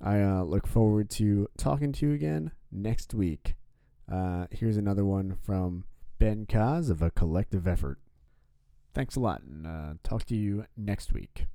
[0.00, 3.54] I uh, look forward to talking to you again next week.
[4.10, 5.84] Uh, here's another one from
[6.18, 7.98] Ben Coz of A Collective Effort.
[8.98, 11.46] Thanks a lot, and uh, talk to you next week.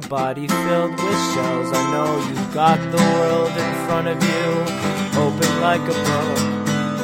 [0.00, 1.72] Your body filled with shells.
[1.72, 4.46] I know you've got the world in front of you,
[5.18, 6.38] open like a book,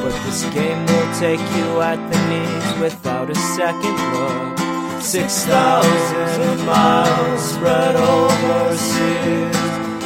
[0.01, 5.01] but this game will take you at the knees without a second look.
[5.01, 9.57] Six thousand miles spread overseas,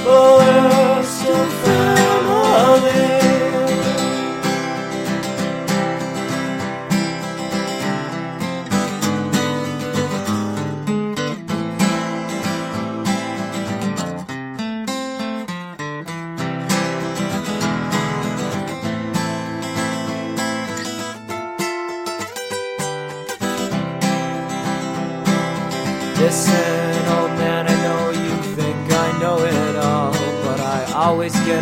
[0.04, 3.29] but oh, we're still family.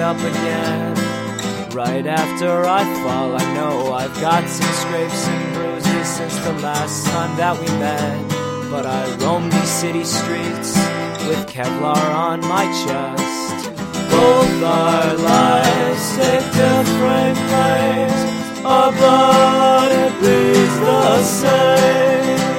[0.08, 0.96] Up again.
[1.76, 7.06] Right after I fall, I know I've got some scrapes and bruises since the last
[7.08, 8.72] time that we met.
[8.72, 10.72] But I roam these city streets
[11.28, 13.70] with Kevlar on my chest.
[14.10, 18.20] Both our lives take different ways.
[18.64, 22.57] Our blood it bleeds the same.